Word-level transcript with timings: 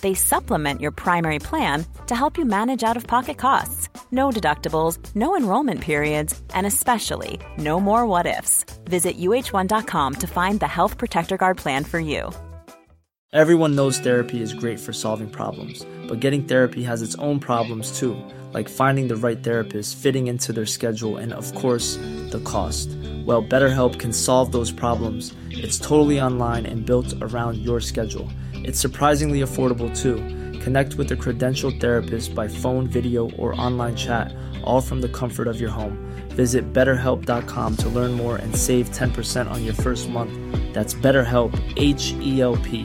They 0.00 0.14
supplement 0.14 0.80
your 0.80 0.92
primary 0.92 1.38
plan 1.38 1.84
to 2.06 2.14
help 2.14 2.38
you 2.38 2.44
manage 2.44 2.82
out 2.82 2.96
of 2.96 3.06
pocket 3.06 3.38
costs. 3.38 3.88
No 4.10 4.30
deductibles, 4.30 4.98
no 5.14 5.36
enrollment 5.36 5.80
periods, 5.80 6.40
and 6.54 6.66
especially 6.66 7.40
no 7.56 7.80
more 7.80 8.06
what 8.06 8.26
ifs. 8.26 8.64
Visit 8.84 9.18
uh1.com 9.18 10.14
to 10.14 10.26
find 10.26 10.60
the 10.60 10.66
Health 10.66 10.98
Protector 10.98 11.36
Guard 11.36 11.56
plan 11.56 11.84
for 11.84 11.98
you. 11.98 12.30
Everyone 13.34 13.76
knows 13.76 13.98
therapy 13.98 14.40
is 14.40 14.54
great 14.54 14.80
for 14.80 14.94
solving 14.94 15.28
problems, 15.28 15.84
but 16.08 16.20
getting 16.20 16.44
therapy 16.44 16.82
has 16.82 17.02
its 17.02 17.14
own 17.16 17.38
problems 17.38 17.98
too, 17.98 18.16
like 18.54 18.70
finding 18.70 19.06
the 19.06 19.16
right 19.16 19.42
therapist, 19.42 19.98
fitting 19.98 20.28
into 20.28 20.50
their 20.50 20.64
schedule, 20.64 21.18
and 21.18 21.34
of 21.34 21.54
course, 21.54 21.96
the 22.30 22.40
cost. 22.46 22.88
Well, 23.26 23.42
BetterHelp 23.42 23.98
can 23.98 24.14
solve 24.14 24.52
those 24.52 24.72
problems. 24.72 25.34
It's 25.50 25.78
totally 25.78 26.18
online 26.18 26.64
and 26.64 26.86
built 26.86 27.12
around 27.20 27.58
your 27.58 27.82
schedule. 27.82 28.30
It's 28.68 28.78
surprisingly 28.78 29.40
affordable 29.40 29.88
too. 29.96 30.16
Connect 30.60 30.96
with 30.96 31.10
a 31.12 31.16
credentialed 31.16 31.80
therapist 31.80 32.34
by 32.34 32.48
phone, 32.48 32.86
video, 32.86 33.30
or 33.38 33.58
online 33.58 33.96
chat, 33.96 34.34
all 34.62 34.82
from 34.82 35.00
the 35.00 35.08
comfort 35.08 35.48
of 35.48 35.58
your 35.58 35.70
home. 35.70 35.96
Visit 36.36 36.74
betterhelp.com 36.74 37.76
to 37.76 37.88
learn 37.88 38.12
more 38.12 38.36
and 38.36 38.54
save 38.54 38.90
10% 38.90 39.50
on 39.50 39.64
your 39.64 39.72
first 39.72 40.10
month. 40.10 40.32
That's 40.74 40.92
BetterHelp, 40.92 41.56
H 41.78 42.12
E 42.20 42.42
L 42.42 42.56
P. 42.56 42.84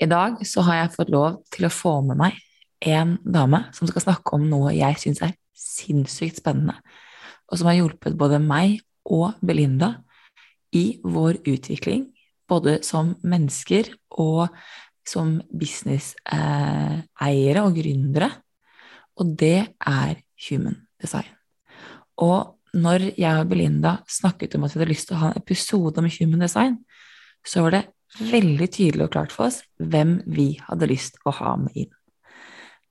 I 0.00 0.06
dag 0.06 0.46
så 0.46 0.60
har 0.66 0.76
jeg 0.80 0.94
fått 0.96 1.12
lov 1.14 1.36
til 1.54 1.68
å 1.68 1.70
få 1.70 1.92
med 2.02 2.18
meg 2.18 2.40
en 2.82 3.12
dame 3.22 3.60
som 3.76 3.86
skal 3.86 4.02
snakke 4.02 4.34
om 4.34 4.48
noe 4.50 4.72
jeg 4.74 4.98
syns 4.98 5.22
er 5.22 5.36
sinnssykt 5.54 6.42
spennende, 6.42 6.74
og 7.46 7.60
som 7.60 7.70
har 7.70 7.78
hjulpet 7.78 8.18
både 8.18 8.42
meg 8.42 8.80
og 9.06 9.38
Belinda 9.38 9.92
i 10.74 10.98
vår 11.06 11.38
utvikling, 11.46 12.08
både 12.52 12.72
som 12.86 13.14
mennesker 13.24 13.84
og 14.20 14.48
som 15.08 15.40
businesseiere 15.50 17.62
og 17.64 17.76
gründere, 17.76 18.30
og 19.18 19.36
det 19.38 19.74
er 19.80 20.14
human 20.46 20.76
design. 21.02 21.32
Og 22.22 22.58
når 22.72 23.18
jeg 23.18 23.40
og 23.40 23.48
Belinda 23.50 23.96
snakket 24.08 24.54
om 24.56 24.64
at 24.64 24.72
vi 24.72 24.78
hadde 24.80 24.92
lyst 24.92 25.08
til 25.10 25.16
å 25.18 25.22
ha 25.24 25.28
en 25.32 25.42
episode 25.42 26.00
om 26.00 26.08
human 26.08 26.44
design, 26.46 26.74
så 27.44 27.56
var 27.66 27.70
det 27.76 27.84
veldig 28.20 28.68
tydelig 28.72 29.06
og 29.06 29.12
klart 29.12 29.32
for 29.34 29.48
oss 29.48 29.62
hvem 29.80 30.20
vi 30.28 30.52
hadde 30.62 30.88
lyst 30.90 31.16
til 31.16 31.28
å 31.28 31.36
ha 31.40 31.52
med 31.60 31.76
inn. 31.84 31.92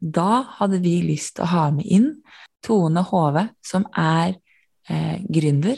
Da 0.01 0.43
hadde 0.57 0.81
vi 0.81 0.95
lyst 1.05 1.35
til 1.37 1.45
å 1.45 1.53
ha 1.53 1.65
med 1.73 1.85
inn 1.85 2.09
Tone 2.65 3.03
Hove, 3.05 3.47
som 3.65 3.85
er 3.97 4.35
eh, 4.89 5.21
gründer 5.29 5.77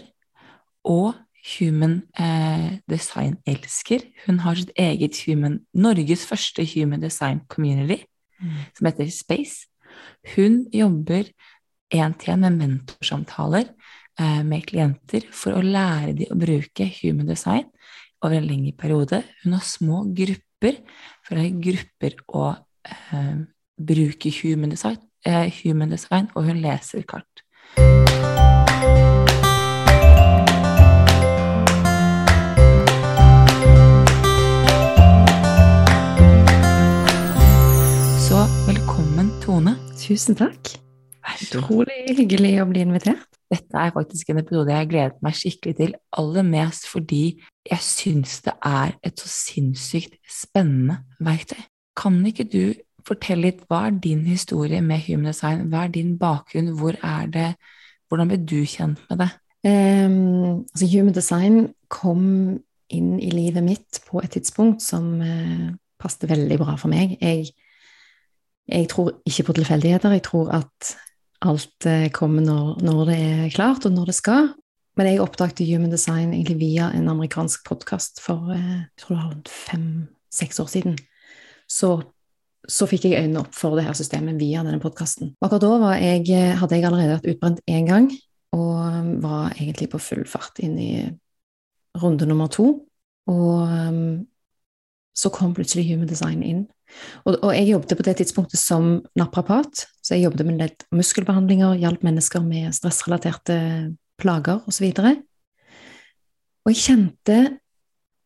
og 0.88 1.14
human 1.44 2.02
eh, 2.20 2.80
design-elsker. 2.90 4.06
Hun 4.26 4.40
har 4.46 4.56
sitt 4.56 4.72
eget 4.80 5.20
human, 5.26 5.60
Norges 5.74 6.26
første 6.26 6.66
human 6.66 7.02
design 7.04 7.44
community, 7.50 8.04
mm. 8.40 8.62
som 8.78 8.88
heter 8.88 9.12
Space. 9.12 9.68
Hun 10.36 10.64
jobber 10.74 11.30
én-til-én 11.94 12.42
med 12.46 12.58
mentorsamtaler 12.62 13.68
eh, 14.20 14.42
med 14.46 14.66
klienter 14.70 15.28
for 15.32 15.58
å 15.58 15.66
lære 15.66 16.16
dem 16.18 16.34
å 16.34 16.40
bruke 16.40 16.90
human 17.02 17.30
design 17.30 17.68
over 18.24 18.40
en 18.40 18.48
lengre 18.48 18.76
periode. 18.80 19.24
Hun 19.44 19.58
har 19.58 19.68
små 19.68 20.04
grupper 20.16 20.80
for 21.26 21.38
å 21.38 21.44
ha 21.44 21.52
grupper 21.68 22.20
å 22.32 22.50
eh, 22.88 23.44
bruke 23.78 24.32
human 24.42 24.74
design, 24.74 25.02
eh, 25.28 25.52
human 25.64 25.92
design, 25.92 26.32
og 26.36 26.48
hun 26.48 26.64
leser 26.64 27.04
kart. 27.08 27.44
Tusen 40.04 40.36
takk. 40.36 40.74
Utrolig 41.46 42.18
hyggelig 42.18 42.58
å 42.60 42.66
bli 42.68 42.82
invitert. 42.84 43.28
Dette 43.54 43.78
er 43.80 43.94
faktisk 43.96 44.32
en 44.34 44.42
episode 44.42 44.74
jeg 44.74 44.90
gledet 44.92 45.22
meg 45.24 45.38
skikkelig 45.38 45.76
til, 45.78 45.94
aller 46.20 46.44
mest 46.48 46.88
fordi 46.90 47.22
jeg 47.70 47.86
syns 47.86 48.42
det 48.44 48.56
er 48.68 48.96
et 49.06 49.22
så 49.22 49.30
sinnssykt 49.32 50.18
spennende 50.28 50.98
verktøy. 51.24 51.62
Kan 51.96 52.20
ikke 52.28 52.48
du 52.50 52.74
fortelle 53.08 53.48
litt 53.48 53.62
hva 53.70 53.86
er 53.88 53.96
din 54.04 54.26
historie 54.28 54.82
med 54.84 55.06
human 55.06 55.32
design? 55.32 55.70
Hva 55.72 55.86
er 55.86 55.96
din 55.96 56.18
bakgrunn? 56.20 56.74
Hvor 56.80 57.00
er 57.00 57.32
det 57.32 57.48
Hvordan 58.12 58.30
ble 58.30 58.38
du 58.46 58.60
kjent 58.70 59.00
med 59.10 59.24
det? 59.24 59.30
Um, 59.66 60.66
altså 60.68 60.90
human 60.92 61.16
design 61.16 61.56
kom 61.90 62.26
inn 62.94 63.16
i 63.18 63.32
livet 63.34 63.64
mitt 63.66 64.04
på 64.06 64.20
et 64.22 64.36
tidspunkt 64.36 64.84
som 64.86 65.16
uh, 65.24 65.72
passet 65.98 66.28
veldig 66.30 66.60
bra 66.62 66.76
for 66.78 66.92
meg. 66.92 67.16
Jeg, 67.24 67.56
jeg 68.68 68.90
tror 68.90 69.12
ikke 69.28 69.44
på 69.50 69.56
tilfeldigheter. 69.60 70.16
Jeg 70.16 70.24
tror 70.24 70.52
at 70.56 70.94
alt 71.44 71.88
eh, 71.90 72.10
kommer 72.16 72.44
når, 72.44 72.80
når, 72.84 73.06
det 73.10 73.20
er 73.20 73.54
klart, 73.56 73.86
og 73.86 73.92
når 73.92 74.12
det 74.12 74.16
skal. 74.16 74.52
Men 74.96 75.10
jeg 75.10 75.22
oppdaget 75.24 75.66
Human 75.68 75.92
Design 75.92 76.34
egentlig 76.34 76.60
via 76.62 76.92
en 76.94 77.10
amerikansk 77.10 77.66
podkast 77.68 78.22
for 78.24 78.54
eh, 78.54 78.84
jeg 78.86 79.04
tror 79.04 79.16
det 79.16 79.24
var 79.24 79.56
fem-seks 79.72 80.60
år 80.64 80.70
siden. 80.72 80.98
Så, 81.68 81.96
så, 82.68 82.88
fikk 82.88 83.10
jeg 83.10 83.24
øynene 83.24 83.42
opp 83.44 83.56
for 83.58 83.76
det 83.76 83.88
her 83.88 83.98
systemet 83.98 84.40
via 84.40 84.64
denne 84.64 84.82
podkasten. 84.84 85.34
Akkurat 85.42 85.66
da 85.66 85.96
jeg, 85.98 86.30
eh, 86.32 86.54
hadde 86.60 86.80
jeg 86.80 86.88
allerede 86.88 87.18
vært 87.18 87.34
utbrent 87.34 87.64
én 87.68 87.90
gang, 87.90 88.12
og 88.54 89.12
var 89.24 89.56
egentlig 89.58 89.90
på 89.90 90.00
full 90.00 90.28
fart 90.30 90.62
inn 90.62 90.78
i 90.78 90.94
runde 91.98 92.28
nummer 92.30 92.48
to. 92.54 92.68
Og 93.28 93.70
så 95.18 95.32
kom 95.34 95.56
plutselig 95.58 95.88
Human 95.88 96.10
Design 96.10 96.44
inn. 96.46 96.68
Og, 97.24 97.36
og, 97.36 97.50
jeg 97.56 97.70
jobbet 97.72 97.98
på 97.98 98.06
det 98.08 98.16
tidspunktet 98.20 98.60
som 98.62 98.96
naprapat, 99.20 99.86
så 100.04 100.16
jeg 100.16 100.28
jobbet 100.28 100.48
med 100.48 100.62
litt 100.62 100.86
muskelbehandlinger, 100.94 101.78
hjalp 101.82 102.06
mennesker 102.06 102.44
med 102.46 102.74
stressrelaterte 102.76 103.58
plager 104.22 104.64
osv. 104.70 104.90
Og, 104.92 105.22
og 106.64 106.74
jeg 106.74 106.82
kjente 106.84 107.38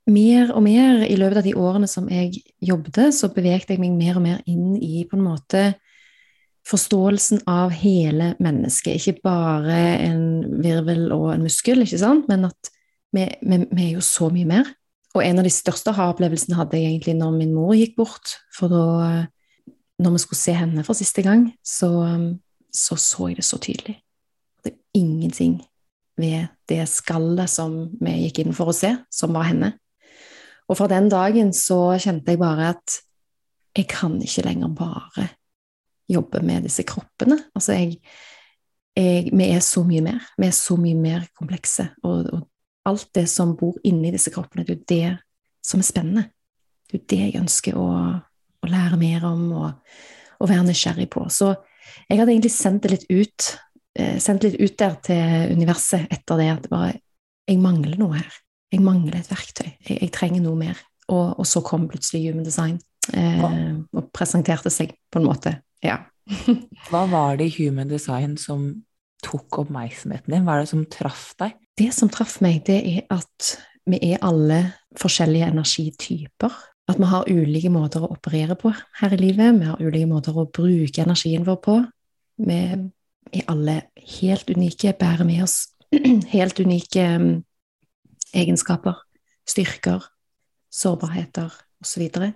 mer 0.08 0.54
og 0.56 0.64
mer 0.64 1.04
i 1.08 1.18
løpet 1.20 1.42
av 1.42 1.48
de 1.48 1.56
årene 1.60 1.90
som 1.92 2.08
jeg 2.12 2.42
jobbet, 2.64 3.12
så 3.16 3.30
bevegde 3.34 3.76
jeg 3.76 3.84
meg 3.84 3.98
mer 3.98 4.20
og 4.20 4.26
mer 4.26 4.42
inn 4.48 4.78
i 4.80 5.04
på 5.08 5.20
en 5.20 5.28
måte 5.28 5.68
forståelsen 6.68 7.46
av 7.48 7.72
hele 7.80 8.34
mennesket. 8.44 9.00
Ikke 9.00 9.22
bare 9.24 9.78
en 10.04 10.24
virvel 10.64 11.08
og 11.16 11.30
en 11.34 11.46
muskel, 11.48 11.84
ikke 11.84 12.02
sant? 12.02 12.28
men 12.32 12.48
at 12.50 12.72
vi, 13.16 13.24
vi, 13.42 13.62
vi 13.72 13.86
er 13.88 13.94
jo 13.96 14.04
så 14.04 14.32
mye 14.34 14.48
mer. 14.48 14.72
Og 15.18 15.24
en 15.26 15.42
av 15.42 15.48
de 15.48 15.54
største 15.54 15.92
aha-opplevelsene 15.92 16.60
hadde 16.60 16.78
jeg 16.78 16.92
egentlig 16.92 17.18
når 17.18 17.34
min 17.40 17.56
mor 17.58 17.74
gikk 17.74 17.96
bort. 17.98 18.38
For 18.54 18.70
da, 18.72 19.26
når 19.98 20.14
vi 20.14 20.22
skulle 20.22 20.40
se 20.44 20.54
henne 20.54 20.86
for 20.86 20.98
siste 20.98 21.26
gang, 21.26 21.50
så 21.66 21.90
så, 22.78 22.96
så 22.96 23.30
jeg 23.32 23.40
det 23.40 23.46
så 23.48 23.60
tydelig. 23.62 23.98
Det 24.64 24.74
er 24.74 25.00
ingenting 25.00 25.60
ved 26.18 26.48
det 26.70 26.82
skallet 26.90 27.50
som 27.50 27.78
vi 28.02 28.16
gikk 28.26 28.44
inn 28.44 28.56
for 28.58 28.72
å 28.72 28.76
se, 28.76 28.94
som 29.14 29.36
var 29.38 29.50
henne. 29.52 29.74
Og 30.68 30.80
fra 30.80 30.90
den 30.92 31.08
dagen 31.12 31.54
så 31.56 31.98
kjente 32.02 32.34
jeg 32.34 32.42
bare 32.42 32.72
at 32.76 33.00
jeg 33.78 33.88
kan 33.90 34.18
ikke 34.24 34.46
lenger 34.48 34.74
bare 34.76 35.28
jobbe 36.10 36.42
med 36.46 36.66
disse 36.66 36.84
kroppene. 36.88 37.38
Altså, 37.56 37.78
jeg, 37.78 38.00
jeg, 38.98 39.30
vi 39.32 39.50
er 39.54 39.64
så 39.64 39.84
mye 39.88 40.04
mer. 40.04 40.24
Vi 40.38 40.48
er 40.50 40.56
så 40.56 40.78
mye 40.82 40.98
mer 40.98 41.28
komplekse. 41.38 41.92
Og, 42.04 42.32
og 42.34 42.48
alt 42.88 43.10
det 43.16 43.28
som 43.32 43.56
bor 43.60 43.78
inni 43.88 44.12
disse 44.14 44.32
kroppene, 44.34 44.66
det 44.66 44.74
er 44.74 44.78
jo 44.78 44.88
det 44.92 45.68
som 45.68 45.84
er 45.84 45.88
spennende. 45.88 46.26
Det 46.88 46.96
er 46.96 47.02
jo 47.02 47.08
det 47.12 47.22
jeg 47.26 47.42
ønsker 47.42 47.80
å, 47.80 47.88
å 48.64 48.72
lære 48.72 49.00
mer 49.00 49.26
om, 49.28 49.46
og, 49.60 49.98
og 50.40 50.52
være 50.52 50.68
nysgjerrig 50.70 51.10
på. 51.14 51.26
Så 51.34 51.52
jeg 52.08 52.20
hadde 52.20 52.32
egentlig 52.34 52.54
sendt 52.56 52.86
det 52.86 52.94
litt 52.94 53.08
ut, 53.12 53.48
eh, 54.00 54.18
sendt 54.24 54.48
litt 54.48 54.60
ut 54.62 54.78
der 54.80 54.98
til 55.04 55.56
universet 55.58 56.08
etter 56.14 56.42
det 56.42 56.50
at 56.54 56.66
det 56.66 56.74
bare 56.74 56.96
Jeg 57.48 57.62
mangler 57.64 57.96
noe 57.96 58.18
her. 58.18 58.34
Jeg 58.76 58.82
mangler 58.84 59.22
et 59.22 59.30
verktøy. 59.32 59.70
Jeg, 59.88 60.02
jeg 60.02 60.12
trenger 60.12 60.42
noe 60.44 60.60
mer. 60.60 60.80
Og, 61.08 61.40
og, 61.40 61.46
så 61.48 61.62
kom 61.64 61.86
plutselig 61.88 62.26
Human 62.26 62.44
Design 62.44 62.74
eh, 63.16 63.78
og 63.96 64.10
presenterte 64.12 64.68
seg 64.74 64.92
på 65.08 65.22
en 65.22 65.30
måte. 65.30 65.54
Ja. 65.80 66.02
Hva 66.90 67.06
var 67.08 67.40
det 67.40 67.48
i 67.48 67.54
Human 67.62 67.88
Design 67.88 68.36
som 68.36 68.66
tok 69.24 69.62
oppmerksomheten 69.64 70.36
din? 70.36 70.44
Hva 70.44 70.58
er 70.58 70.66
det 70.66 70.74
som 70.74 70.84
traff 70.92 71.30
deg? 71.40 71.56
Det 71.78 71.92
som 71.94 72.10
traff 72.10 72.40
meg, 72.42 72.64
det 72.66 72.80
er 72.90 73.04
at 73.14 73.52
vi 73.88 74.00
er 74.10 74.24
alle 74.26 74.64
forskjellige 74.98 75.52
energityper. 75.54 76.56
At 76.88 76.98
vi 76.98 77.10
har 77.12 77.28
ulike 77.30 77.70
måter 77.70 78.04
å 78.04 78.14
operere 78.16 78.56
på 78.58 78.72
her 79.02 79.14
i 79.14 79.20
livet. 79.20 79.60
Vi 79.60 79.68
har 79.68 79.82
ulike 79.82 80.10
måter 80.10 80.38
å 80.38 80.48
bruke 80.50 81.04
energien 81.04 81.46
vår 81.46 81.60
på. 81.62 81.78
Vi 82.48 82.58
er 82.58 83.46
alle 83.52 83.82
helt 84.20 84.50
unike, 84.50 84.96
bærer 84.98 85.28
med 85.28 85.44
oss 85.46 85.60
helt 86.36 86.60
unike 86.64 87.06
mm, 87.22 87.32
egenskaper, 88.34 88.98
styrker, 89.48 90.06
sårbarheter 90.74 91.52
osv. 91.84 92.08
Så, 92.08 92.32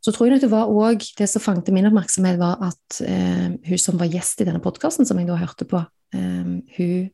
så 0.00 0.12
tror 0.14 0.26
jeg 0.26 0.34
nok 0.34 0.44
det 0.46 0.52
var 0.52 0.72
òg 0.72 1.04
Det 1.18 1.28
som 1.30 1.44
fanget 1.44 1.70
min 1.76 1.86
oppmerksomhet, 1.86 2.40
var 2.40 2.58
at 2.72 3.02
eh, 3.06 3.52
hun 3.68 3.80
som 3.80 4.00
var 4.00 4.10
gjest 4.10 4.42
i 4.42 4.48
denne 4.48 4.62
podkasten, 4.64 5.06
som 5.06 5.20
jeg 5.20 5.30
da 5.30 5.38
hørte 5.38 5.68
på, 5.68 5.84
eh, 6.16 6.56
hun 6.78 7.12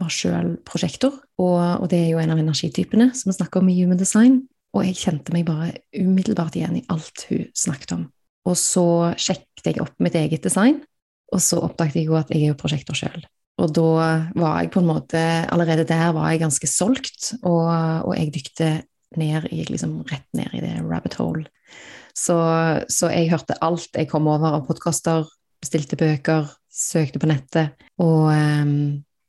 var 0.00 0.12
sjøl 0.12 0.52
prosjektor, 0.66 1.16
og, 1.40 1.58
og, 1.82 1.88
det 1.90 2.02
er 2.02 2.12
jo 2.12 2.20
en 2.22 2.34
av 2.34 2.40
energitypene 2.40 3.10
som 3.16 3.30
vi 3.30 3.38
snakker 3.38 3.62
om 3.62 3.70
i 3.72 3.78
Human 3.80 4.00
Design. 4.00 4.42
Og 4.76 4.84
jeg 4.84 4.98
kjente 5.00 5.32
meg 5.32 5.46
bare 5.48 5.72
umiddelbart 5.96 6.58
igjen 6.58 6.76
i 6.80 6.84
alt 6.92 7.24
hun 7.30 7.46
snakket 7.56 7.94
om. 7.96 8.04
Og 8.48 8.56
så 8.60 8.84
sjekket 9.20 9.70
jeg 9.70 9.82
opp 9.82 9.96
mitt 10.02 10.16
eget 10.18 10.44
design, 10.44 10.82
og 11.32 11.40
så 11.44 11.60
oppdaget 11.64 12.00
jeg 12.00 12.08
jo 12.10 12.18
at 12.20 12.30
jeg 12.32 12.44
er 12.44 12.52
jo 12.52 12.58
prosjektor 12.60 12.96
sjøl. 12.96 13.24
Og 13.58 13.72
da 13.74 13.88
var 14.38 14.60
jeg 14.60 14.70
på 14.70 14.78
en 14.78 14.86
måte 14.86 15.20
Allerede 15.50 15.86
der 15.88 16.12
var 16.14 16.30
jeg 16.30 16.44
ganske 16.44 16.68
solgt, 16.70 17.32
og, 17.42 17.66
og 18.06 18.12
jeg 18.14 18.32
dykte 18.36 18.68
ned 19.18 19.48
gikk 19.50 19.72
liksom 19.72 20.02
rett 20.10 20.28
ned 20.36 20.52
i 20.56 20.62
det 20.62 20.74
rabbit 20.84 21.16
hole. 21.20 21.46
Så, 22.16 22.36
så 22.90 23.10
jeg 23.12 23.30
hørte 23.32 23.56
alt 23.64 23.94
jeg 23.96 24.10
kom 24.10 24.28
over 24.30 24.58
av 24.58 24.66
podkaster, 24.68 25.26
bestilte 25.62 25.98
bøker, 25.98 26.48
søkte 26.68 27.20
på 27.22 27.30
nettet, 27.30 27.78
og 28.02 28.28
um, 28.30 28.72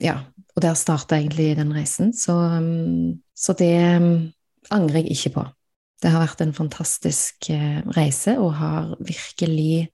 ja, 0.02 0.20
og 0.56 0.64
der 0.64 0.76
starta 0.78 1.18
egentlig 1.20 1.56
den 1.58 1.74
reisen. 1.76 2.14
Så, 2.14 2.34
um, 2.34 3.22
så, 3.36 3.54
det 3.54 3.74
um, 3.98 4.30
angrer 4.72 5.04
jeg 5.04 5.12
ikke 5.12 5.34
på. 5.38 5.46
Det 6.00 6.12
har 6.12 6.24
vært 6.24 6.42
en 6.44 6.56
fantastisk 6.56 7.50
uh, 7.54 7.82
reise 7.98 8.38
og 8.40 8.54
har 8.60 8.94
virkelig 9.00 9.90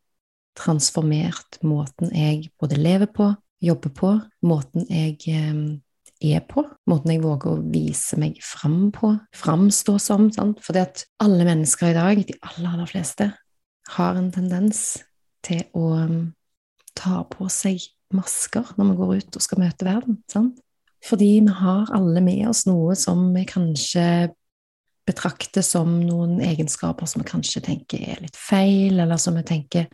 transformert 0.56 1.60
måten 1.68 2.14
jeg 2.16 2.50
både 2.60 2.80
lever 2.80 3.12
på, 3.12 3.34
jobber 3.62 3.92
på, 3.92 4.12
måten 4.48 4.88
jeg 4.90 5.18
um, 5.52 5.66
er 6.24 6.46
på, 6.48 6.64
måten 6.88 7.12
jeg 7.12 7.24
våger 7.24 7.52
å 7.52 7.64
vise 7.74 8.18
meg 8.22 8.40
fram 8.44 8.92
på, 8.96 9.12
framstå 9.36 9.98
som. 10.00 10.30
Sant? 10.34 10.62
Fordi 10.64 10.86
at 10.86 11.06
alle 11.24 11.48
mennesker 11.48 11.92
i 11.92 11.98
dag, 11.98 12.24
de 12.24 12.38
aller, 12.42 12.72
aller 12.72 12.90
fleste, 12.90 13.30
har 13.96 14.18
en 14.18 14.32
tendens 14.34 15.04
til 15.46 15.62
å 15.78 15.92
ta 16.98 17.22
på 17.30 17.50
seg 17.52 17.84
masker 18.14 18.74
når 18.78 18.92
vi 18.92 18.98
går 19.00 19.14
ut 19.20 19.38
og 19.38 19.44
skal 19.44 19.62
møte 19.64 19.88
verden. 19.88 20.20
Sant? 20.32 20.60
Fordi 21.06 21.32
vi 21.46 21.54
har 21.60 21.92
alle 21.94 22.22
med 22.26 22.48
oss 22.50 22.66
noe 22.70 22.96
som 22.98 23.28
vi 23.36 23.46
kanskje 23.50 24.34
betrakter 25.06 25.62
som 25.62 26.00
noen 26.02 26.40
egenskaper 26.42 27.06
som 27.06 27.22
vi 27.22 27.30
kanskje 27.30 27.62
tenker 27.68 28.02
er 28.02 28.24
litt 28.24 28.38
feil, 28.40 28.98
eller 28.98 29.20
som 29.22 29.38
vi 29.38 29.44
tenker 29.46 29.90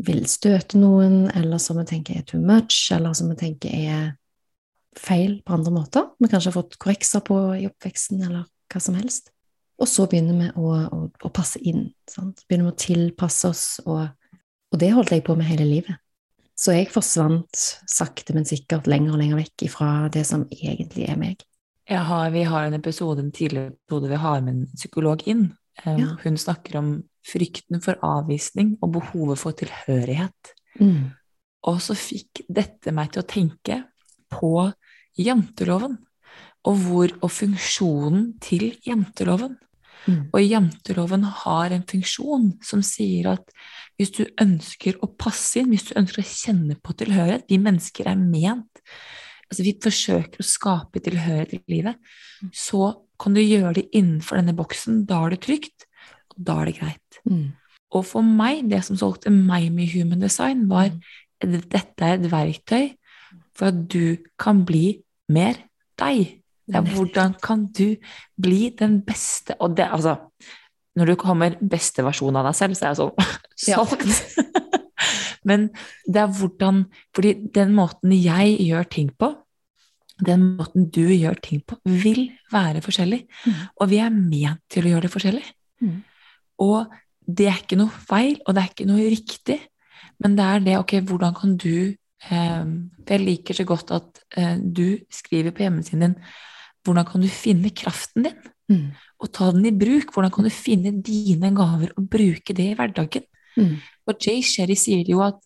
vil 0.00 0.24
støte 0.30 0.80
noen, 0.80 1.28
eller 1.36 1.60
som 1.62 1.78
vi 1.78 1.86
tenker 1.86 2.18
er 2.18 2.24
too 2.26 2.40
much, 2.40 2.88
eller 2.94 3.14
som 3.14 3.30
vi 3.30 3.38
tenker 3.38 3.74
er 3.74 4.08
feil 4.98 5.38
på 5.46 5.54
andre 5.54 5.74
måter. 5.74 6.08
Vi 6.18 6.30
kanskje 6.30 6.50
har 6.50 6.58
fått 6.58 6.78
korrekser 6.82 7.22
på 7.26 7.38
i 7.60 7.68
oppveksten, 7.68 8.22
eller 8.26 8.48
hva 8.72 8.82
som 8.82 8.96
helst. 8.98 9.30
Og 9.80 9.88
så 9.88 10.06
begynner 10.10 10.36
vi 10.40 10.48
å, 10.60 10.72
å, 10.90 11.04
å 11.08 11.32
passe 11.32 11.60
inn. 11.62 11.90
Sant? 12.10 12.42
Begynner 12.48 12.70
vi 12.70 12.74
å 12.74 12.80
tilpasse 12.82 13.52
oss, 13.52 13.66
og, 13.86 14.08
og 14.72 14.80
det 14.80 14.90
holdt 14.96 15.14
jeg 15.14 15.24
på 15.26 15.36
med 15.38 15.48
hele 15.48 15.68
livet. 15.68 16.00
Så 16.60 16.74
jeg 16.76 16.90
forsvant 16.92 17.62
sakte, 17.88 18.34
men 18.36 18.48
sikkert 18.48 18.88
lenger 18.90 19.14
og 19.14 19.22
lenger 19.22 19.38
vekk 19.40 19.64
ifra 19.70 19.92
det 20.12 20.26
som 20.28 20.44
egentlig 20.52 21.06
er 21.08 21.16
meg. 21.20 21.46
Har, 21.90 22.28
vi 22.30 22.42
har 22.46 22.66
en 22.68 22.76
episode, 22.76 23.22
en 23.24 23.32
tidligere 23.34 23.72
episode 23.72 24.10
vi 24.12 24.18
har 24.22 24.42
med 24.44 24.52
en 24.52 24.66
psykolog 24.76 25.24
inn. 25.26 25.48
Um, 25.86 25.96
ja. 25.98 26.10
Hun 26.22 26.36
snakker 26.38 26.76
om 26.78 26.90
frykten 27.26 27.80
for 27.82 27.98
avvisning 28.06 28.76
og 28.84 28.92
behovet 28.98 29.40
for 29.40 29.56
tilhørighet. 29.56 30.52
Mm. 30.78 31.16
Og 31.70 31.80
så 31.82 31.96
fikk 31.98 32.44
dette 32.48 32.92
meg 32.94 33.10
til 33.14 33.24
å 33.24 33.28
tenke 33.28 33.80
på 34.30 34.52
janteloven, 35.18 35.96
og, 36.68 36.76
hvor, 36.84 37.12
og 37.24 37.32
funksjonen 37.32 38.34
til 38.44 38.70
janteloven. 38.86 39.56
Mm. 40.06 40.20
Og 40.32 40.44
janteloven 40.44 41.24
har 41.42 41.74
en 41.74 41.86
funksjon 41.88 42.52
som 42.64 42.84
sier 42.84 43.32
at 43.34 43.50
hvis 44.00 44.14
du 44.16 44.22
ønsker 44.40 44.96
å 45.04 45.10
passe 45.20 45.60
inn, 45.60 45.72
hvis 45.74 45.90
du 45.90 45.98
ønsker 46.00 46.22
å 46.22 46.30
kjenne 46.30 46.76
på 46.80 46.94
tilhørighet 46.96 47.50
Vi 47.50 47.58
mennesker 47.60 48.08
er 48.08 48.16
ment 48.16 48.80
altså 49.50 49.66
Vi 49.66 49.74
forsøker 49.82 50.40
å 50.40 50.46
skape 50.46 51.02
tilhørighet 51.02 51.56
i 51.56 51.74
livet. 51.74 51.98
Mm. 52.40 52.52
Så 52.54 52.84
kan 53.20 53.34
du 53.36 53.42
gjøre 53.42 53.80
det 53.80 53.88
innenfor 53.98 54.38
denne 54.38 54.54
boksen. 54.56 55.04
Da 55.08 55.24
er 55.26 55.34
det 55.34 55.42
trygt, 55.44 55.86
og 56.32 56.44
da 56.46 56.60
er 56.60 56.70
det 56.70 56.76
greit. 56.78 57.20
Mm. 57.26 57.48
Og 57.98 58.06
for 58.06 58.22
meg, 58.22 58.68
det 58.70 58.84
som 58.86 58.98
solgte 58.98 59.32
meg 59.34 59.72
med 59.74 59.90
human 59.90 60.22
design, 60.22 60.68
var 60.70 60.92
at 60.92 61.00
mm. 61.42 61.58
dette 61.66 62.06
er 62.06 62.18
et 62.18 62.30
verktøy 62.30 62.92
for 63.58 63.72
at 63.72 63.82
du 63.90 64.20
kan 64.40 64.62
bli 64.66 65.00
mer 65.30 65.58
deg. 66.00 66.39
Det 66.70 66.78
er 66.78 66.94
hvordan 66.94 67.34
kan 67.42 67.66
du 67.74 67.96
bli 68.40 68.70
den 68.78 69.00
beste 69.02 69.56
Og 69.58 69.76
det, 69.76 69.88
altså 69.90 70.16
Når 70.96 71.12
du 71.12 71.14
kommer 71.18 71.56
beste 71.58 72.04
versjon 72.06 72.36
av 72.38 72.46
deg 72.46 72.56
selv, 72.58 72.78
så 72.78 72.86
er 72.86 72.92
jeg 72.92 73.00
sånn 73.00 73.14
solgt. 73.66 74.80
Men 75.48 75.68
det 76.06 76.22
er 76.22 76.34
hvordan 76.38 76.84
Fordi 77.16 77.34
den 77.54 77.74
måten 77.74 78.14
jeg 78.14 78.58
gjør 78.66 78.90
ting 78.90 79.10
på, 79.18 79.32
den 80.20 80.42
måten 80.58 80.90
du 80.92 81.06
gjør 81.08 81.38
ting 81.40 81.62
på, 81.64 81.78
vil 81.84 82.26
være 82.52 82.82
forskjellig. 82.84 83.22
Mm. 83.46 83.60
Og 83.80 83.88
vi 83.88 84.00
er 84.04 84.12
ment 84.12 84.60
til 84.68 84.84
å 84.84 84.92
gjøre 84.92 85.06
det 85.06 85.12
forskjellig. 85.14 85.46
Mm. 85.80 85.94
Og 86.60 86.92
det 87.24 87.48
er 87.48 87.62
ikke 87.62 87.78
noe 87.80 88.02
feil, 88.04 88.36
og 88.44 88.56
det 88.56 88.62
er 88.62 88.72
ikke 88.72 88.88
noe 88.90 89.08
riktig, 89.08 89.58
men 90.20 90.36
det 90.36 90.44
er 90.44 90.64
det 90.64 90.76
Ok, 90.80 90.98
hvordan 91.08 91.34
kan 91.36 91.56
du 91.56 91.96
eh, 92.28 92.64
Jeg 93.08 93.22
liker 93.22 93.56
så 93.56 93.64
godt 93.64 93.92
at 93.96 94.22
eh, 94.36 94.56
du 94.60 95.00
skriver 95.12 95.54
på 95.56 95.64
hjemmesiden 95.64 96.04
din 96.04 96.16
hvordan 96.84 97.06
kan 97.08 97.24
du 97.24 97.28
finne 97.32 97.72
kraften 97.76 98.28
din? 98.28 98.50
Mm. 98.70 98.86
Og 99.20 99.32
ta 99.34 99.50
den 99.52 99.66
i 99.68 99.74
bruk. 99.74 100.14
Hvordan 100.14 100.32
kan 100.32 100.46
du 100.46 100.52
finne 100.54 100.94
dine 101.04 101.52
gaver 101.56 101.92
og 101.96 102.08
bruke 102.12 102.56
det 102.56 102.70
i 102.72 102.76
hverdagen? 102.78 103.26
Mm. 103.58 103.76
Og 104.08 104.26
Jay 104.26 104.42
Sherry 104.46 104.76
sier 104.78 105.08
jo 105.08 105.22
at 105.24 105.40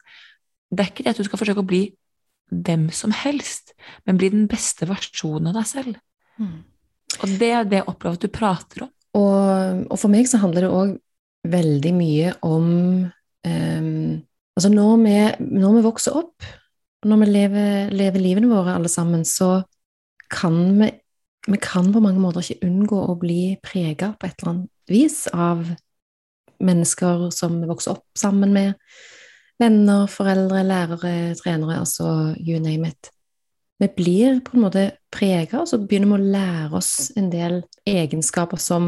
det 0.74 0.84
er 0.84 0.90
ikke 0.90 1.06
det 1.06 1.14
at 1.14 1.22
du 1.22 1.26
skal 1.26 1.40
forsøke 1.40 1.62
å 1.62 1.68
bli 1.68 1.84
hvem 2.54 2.88
som 2.94 3.12
helst, 3.14 3.72
men 4.06 4.18
bli 4.20 4.30
den 4.32 4.46
beste 4.50 4.86
versjonen 4.88 5.50
av 5.50 5.58
deg 5.58 5.68
selv. 5.70 5.98
Mm. 6.38 6.60
Og 7.22 7.34
det 7.40 7.50
er 7.50 7.66
det 7.68 7.80
jeg 7.80 7.88
opplever 7.90 8.18
at 8.18 8.26
du 8.26 8.34
prater 8.34 8.86
om. 8.86 8.92
Og, 9.14 9.84
og 9.94 9.98
for 10.00 10.10
meg 10.10 10.26
så 10.26 10.40
handler 10.42 10.66
det 10.66 10.74
òg 10.74 10.94
veldig 11.54 11.92
mye 11.96 12.36
om 12.46 12.70
um, 13.46 14.22
Altså 14.54 14.68
når 14.70 15.00
vi, 15.02 15.14
når 15.58 15.72
vi, 15.74 15.80
vokser 15.82 16.14
opp, 16.14 16.44
når 17.10 17.18
vi 17.24 17.26
lever, 17.26 17.88
lever 17.90 18.22
livene 18.22 18.46
våre 18.46 18.76
alle 18.78 18.86
sammen, 18.86 19.24
så 19.26 19.64
kan 20.30 20.54
vi 20.78 20.92
vi 21.46 21.58
kan 21.60 21.92
på 21.92 22.00
mange 22.00 22.22
måter 22.22 22.44
ikke 22.44 22.68
unngå 22.68 23.00
å 23.10 23.16
bli 23.20 23.56
prega 23.64 24.14
på 24.16 24.28
et 24.28 24.38
eller 24.38 24.52
annet 24.52 24.70
vis 24.90 25.24
av 25.32 25.64
mennesker 26.64 27.28
som 27.34 27.58
vi 27.60 27.68
vokser 27.68 27.96
opp 27.96 28.06
sammen 28.18 28.54
med, 28.54 28.78
venner, 29.60 30.06
foreldre, 30.10 30.62
lærere, 30.66 31.34
trenere, 31.38 31.80
altså 31.82 32.34
you 32.38 32.60
name 32.62 32.88
it. 32.88 33.10
Vi 33.82 33.88
blir 33.96 34.40
på 34.46 34.54
en 34.54 34.64
måte 34.64 34.84
prega, 35.12 35.60
og 35.60 35.68
så 35.68 35.80
begynner 35.82 36.14
vi 36.14 36.16
å 36.16 36.32
lære 36.36 36.78
oss 36.78 37.10
en 37.18 37.28
del 37.32 37.60
egenskaper 37.88 38.60
som 38.62 38.86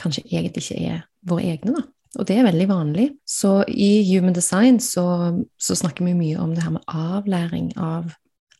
kanskje 0.00 0.26
egentlig 0.26 0.66
ikke 0.66 0.80
er 0.90 1.04
våre 1.24 1.54
egne, 1.54 1.78
da. 1.78 1.86
Og 2.14 2.28
det 2.28 2.36
er 2.38 2.46
veldig 2.46 2.66
vanlig. 2.70 3.08
Så 3.26 3.64
i 3.66 4.04
Human 4.06 4.36
Design 4.36 4.76
så, 4.82 5.04
så 5.58 5.74
snakker 5.74 6.06
vi 6.06 6.12
mye 6.14 6.38
om 6.38 6.52
det 6.54 6.62
her 6.62 6.76
med 6.76 6.84
avlæring 6.86 7.72
av 7.80 8.12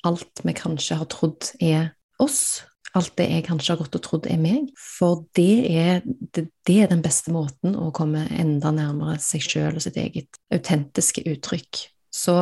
alt 0.05 0.43
vi 0.43 0.57
kanskje 0.59 0.99
har 0.99 1.07
trodd 1.13 1.53
er 1.63 1.93
oss, 2.23 2.65
alt 2.95 3.15
det 3.19 3.27
jeg 3.31 3.45
kanskje 3.49 3.75
har 3.75 3.81
gått 3.83 3.97
og 3.99 4.03
trodd 4.05 4.27
er 4.31 4.39
meg. 4.41 4.71
For 4.79 5.25
det 5.37 5.67
er, 5.71 6.03
det, 6.05 6.47
det 6.67 6.77
er 6.85 6.91
den 6.93 7.03
beste 7.05 7.33
måten 7.35 7.75
å 7.79 7.91
komme 7.95 8.27
enda 8.31 8.71
nærmere 8.75 9.19
seg 9.23 9.43
sjøl 9.43 9.79
og 9.79 9.83
sitt 9.85 9.99
eget 10.01 10.39
autentiske 10.55 11.25
uttrykk. 11.33 11.85
Så, 12.15 12.37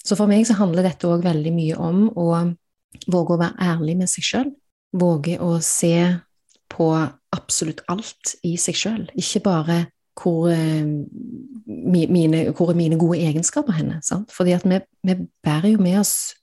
så, 0.00 0.16
for 0.16 0.30
meg 0.30 0.46
så 0.48 0.56
handler 0.56 0.86
dette 0.88 1.08
òg 1.08 1.26
veldig 1.26 1.52
mye 1.54 1.80
om 1.80 2.06
å 2.08 2.28
våge 3.10 3.34
å 3.34 3.40
være 3.42 3.72
ærlig 3.74 3.98
med 4.00 4.12
seg 4.12 4.28
sjøl. 4.28 4.54
Våge 4.94 5.36
å 5.42 5.58
se 5.64 5.96
på 6.72 6.86
absolutt 7.34 7.82
alt 7.92 8.36
i 8.46 8.54
seg 8.60 8.78
sjøl. 8.78 9.02
Ikke 9.20 9.42
bare 9.44 9.78
hvor, 10.14 10.46
eh, 10.48 10.86
mine, 11.66 12.44
hvor 12.54 12.70
er 12.70 12.78
mine 12.78 12.98
gode 12.98 13.18
egenskaper 13.18 13.76
henne? 13.76 13.98
Sant? 14.06 14.32
Fordi 14.32 14.54
at 14.56 14.64
vi, 14.64 14.78
vi 15.04 15.18
bærer 15.44 15.74
jo 15.74 15.82
med 15.82 15.98
oss 16.00 16.34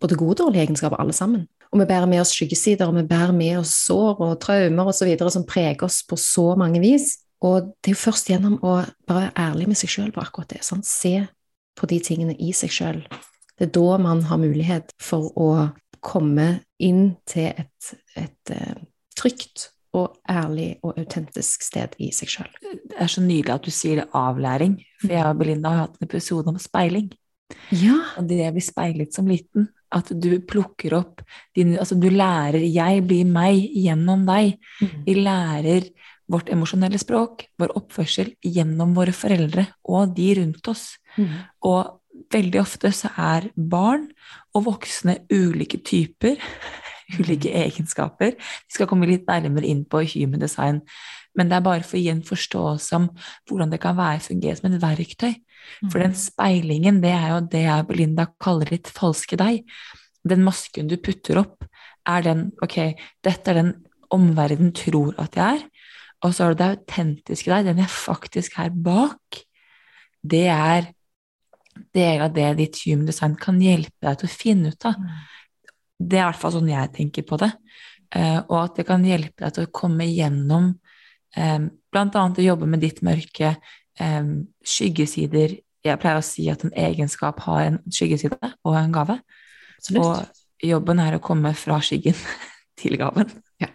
både 0.00 0.16
gode 0.18 0.36
og 0.36 0.40
dårlige 0.42 0.66
egenskaper, 0.66 0.98
alle 1.00 1.14
sammen. 1.16 1.46
Og 1.72 1.80
vi 1.82 1.86
bærer 1.88 2.08
med 2.08 2.22
oss 2.22 2.32
skyggesider, 2.36 2.88
og 2.88 2.96
vi 2.96 3.06
bærer 3.08 3.34
med 3.36 3.58
oss 3.60 3.74
sår 3.84 4.22
og 4.24 4.36
traumer 4.40 4.90
osv. 4.92 5.10
som 5.30 5.46
preger 5.48 5.84
oss 5.84 6.02
på 6.08 6.16
så 6.16 6.54
mange 6.56 6.80
vis. 6.80 7.18
Og 7.44 7.72
det 7.78 7.92
er 7.92 7.96
jo 7.96 8.04
først 8.06 8.30
gjennom 8.30 8.56
å 8.62 8.80
bare 9.06 9.28
være 9.28 9.34
ærlig 9.50 9.68
med 9.70 9.78
seg 9.78 9.92
sjøl 9.92 10.12
på 10.14 10.22
akkurat 10.24 10.54
det. 10.54 10.62
Sånn. 10.66 10.82
Se 10.86 11.20
på 11.78 11.88
de 11.90 12.00
tingene 12.02 12.34
i 12.34 12.52
seg 12.56 12.72
sjøl. 12.74 13.02
Det 13.58 13.68
er 13.68 13.74
da 13.74 13.98
man 14.02 14.24
har 14.30 14.40
mulighet 14.40 14.94
for 15.02 15.30
å 15.38 15.50
komme 16.04 16.60
inn 16.82 17.18
til 17.28 17.50
et, 17.50 17.92
et, 18.14 18.22
et 18.22 18.54
eh, 18.54 18.78
trygt 19.18 19.68
og 19.96 20.18
ærlig 20.30 20.76
og 20.84 20.98
autentisk 21.00 21.64
sted 21.64 21.94
i 22.02 22.10
seg 22.14 22.30
sjøl. 22.30 22.50
Det 22.62 22.98
er 23.00 23.10
så 23.10 23.22
nydelig 23.24 23.54
at 23.54 23.64
du 23.66 23.72
sier 23.74 24.04
avlæring, 24.16 24.76
for 25.00 25.14
jeg 25.14 25.24
og 25.24 25.40
Belinda 25.40 25.72
har 25.72 25.86
hatt 25.86 25.98
en 25.98 26.08
episode 26.08 26.52
om 26.52 26.60
speiling. 26.60 27.08
Ja. 27.72 27.96
Og 28.20 28.28
det 28.28 28.44
vi 28.54 28.64
speilet 28.64 29.16
som 29.16 29.28
liten, 29.30 29.70
at 29.94 30.10
du 30.12 30.30
plukker 30.44 30.96
opp 30.98 31.22
din 31.56 31.76
Altså, 31.78 31.94
du 31.94 32.08
lærer 32.10 32.60
'jeg 32.60 33.06
blir 33.06 33.24
meg' 33.24 33.70
gjennom 33.74 34.26
deg. 34.26 34.58
Mm. 34.80 35.04
Vi 35.06 35.14
lærer 35.14 35.90
vårt 36.28 36.50
emosjonelle 36.52 36.98
språk, 36.98 37.46
vår 37.58 37.72
oppførsel, 37.76 38.34
gjennom 38.44 38.94
våre 38.94 39.12
foreldre 39.12 39.66
og 39.88 40.14
de 40.14 40.34
rundt 40.34 40.68
oss. 40.68 40.98
Mm. 41.16 41.28
Og 41.64 42.00
veldig 42.32 42.60
ofte 42.60 42.92
så 42.92 43.10
er 43.16 43.50
barn 43.56 44.10
og 44.54 44.66
voksne 44.68 45.18
ulike 45.32 45.80
typer 45.84 46.36
ulike 47.18 47.52
egenskaper. 47.56 48.36
Vi 48.36 48.76
skal 48.76 48.88
komme 48.90 49.08
litt 49.08 49.26
nærmere 49.28 49.68
inn 49.68 49.84
på 49.88 50.02
human 50.04 50.40
design, 50.40 50.82
men 51.36 51.48
det 51.48 51.56
er 51.56 51.64
bare 51.64 51.86
for 51.86 51.96
å 51.96 52.02
gi 52.02 52.10
en 52.12 52.24
forståelse 52.26 52.98
om 52.98 53.08
hvordan 53.48 53.72
det 53.72 53.80
kan 53.80 53.96
være 53.96 54.24
fungere 54.26 54.58
som 54.58 54.68
et 54.68 54.82
verktøy. 54.82 55.34
For 55.86 56.02
den 56.02 56.14
speilingen, 56.18 57.00
det 57.04 57.12
er 57.14 57.28
jo 57.32 57.42
det 57.52 57.64
jeg 57.64 57.84
og 57.84 57.90
Belinda 57.90 58.26
kaller 58.42 58.72
ditt 58.74 58.90
falske 58.94 59.38
deg. 59.38 59.62
Den 60.28 60.44
masken 60.46 60.90
du 60.90 60.96
putter 61.00 61.42
opp, 61.44 61.66
er 62.08 62.24
den 62.24 62.48
Ok, 62.64 62.78
dette 63.24 63.52
er 63.52 63.60
den 63.60 63.74
omverdenen 64.14 64.72
tror 64.76 65.14
at 65.20 65.36
jeg 65.36 65.60
er. 65.60 65.66
Og 66.26 66.34
så 66.34 66.44
har 66.44 66.54
du 66.54 66.62
det 66.62 66.70
autentiske 66.74 67.52
deg, 67.52 67.68
den 67.68 67.82
jeg 67.82 67.92
faktisk 67.92 68.56
er 68.58 68.72
bak. 68.74 69.42
Det 70.18 70.46
er 70.50 70.90
deler 71.94 72.24
av 72.26 72.34
det 72.34 72.48
ditt 72.58 72.80
human 72.86 73.06
design 73.06 73.36
kan 73.38 73.60
hjelpe 73.62 74.02
deg 74.02 74.18
til 74.18 74.26
å 74.28 74.34
finne 74.34 74.72
ut 74.74 74.88
av. 74.88 74.98
Det 75.98 76.18
er 76.18 76.24
i 76.24 76.28
hvert 76.30 76.40
fall 76.40 76.56
sånn 76.56 76.72
jeg 76.72 76.94
tenker 76.96 77.26
på 77.28 77.38
det. 77.38 77.52
Eh, 78.16 78.38
og 78.40 78.56
at 78.62 78.80
det 78.80 78.86
kan 78.88 79.04
hjelpe 79.06 79.44
deg 79.44 79.54
til 79.54 79.68
å 79.68 79.74
komme 79.74 80.08
gjennom 80.08 80.72
bl.a. 80.72 81.58
blant 81.92 82.16
annet 82.16 82.40
å 82.40 82.44
jobbe 82.44 82.66
med 82.68 82.80
ditt 82.82 83.02
mørke, 83.04 83.54
eh, 84.00 84.32
skyggesider. 84.64 85.58
Jeg 85.86 86.00
pleier 86.02 86.20
å 86.20 86.26
si 86.26 86.48
at 86.50 86.64
en 86.66 86.74
egenskap 86.76 87.40
har 87.46 87.64
en 87.66 87.78
skyggeside 87.86 88.38
og 88.66 88.76
en 88.78 88.94
gave. 88.94 89.18
Absolutt. 89.78 90.04
Og 90.04 90.68
jobben 90.68 91.00
er 91.02 91.16
å 91.16 91.22
komme 91.22 91.54
fra 91.56 91.78
skyggen 91.84 92.18
til 92.80 92.98
gaven. 93.00 93.30
Ja. 93.62 93.70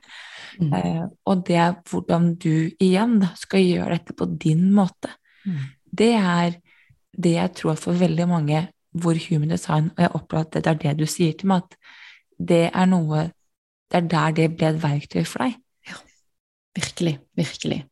Mm. 0.59 0.69
Uh, 0.69 1.05
og 1.25 1.47
det 1.47 1.55
er 1.57 1.71
hvordan 1.89 2.35
du 2.37 2.69
igjen 2.77 3.17
da, 3.23 3.31
skal 3.39 3.63
gjøre 3.63 3.95
dette 3.95 4.13
på 4.17 4.27
din 4.37 4.67
måte. 4.75 5.09
Mm. 5.47 5.63
Det 5.89 6.11
er 6.19 6.59
det 7.13 7.35
jeg 7.39 7.53
tror 7.57 7.77
for 7.79 7.97
veldig 7.97 8.27
mange 8.29 8.67
hvor 8.93 9.17
human 9.17 9.49
design 9.49 9.89
Og 9.95 9.99
jeg 10.03 10.11
opplever 10.13 10.45
at 10.45 10.53
det 10.53 10.69
er 10.69 10.77
det 10.81 10.93
du 10.99 11.07
sier 11.09 11.33
til 11.37 11.49
meg, 11.49 11.63
at 11.65 11.77
det 12.37 12.63
er 12.69 12.85
noe 12.89 13.23
Det 13.89 13.99
er 13.99 14.07
der 14.09 14.35
det 14.37 14.47
ble 14.57 14.69
et 14.69 14.81
verktøy 14.81 15.23
for 15.25 15.45
deg. 15.45 15.57
Virkelig. 16.73 17.19
Virkelig. 17.37 17.83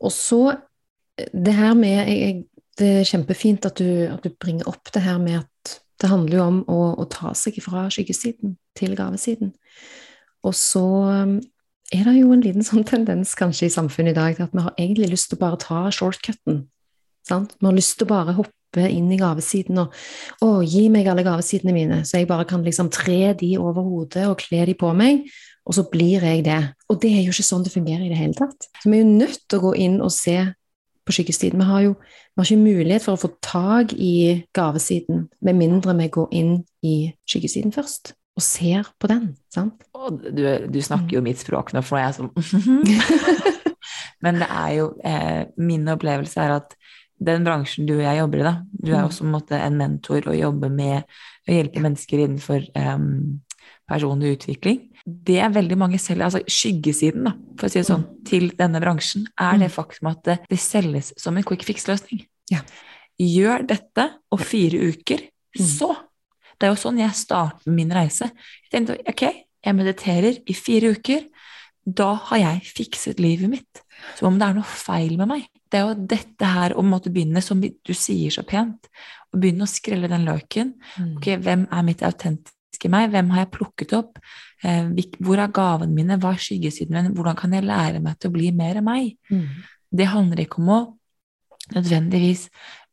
Og 0.00 0.12
så 0.12 0.56
det 1.16 1.54
her 1.56 1.74
med 1.74 2.10
jeg, 2.10 2.44
Det 2.76 2.88
er 3.00 3.08
kjempefint 3.08 3.64
at 3.64 3.78
du, 3.80 4.04
at 4.04 4.22
du, 4.22 4.30
bringer 4.36 4.68
opp 4.68 4.92
det 4.92 5.00
her 5.00 5.16
med 5.18 5.38
at 5.40 5.76
det 5.96 6.10
handler 6.10 6.36
jo 6.36 6.42
om 6.44 6.58
å, 6.68 6.80
å 7.00 7.04
ta 7.08 7.30
seg 7.32 7.56
fra 7.64 7.86
skyggesiden 7.88 8.58
til 8.76 8.92
gavesiden. 8.98 9.54
Og 10.44 10.52
så 10.52 10.84
um, 10.84 11.38
er 11.88 12.04
det 12.04 12.18
jo 12.18 12.34
en 12.34 12.42
liten 12.44 12.66
sånn 12.66 12.84
tendens 12.84 13.32
kanskje 13.38 13.70
i 13.70 13.72
samfunnet 13.72 14.12
i 14.12 14.18
dag 14.18 14.36
til 14.36 14.44
at 14.44 14.52
vi 14.52 14.64
har 14.66 14.76
egentlig 14.76 15.08
lyst 15.14 15.30
til 15.30 15.38
å 15.38 15.44
bare 15.46 15.60
ta 15.62 15.86
shortcuten. 15.88 16.66
Sant? 17.26 17.56
Vi 17.56 17.68
har 17.68 17.74
lyst 17.78 17.96
til 17.96 18.04
å 18.06 18.12
bare 18.12 18.36
hoppe 18.36 18.86
inn 18.92 19.08
i 19.14 19.18
gavesiden 19.18 19.80
og 19.80 19.96
å, 20.44 20.60
gi 20.60 20.86
meg 20.92 21.08
alle 21.08 21.24
gavesidene 21.24 21.72
mine, 21.72 22.02
så 22.04 22.20
jeg 22.20 22.28
bare 22.28 22.44
kan 22.48 22.64
liksom 22.66 22.92
tre 22.92 23.32
de 23.40 23.54
over 23.56 23.86
hodet 23.86 24.26
og 24.28 24.36
kle 24.42 24.66
de 24.68 24.76
på 24.76 24.92
meg, 24.98 25.24
og 25.66 25.78
så 25.78 25.86
blir 25.90 26.22
jeg 26.28 26.44
det. 26.46 26.60
Og 26.92 27.00
det 27.02 27.14
er 27.16 27.24
jo 27.24 27.32
ikke 27.32 27.46
sånn 27.48 27.64
det 27.64 27.72
fungerer 27.72 28.04
i 28.04 28.12
det 28.12 28.20
hele 28.20 28.36
tatt. 28.36 28.68
Så 28.82 28.90
vi 28.90 29.00
er 29.00 29.06
jo 29.06 29.16
nødt 29.24 29.40
til 29.48 29.58
å 29.58 29.64
gå 29.64 29.72
inn 29.86 29.96
og 30.04 30.12
se 30.14 30.36
på 31.06 31.14
skyggesiden. 31.14 31.62
Vi 31.62 31.70
har 31.70 31.82
jo 31.86 31.96
vi 31.96 32.42
har 32.42 32.50
ikke 32.50 32.64
mulighet 32.66 33.04
for 33.06 33.16
å 33.16 33.20
få 33.20 33.30
tak 33.40 33.94
i 33.96 34.44
gavesiden 34.56 35.26
med 35.40 35.56
mindre 35.56 35.94
vi 35.96 36.10
går 36.12 36.34
inn 36.36 36.56
i 36.84 36.96
skyggesiden 37.24 37.72
først 37.72 38.12
og 38.36 38.44
ser 38.44 38.90
på 39.00 39.08
den. 39.08 39.30
sant? 39.52 39.86
Og 39.96 40.20
du, 40.20 40.42
du 40.68 40.80
snakker 40.84 41.16
jo 41.16 41.24
mitt 41.24 41.40
språk 41.40 41.72
nå, 41.72 41.80
for 41.80 41.96
nå 41.96 42.02
er 42.02 42.10
jeg 42.10 42.18
sånn 42.18 43.46
Men 44.24 44.40
det 44.42 44.48
er 44.50 44.70
jo 44.76 44.90
eh, 45.06 45.42
Min 45.56 45.88
opplevelse 45.92 46.42
er 46.42 46.58
at 46.58 46.76
den 47.16 47.46
bransjen 47.46 47.88
du 47.88 47.94
og 47.94 48.04
jeg 48.04 48.18
jobber 48.18 48.42
i, 48.42 48.44
da 48.44 48.54
Du 48.68 48.92
er 48.92 49.06
også 49.06 49.24
en 49.24 49.32
måte 49.32 49.56
en 49.56 49.78
mentor 49.80 50.28
og 50.28 50.36
jobber 50.36 50.72
med 50.72 51.06
å 51.48 51.56
hjelpe 51.56 51.80
mennesker 51.80 52.26
innenfor 52.26 52.68
eh, 52.76 52.98
personlig 53.88 54.36
utvikling. 54.36 54.82
Det 55.06 55.36
er 55.38 55.52
veldig 55.54 55.76
mange 55.78 56.00
selger, 56.02 56.26
altså 56.26 56.40
skyggesiden, 56.50 57.28
da, 57.28 57.32
for 57.58 57.68
å 57.68 57.70
si 57.70 57.78
det 57.78 57.86
sånn, 57.86 58.06
til 58.26 58.48
denne 58.58 58.80
bransjen, 58.82 59.28
er 59.38 59.60
det 59.60 59.70
faktum 59.70 60.10
at 60.10 60.24
det, 60.26 60.36
det 60.50 60.58
selges 60.58 61.12
som 61.20 61.36
en 61.38 61.46
quick 61.46 61.62
fix-løsning. 61.68 62.24
Ja. 62.50 62.64
Gjør 63.22 63.62
dette, 63.70 64.08
og 64.34 64.42
fire 64.42 64.90
uker, 64.90 65.28
så 65.56 65.94
Det 66.56 66.64
er 66.64 66.70
jo 66.72 66.80
sånn 66.80 66.96
jeg 66.96 67.12
starter 67.12 67.68
min 67.68 67.90
reise. 67.92 68.30
Jeg 68.64 68.70
tenkte 68.72 68.94
ok, 69.12 69.22
jeg 69.60 69.76
mediterer 69.76 70.38
i 70.48 70.54
fire 70.56 70.94
uker. 70.96 71.26
Da 71.84 72.14
har 72.30 72.40
jeg 72.40 72.70
fikset 72.78 73.20
livet 73.20 73.52
mitt. 73.52 73.82
Som 74.16 74.30
om 74.30 74.38
det 74.40 74.46
er 74.48 74.56
noe 74.56 74.64
feil 74.64 75.18
med 75.20 75.28
meg. 75.34 75.44
Det 75.68 75.76
er 75.76 75.84
jo 75.84 76.06
dette 76.16 76.48
her 76.48 76.72
å 76.72 76.84
begynne, 77.04 77.42
som 77.44 77.60
du 77.60 77.92
sier 77.92 78.32
så 78.32 78.46
pent, 78.48 78.88
å 79.34 79.36
begynne 79.36 79.68
å 79.68 79.70
skrelle 79.70 80.08
den 80.08 80.24
løken. 80.24 80.72
Ok, 81.18 81.34
hvem 81.44 81.68
er 81.68 81.84
mitt 81.84 82.00
autentiske 82.00 82.55
meg? 82.92 83.10
Hvem 83.12 83.30
har 83.34 83.44
jeg 83.44 83.52
plukket 83.56 83.94
opp? 83.96 84.20
Eh, 84.64 84.90
hvor 85.24 85.40
er 85.40 85.54
gavene 85.54 85.94
mine? 85.96 86.18
Hva 86.20 86.34
er 86.34 86.42
skyggesiden 86.42 86.96
min? 86.96 87.14
Hvordan 87.16 87.38
kan 87.38 87.54
jeg 87.56 87.66
lære 87.66 88.02
meg 88.04 88.18
til 88.20 88.30
å 88.30 88.36
bli 88.36 88.50
mer 88.56 88.80
meg? 88.84 89.16
Mm. 89.30 89.64
Det 89.96 90.08
handler 90.12 90.44
ikke 90.44 90.60
om 90.62 90.72
å 90.72 90.80
nødvendigvis 91.74 92.46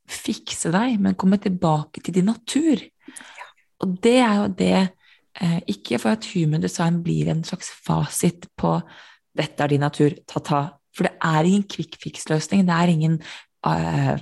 fikse 0.10 0.72
deg, 0.74 0.98
men 1.02 1.18
komme 1.20 1.40
tilbake 1.42 2.02
til 2.04 2.18
din 2.18 2.30
natur. 2.32 2.82
Og 3.84 3.98
det 4.04 4.18
er 4.24 4.36
jo 4.40 4.48
det 4.58 4.76
eh, 4.80 5.60
Ikke 5.68 6.00
for 6.00 6.16
at 6.16 6.28
human 6.34 6.62
design 6.62 7.02
blir 7.04 7.32
en 7.32 7.44
slags 7.44 7.72
fasit 7.86 8.48
på 8.58 8.80
'dette 9.34 9.64
er 9.64 9.68
din 9.68 9.82
natur, 9.82 10.14
ta-ta'. 10.30 10.78
For 10.94 11.08
det 11.08 11.16
er 11.22 11.44
ingen 11.44 11.64
quick 11.66 11.98
fix-løsning. 11.98 12.68
Det 12.68 12.74
er 12.74 12.88
ingen 12.88 13.16
uh, 13.66 14.18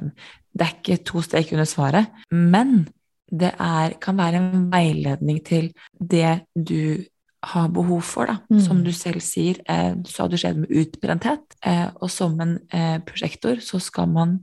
Det 0.52 0.66
er 0.66 0.76
ikke 0.80 1.04
to 1.04 1.22
strek 1.22 1.52
under 1.52 1.66
svaret. 1.66 2.08
Men 2.32 2.88
det 3.32 3.54
er, 3.60 3.94
kan 4.04 4.18
være 4.20 4.40
en 4.42 4.66
veiledning 4.72 5.40
til 5.48 5.72
det 6.00 6.42
du 6.56 7.06
har 7.44 7.70
behov 7.74 8.02
for, 8.06 8.26
da. 8.30 8.36
Mm. 8.52 8.60
Som 8.62 8.84
du 8.86 8.92
selv 8.94 9.22
sier. 9.26 9.58
Eh, 9.70 9.96
så 10.06 10.24
har 10.24 10.30
du 10.30 10.38
skjedd 10.38 10.60
med 10.62 10.70
utbrenthet. 10.84 11.42
Eh, 11.66 11.88
og 12.02 12.12
som 12.14 12.36
en 12.44 12.60
eh, 12.74 13.00
prosjektor 13.08 13.58
så 13.66 13.80
skal 13.82 14.08
man 14.12 14.36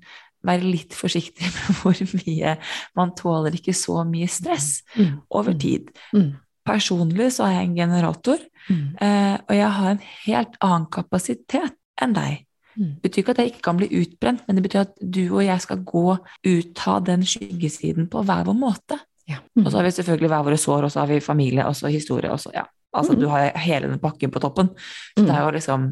være 0.43 0.67
litt 0.67 0.95
forsiktig 0.97 1.47
med 1.55 1.79
hvor 1.83 2.03
mye 2.25 2.57
Man 2.97 3.15
tåler 3.19 3.55
ikke 3.59 3.75
så 3.77 4.03
mye 4.09 4.27
stress 4.31 4.83
Mm. 4.97 5.21
over 5.31 5.53
tid. 5.59 5.93
Mm. 6.15 6.33
Personlig 6.67 7.31
så 7.37 7.47
er 7.47 7.59
jeg 7.61 7.69
en 7.71 7.77
generator, 7.77 8.39
Mm. 8.69 8.97
eh, 9.01 9.39
og 9.49 9.55
jeg 9.57 9.71
har 9.73 9.91
en 9.95 10.01
helt 10.27 10.57
annen 10.61 10.87
kapasitet 10.93 11.73
enn 12.03 12.13
deg. 12.13 12.43
Mm. 12.79 12.95
Det 13.03 13.11
betyr 13.11 13.23
ikke 13.25 13.35
at 13.35 13.43
jeg 13.43 13.53
ikke 13.53 13.67
kan 13.67 13.77
bli 13.81 13.89
utbrent, 14.01 14.47
men 14.47 14.57
det 14.57 14.63
betyr 14.69 14.85
at 14.87 14.95
du 15.03 15.23
og 15.35 15.43
jeg 15.45 15.61
skal 15.65 15.85
gå 15.85 16.07
ut 16.47 16.83
av 16.87 17.05
den 17.05 17.25
skyggesiden 17.27 18.09
på 18.13 18.23
hver 18.23 18.45
vår 18.47 18.59
måte. 18.59 19.01
Ja. 19.29 19.43
Og 19.61 19.67
så 19.71 19.81
har 19.81 19.85
vi 19.85 19.91
selvfølgelig 19.99 20.31
hver 20.33 20.45
våre 20.47 20.57
sår, 20.57 20.87
og 20.87 20.93
så 20.95 21.01
har 21.03 21.11
vi 21.11 21.21
familie, 21.21 21.67
og 21.67 21.77
så 21.77 21.91
historie, 21.93 22.31
og 22.33 22.41
så 22.41 22.55
ja. 22.55 22.65
Altså, 22.97 23.13
Mm. 23.13 23.21
du 23.21 23.27
har 23.29 23.59
hele 23.59 23.89
den 23.91 23.99
pakken 23.99 24.31
på 24.31 24.41
toppen. 24.41 24.71
Så 25.15 25.27
det 25.27 25.35
er 25.35 25.43
jo 25.45 25.51
liksom 25.51 25.83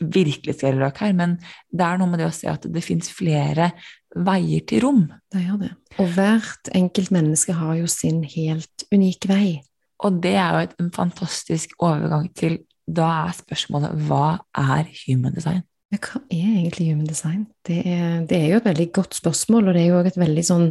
virkelig 0.00 0.54
skrelløk 0.54 0.96
her, 0.96 1.12
men 1.12 1.38
det 1.70 1.84
er 1.84 1.98
noe 1.98 2.08
med 2.08 2.18
det 2.20 2.26
å 2.30 2.32
se 2.32 2.48
at 2.48 2.62
det 2.72 2.82
fins 2.82 3.10
flere 3.12 3.72
veier 4.16 4.64
til 4.66 4.80
rom. 4.80 5.12
Det 5.30 5.42
gjør 5.44 5.58
det. 5.60 5.70
Og 5.98 6.08
hvert 6.14 6.70
enkelt 6.74 7.10
menneske 7.10 7.52
har 7.52 7.74
jo 7.76 7.86
sin 7.86 8.22
helt 8.24 8.86
unike 8.90 9.28
vei. 9.28 9.60
Og 10.02 10.22
det 10.22 10.32
er 10.34 10.52
jo 10.52 10.58
et, 10.64 10.74
en 10.80 10.90
fantastisk 10.90 11.76
overgang 11.78 12.32
til 12.34 12.58
Da 12.90 13.28
er 13.28 13.32
spørsmålet 13.36 13.92
hva 14.08 14.40
er 14.58 14.88
human 15.06 15.32
design? 15.34 15.62
Hva 15.92 16.22
er 16.32 16.52
egentlig 16.56 16.86
human 16.88 17.06
design? 17.06 17.42
Det 17.68 17.82
er, 17.84 18.22
det 18.24 18.38
er 18.38 18.46
jo 18.48 18.60
et 18.62 18.68
veldig 18.70 18.86
godt 18.96 19.14
spørsmål, 19.18 19.66
og 19.68 19.74
det 19.76 19.82
er 19.82 19.90
jo 19.90 19.98
et 20.00 20.16
veldig 20.16 20.44
sånn, 20.46 20.64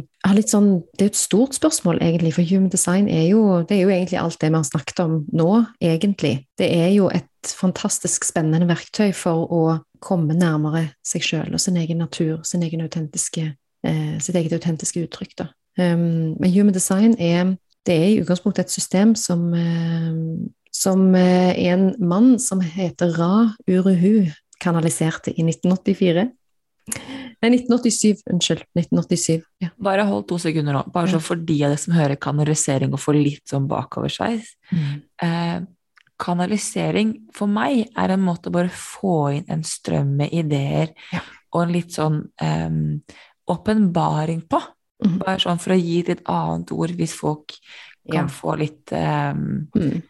sånn 0.50 0.70
Det 0.98 1.04
er 1.04 1.12
et 1.12 1.18
stort 1.18 1.54
spørsmål, 1.54 2.00
egentlig, 2.02 2.32
for 2.34 2.48
human 2.48 2.72
design 2.72 3.06
er 3.06 3.28
jo, 3.30 3.60
det 3.62 3.76
er 3.76 3.82
jo 3.84 3.92
egentlig 3.94 4.18
alt 4.18 4.40
det 4.42 4.50
vi 4.50 4.58
har 4.58 4.66
snakket 4.66 5.04
om 5.04 5.14
nå, 5.30 5.50
egentlig. 5.78 6.34
Det 6.58 6.66
er 6.74 6.90
jo 6.96 7.06
et 7.14 7.54
fantastisk 7.54 8.26
spennende 8.26 8.66
verktøy 8.66 9.12
for 9.14 9.46
å 9.46 9.62
komme 10.02 10.34
nærmere 10.34 10.88
seg 11.06 11.22
sjøl 11.22 11.54
og 11.54 11.62
sin 11.62 11.78
egen 11.78 12.02
natur, 12.02 12.40
sin 12.42 12.66
egen 12.66 12.82
autentiske, 12.82 13.46
eh, 13.86 14.18
sitt 14.18 14.38
eget 14.38 14.58
autentiske 14.58 15.06
uttrykk. 15.06 15.36
Da. 15.38 15.50
Um, 15.78 16.34
men 16.40 16.50
human 16.50 16.74
design 16.74 17.14
er, 17.18 17.54
det 17.86 17.94
er 17.94 18.08
i 18.10 18.20
utgangspunktet 18.20 18.66
et 18.66 18.74
system 18.74 19.14
som, 19.14 19.52
eh, 19.54 20.18
som 20.74 21.14
uh, 21.14 21.52
en 21.54 21.92
mann 22.02 22.38
som 22.42 22.60
heter 22.60 23.14
Ra 23.18 23.52
Uruhu, 23.70 24.32
kanaliserte 24.62 25.34
i 25.34 25.44
1984. 25.44 26.30
Nei, 27.42 27.50
1987. 27.50 28.22
Unnskyld. 28.30 28.64
1987. 28.78 29.42
Ja. 29.62 29.70
Bare 29.82 30.06
hold 30.06 30.28
to 30.30 30.38
sekunder 30.42 30.76
nå, 30.76 30.82
bare 30.94 31.10
så 31.10 31.20
for 31.22 31.38
de 31.38 31.58
av 31.64 31.72
dere 31.72 31.82
som 31.82 31.96
hører 31.96 32.20
kanalisering 32.22 32.94
og 32.94 33.02
får 33.02 33.18
litt 33.18 33.50
sånn 33.50 33.68
bakoversveis. 33.70 34.52
Mm. 34.70 34.92
Eh, 35.26 35.56
kanalisering 36.22 37.14
for 37.34 37.50
meg 37.50 37.88
er 37.98 38.14
en 38.14 38.22
måte 38.22 38.50
å 38.50 38.54
bare 38.54 38.70
få 38.70 39.16
inn 39.38 39.48
en 39.50 39.64
strøm 39.66 40.14
med 40.20 40.34
ideer 40.34 40.92
ja. 41.10 41.22
og 41.50 41.64
en 41.64 41.74
litt 41.74 41.96
sånn 41.96 42.20
åpenbaring 43.50 44.44
um, 44.44 44.48
på. 44.54 44.62
Mm. 45.02 45.18
Bare 45.24 45.42
sånn 45.42 45.58
for 45.62 45.74
å 45.74 45.80
gi 45.80 45.98
et 46.04 46.12
litt 46.12 46.26
annet 46.30 46.70
ord, 46.76 46.94
hvis 46.94 47.16
folk 47.18 47.56
kan 48.06 48.28
ja. 48.28 48.30
få 48.30 48.56
litt 48.60 48.94
um, 48.94 49.68
mm. 49.74 50.00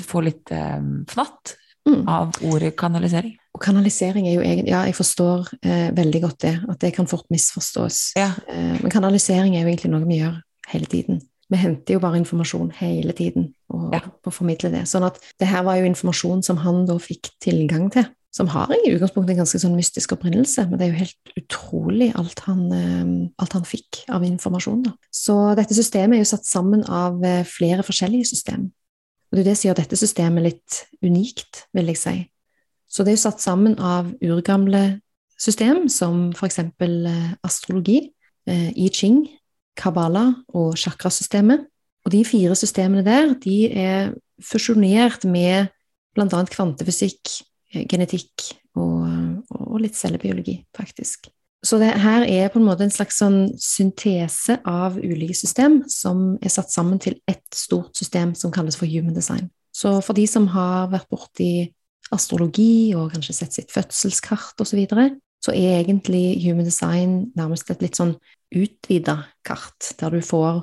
Få 0.00 0.22
litt 0.24 0.48
um, 0.56 1.02
fnatt 1.04 1.52
mm. 1.86 2.02
av 2.10 2.36
ordet 2.46 2.74
kanalisering. 2.78 3.36
Og 3.56 3.62
kanalisering 3.64 4.28
er 4.28 4.36
jo 4.36 4.42
egentlig 4.44 4.74
Ja, 4.74 4.82
jeg 4.84 4.98
forstår 4.98 5.48
eh, 5.62 5.88
veldig 5.96 6.20
godt 6.26 6.42
det, 6.44 6.56
at 6.68 6.82
det 6.82 6.92
kan 6.96 7.08
fort 7.08 7.30
misforstås. 7.32 8.12
Ja. 8.18 8.34
Eh, 8.52 8.76
men 8.82 8.92
kanalisering 8.92 9.56
er 9.56 9.64
jo 9.64 9.72
egentlig 9.72 9.94
noe 9.94 10.04
vi 10.08 10.20
gjør 10.20 10.36
hele 10.72 10.90
tiden 10.90 11.22
vi 11.52 11.58
henter 11.60 11.96
jo 11.96 12.02
bare 12.02 12.18
informasjon 12.20 12.72
hele 12.80 13.14
tiden 13.16 13.50
og, 13.70 13.90
ja. 13.94 14.02
og, 14.02 14.32
formidler 14.34 14.72
det. 14.74 14.84
Sånn 14.90 15.06
at 15.06 15.20
det 15.40 15.48
her 15.50 15.64
var 15.66 15.78
jo 15.78 15.88
informasjon 15.88 16.42
som 16.46 16.60
han 16.64 16.84
da 16.88 16.96
fikk 17.02 17.30
tilgang 17.42 17.88
til, 17.94 18.06
som 18.34 18.50
har 18.52 18.72
i 18.74 18.92
utgangspunktet 18.92 19.32
en 19.32 19.42
ganske 19.44 19.60
sånn 19.62 19.76
mystisk 19.78 20.16
opprinnelse, 20.16 20.66
men 20.68 20.80
det 20.80 20.86
er 20.86 20.92
jo 20.92 21.04
helt 21.04 21.36
utrolig 21.40 22.10
alt 22.18 22.42
han, 22.48 22.64
eh, 22.74 23.12
alt 23.42 23.56
han 23.56 23.68
fikk 23.68 24.02
av 24.12 24.26
informasjon. 24.26 24.82
Da. 24.88 24.96
Så 25.14 25.38
dette 25.58 25.76
systemet 25.76 26.18
er 26.18 26.24
jo 26.24 26.32
satt 26.34 26.48
sammen 26.48 26.84
av 26.84 27.22
eh, 27.24 27.44
flere 27.48 27.86
forskjellige 27.86 28.32
system. 28.34 28.68
Og 29.30 29.38
det 29.38 29.42
er 29.42 29.48
det 29.50 29.56
som 29.58 29.68
gjør 29.68 29.78
dette 29.80 29.98
systemet 29.98 30.46
litt 30.46 30.80
unikt, 31.02 31.64
vil 31.74 31.90
jeg 31.92 32.00
si. 32.00 32.16
Så 32.86 33.02
det 33.02 33.12
er 33.12 33.18
jo 33.18 33.24
satt 33.26 33.42
sammen 33.42 33.74
av 33.82 34.12
urgamle 34.24 35.00
system, 35.38 35.88
som 35.92 36.30
eksempel 36.46 37.08
eh, 37.10 37.32
astrologi, 37.44 38.12
I 38.46 38.86
Ching, 38.94 39.24
Kabbala 39.74 40.28
og 40.54 40.76
chakrasystemet. 40.78 41.66
Og 42.06 42.12
de 42.14 42.22
fire 42.22 42.54
systemene 42.54 43.02
der 43.02 43.32
de 43.42 43.56
er 43.74 44.12
fusjonert 44.38 45.24
med 45.26 45.72
bl.a. 46.16 46.44
kvantefysikk, 46.52 47.32
eh, 47.74 47.84
genetikk 47.88 48.52
og, 48.76 49.08
og, 49.50 49.80
litt 49.82 49.98
cellebiologi, 49.98 50.60
faktisk. 50.76 51.28
Så 51.66 51.80
det 51.82 51.88
her 51.98 52.22
er 52.22 52.50
på 52.52 52.60
en 52.60 52.66
måte 52.68 52.84
en 52.86 52.94
slags 52.94 53.18
sånn 53.18 53.48
syntese 53.58 54.60
av 54.68 55.00
ulike 55.00 55.34
system 55.34 55.80
som 55.90 56.36
er 56.38 56.52
satt 56.52 56.70
sammen 56.70 57.00
til 57.02 57.16
ett 57.26 57.46
stort 57.54 57.96
system 57.98 58.36
som 58.38 58.52
kalles 58.54 58.78
for 58.78 58.86
human 58.86 59.16
design. 59.16 59.48
Så 59.74 59.96
for 60.04 60.14
de 60.16 60.28
som 60.30 60.46
har 60.54 60.92
vært 60.92 61.10
borti 61.10 61.50
astrologi 62.14 62.94
og 62.94 63.10
kanskje 63.16 63.34
sett 63.34 63.56
sitt 63.56 63.74
fødselskart 63.74 64.62
osv., 64.62 64.70
så, 64.70 64.78
videre, 64.78 65.08
så 65.42 65.54
er 65.56 65.80
egentlig 65.80 66.38
human 66.44 66.68
design 66.68 67.18
nærmest 67.38 67.70
et 67.72 67.82
litt 67.82 67.98
sånn 67.98 68.14
utvida 68.54 69.18
kart, 69.46 69.90
der 69.98 70.14
du 70.14 70.22
får 70.22 70.62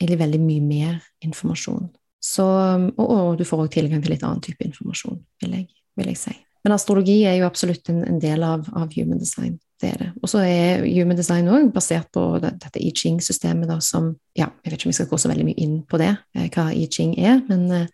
egentlig 0.00 0.20
veldig 0.24 0.42
mye 0.42 0.64
mer 0.64 0.98
informasjon. 1.26 1.88
Så, 2.22 2.44
og, 2.44 3.06
og, 3.06 3.38
du 3.38 3.44
får 3.46 3.64
også 3.64 3.76
tilgang 3.76 4.02
til 4.02 4.16
litt 4.16 4.24
annen 4.26 4.42
type 4.42 4.64
informasjon, 4.66 5.20
vil 5.42 5.56
jeg, 5.60 5.68
vil 5.98 6.10
jeg 6.10 6.20
si. 6.20 6.34
Men 6.64 6.74
astrologi 6.74 7.20
er 7.28 7.38
jo 7.38 7.46
absolutt 7.48 7.90
en, 7.92 8.02
en 8.08 8.18
del 8.22 8.42
av, 8.44 8.66
av, 8.74 8.90
human 8.96 9.20
design. 9.20 9.58
Det 9.78 9.92
er 9.92 9.98
det. 10.00 10.08
Og 10.22 10.30
så 10.30 10.40
er 10.42 10.82
human 10.82 11.18
design 11.18 11.48
òg 11.54 11.68
basert 11.74 12.08
på 12.14 12.22
dette 12.42 12.80
I 12.82 12.90
Ching-systemet, 12.90 13.70
som 13.84 14.10
ja, 14.34 14.48
Jeg 14.64 14.72
vet 14.72 14.80
ikke 14.80 14.88
om 14.88 14.94
vi 14.94 14.96
skal 14.98 15.10
gå 15.10 15.18
så 15.22 15.30
veldig 15.30 15.46
mye 15.46 15.62
inn 15.62 15.76
på 15.86 16.00
det, 16.02 16.16
eh, 16.34 16.48
hva 16.54 16.68
I 16.74 16.88
Ching 16.90 17.14
er, 17.18 17.38
men 17.48 17.68
eh, 17.74 17.86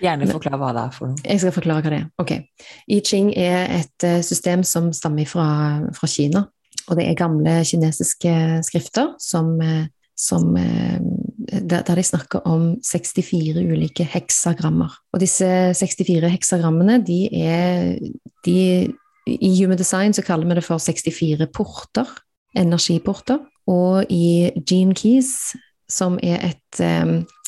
Gjerne 0.00 0.30
forklare 0.30 0.58
hva 0.58 0.72
det 0.72 0.82
er 0.82 0.96
for 0.96 1.12
noe. 1.12 1.22
Jeg 1.26 1.42
skal 1.42 1.52
forklare 1.54 1.84
hva 1.84 1.92
det 1.92 2.00
er. 2.00 2.08
Ok. 2.22 2.32
I 2.88 2.98
Ching 3.04 3.30
er 3.36 3.66
et 3.76 4.06
eh, 4.08 4.22
system 4.26 4.64
som 4.66 4.90
stammer 4.96 5.28
fra, 5.28 5.46
fra 5.94 6.08
Kina. 6.10 6.46
Og 6.88 6.98
det 6.98 7.04
er 7.06 7.18
gamle 7.18 7.60
kinesiske 7.68 8.32
skrifter 8.66 9.12
som, 9.22 9.52
som 10.18 10.48
der, 10.56 11.84
de 11.84 12.02
snakker 12.02 12.42
om 12.48 12.72
64 12.82 13.60
ulike 13.60 14.06
heksagrammer. 14.10 14.96
Og 15.14 15.22
disse 15.22 15.46
64 15.76 16.32
heksagrammene, 16.32 16.96
de 17.06 17.20
er 17.36 18.00
de, 18.46 18.56
I 19.26 19.50
Human 19.60 19.78
Design 19.78 20.14
så 20.16 20.24
kaller 20.26 20.48
vi 20.48 20.58
det 20.58 20.64
for 20.66 20.78
64 20.78 21.46
porter. 21.54 22.08
Energiporter. 22.56 23.38
Og 23.70 24.08
i 24.10 24.50
Gene 24.66 24.94
Keys, 24.94 25.54
som 25.90 26.18
er, 26.22 26.40
et, 26.50 26.80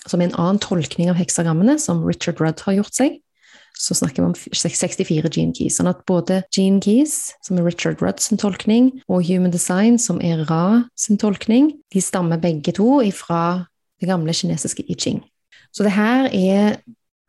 som 0.07 0.21
er 0.21 0.29
en 0.29 0.37
annen 0.39 0.61
tolkning 0.63 1.11
av 1.11 1.19
heksagrammene, 1.19 1.79
som 1.79 2.05
Richard 2.07 2.39
Rudd 2.43 2.63
har 2.67 2.77
gjort 2.77 2.95
seg, 2.95 3.19
så 3.79 3.95
snakker 3.95 4.23
vi 4.23 4.29
om 4.29 4.35
64 4.37 5.31
gene 5.33 5.55
keys. 5.57 5.79
Sånn 5.79 5.91
at 5.91 6.05
både 6.09 6.43
gene 6.55 6.81
keys, 6.85 7.33
som 7.45 7.59
er 7.59 7.67
Richard 7.67 8.03
Rudd 8.05 8.21
sin 8.23 8.41
tolkning, 8.41 8.93
og 9.09 9.25
human 9.27 9.55
design, 9.55 9.99
som 9.99 10.21
er 10.23 10.45
Ra 10.51 10.85
sin 10.99 11.19
tolkning, 11.21 11.73
de 11.93 12.03
stammer 12.05 12.41
begge 12.43 12.75
to 12.77 13.01
fra 13.17 13.65
det 14.03 14.11
gamle 14.11 14.35
kinesiske 14.37 14.85
I 14.87 14.99
Ching. 14.99 15.23
Så 15.73 15.87
det 15.87 15.97
her 15.97 16.29
er 16.31 16.83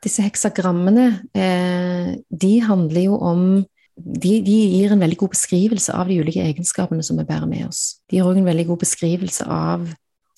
Disse 0.03 0.19
heksagrammene, 0.19 1.23
eh, 1.31 2.09
de 2.27 2.49
handler 2.59 3.05
jo 3.05 3.13
om 3.23 3.63
de, 3.95 4.39
de, 4.41 4.55
gir 4.73 4.93
en 4.93 5.01
veldig 5.03 5.17
god 5.21 5.33
beskrivelse 5.35 5.93
av 5.93 6.09
de 6.09 6.17
ulike 6.21 6.41
egenskapene 6.41 7.03
som 7.05 7.19
vi 7.19 7.27
bærer 7.27 7.49
med 7.49 7.67
oss. 7.67 7.99
De 8.09 8.17
gir 8.17 8.27
òg 8.27 8.39
en 8.41 8.47
veldig 8.47 8.65
god 8.71 8.81
beskrivelse 8.81 9.45
av 9.45 9.85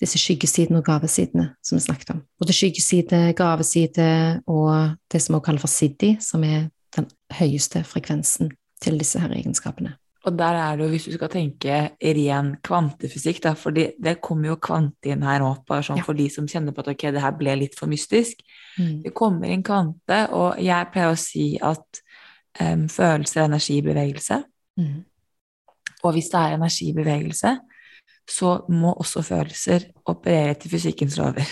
disse 0.02 0.20
skyggesidene 0.20 0.82
og 0.82 0.88
gavesidene 0.88 1.48
som 1.64 1.78
vi 1.78 1.84
snakket 1.86 2.12
om. 2.12 2.22
Både 2.40 2.56
skyggeside, 2.56 3.20
gaveside 3.36 4.08
og 4.44 4.96
det 5.12 5.22
som 5.24 5.38
vi 5.38 5.44
kaller 5.46 5.62
for 5.62 5.72
siddi, 5.72 6.16
som 6.20 6.44
er 6.44 6.68
den 6.96 7.08
høyeste 7.38 7.80
frekvensen 7.84 8.52
til 8.84 9.00
disse 9.00 9.20
her 9.22 9.32
egenskapene. 9.32 9.96
Og 10.26 10.34
der 10.34 10.58
er 10.58 10.76
det 10.76 10.82
jo, 10.84 10.90
hvis 10.90 11.04
du 11.06 11.12
skal 11.14 11.30
tenke 11.30 11.74
ren 12.02 12.48
kvantefysikk, 12.66 13.38
da, 13.44 13.52
for 13.54 13.70
det 13.72 14.16
kommer 14.24 14.50
jo 14.50 14.56
kvante 14.58 15.12
inn 15.12 15.22
her 15.22 15.44
opp, 15.46 15.62
bare 15.70 15.86
sånn 15.86 16.00
ja. 16.00 16.06
for 16.06 16.18
de 16.18 16.26
som 16.34 16.48
kjenner 16.50 16.74
på 16.74 16.82
at 16.82 16.90
ok, 16.96 17.04
det 17.14 17.22
her 17.22 17.36
ble 17.38 17.54
litt 17.60 17.78
for 17.78 17.88
mystisk. 17.90 18.42
Mm. 18.74 19.04
Det 19.04 19.12
kommer 19.16 19.52
inn 19.54 19.62
kvante, 19.66 20.24
og 20.34 20.58
jeg 20.60 20.90
pleier 20.92 21.14
å 21.14 21.20
si 21.20 21.52
at 21.62 22.02
um, 22.60 22.88
følelser 22.88 23.44
energi, 23.44 23.80
bevegelse. 23.82 24.42
Mm. 24.76 25.04
Og 26.02 26.12
hvis 26.12 26.30
det 26.32 26.40
er 26.40 26.56
energi, 26.56 26.92
bevegelse, 26.92 27.56
så 28.30 28.58
må 28.68 28.92
også 28.92 29.22
følelser 29.22 29.90
operere 30.06 30.54
til 30.54 30.70
fysikkens 30.70 31.18
lover. 31.18 31.46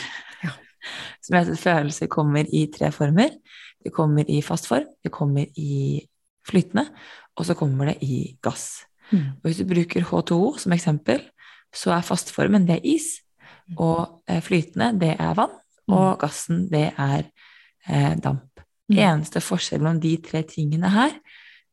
Ja. 0.44 0.54
Som 1.24 1.38
heter 1.38 1.56
følelser 1.56 2.06
kommer 2.06 2.46
i 2.52 2.66
tre 2.78 2.92
former. 2.92 3.30
Det 3.84 3.92
kommer 3.92 4.24
i 4.28 4.40
fast 4.42 4.68
form, 4.68 4.86
det 5.04 5.12
kommer 5.12 5.44
i 5.56 6.00
flytende, 6.48 6.86
og 7.36 7.46
så 7.46 7.54
kommer 7.54 7.84
det 7.92 7.98
i 8.02 8.38
gass. 8.42 8.84
Mm. 9.12 9.18
Og 9.18 9.48
hvis 9.48 9.60
du 9.60 9.68
bruker 9.68 10.06
H2O 10.08 10.58
som 10.58 10.72
eksempel, 10.72 11.20
så 11.74 11.92
er 11.92 12.06
fastformen 12.06 12.66
det 12.68 12.78
er 12.78 12.86
is, 12.94 13.20
mm. 13.68 13.76
og 13.76 14.22
eh, 14.28 14.40
flytende 14.42 14.94
det 15.00 15.16
er 15.18 15.34
vann, 15.36 15.52
mm. 15.88 15.94
og 15.94 16.18
gassen 16.18 16.64
det 16.72 16.86
er 16.96 17.26
eh, 17.88 18.16
damp. 18.24 18.53
Mm. 18.92 18.98
Eneste 19.00 19.40
forskjell 19.40 19.80
mellom 19.80 20.00
de 20.02 20.16
tre 20.24 20.42
tingene 20.48 20.90
her, 20.92 21.14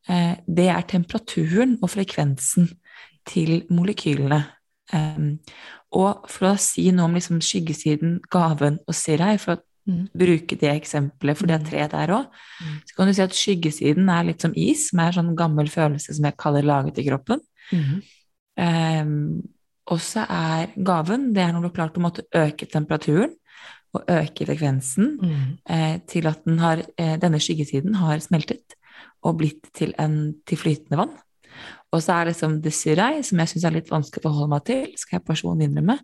eh, 0.08 0.36
det 0.46 0.68
er 0.72 0.86
temperaturen 0.88 1.76
og 1.82 1.92
frekvensen 1.92 2.70
til 3.28 3.62
molekylene. 3.70 4.42
Og 5.92 6.24
for 6.32 6.50
å 6.50 6.56
si 6.60 6.86
noe 6.92 7.08
om 7.08 7.16
liksom 7.16 7.42
skyggesiden, 7.44 8.16
gaven 8.32 8.78
og 8.88 8.96
sirai, 8.96 9.34
for 9.40 9.56
å 9.56 9.60
mm. 9.88 10.04
bruke 10.18 10.56
det 10.60 10.70
eksempelet, 10.72 11.38
for 11.38 11.48
det 11.48 11.56
er 11.56 11.62
mm. 11.62 11.68
tre 11.68 11.86
der 11.92 12.14
òg, 12.16 12.38
mm. 12.64 12.78
så 12.88 12.96
kan 12.96 13.08
du 13.08 13.16
si 13.16 13.24
at 13.24 13.36
skyggesiden 13.36 14.12
er 14.12 14.28
litt 14.30 14.44
som 14.44 14.56
is, 14.58 14.88
som 14.90 15.02
er 15.02 15.12
en 15.12 15.18
sånn 15.20 15.34
gammel 15.38 15.68
følelse 15.72 16.16
som 16.16 16.28
jeg 16.28 16.38
kaller 16.40 16.68
laget 16.68 17.00
i 17.02 17.06
kroppen. 17.10 17.44
Mm. 17.72 18.00
Um, 18.62 19.12
og 19.92 20.00
så 20.02 20.24
er 20.30 20.72
gaven 20.84 21.30
det 21.34 21.42
er 21.44 21.54
når 21.54 21.64
du 21.64 21.68
har 21.70 21.76
klart 21.76 21.96
å 21.98 22.02
måtte 22.04 22.26
øke 22.36 22.68
temperaturen 22.70 23.32
og 23.92 24.06
øke 24.08 24.46
frekvensen 24.48 25.16
mm. 25.20 25.42
eh, 25.68 25.98
til 26.08 26.28
at 26.30 26.46
har, 26.62 26.84
eh, 26.98 27.18
denne 27.20 27.40
skyggesiden 27.42 27.98
har 28.00 28.22
smeltet 28.24 28.76
og 29.22 29.36
blitt 29.42 29.68
til, 29.76 29.92
en, 30.00 30.34
til 30.48 30.58
flytende 30.58 30.98
vann. 30.98 31.12
Og 31.92 32.00
så 32.00 32.14
er 32.14 32.24
det 32.24 32.32
liksom 32.32 32.54
desirei, 32.64 33.20
som 33.26 33.40
jeg 33.42 33.50
syns 33.50 33.64
er 33.68 33.74
litt 33.74 33.90
vanskelig 33.92 34.22
å 34.22 34.30
forholde 34.30 34.52
meg 34.54 34.64
til, 34.64 34.86
skal 34.96 35.18
jeg 35.18 35.26
personlig 35.28 35.68
innrømme, 35.68 35.98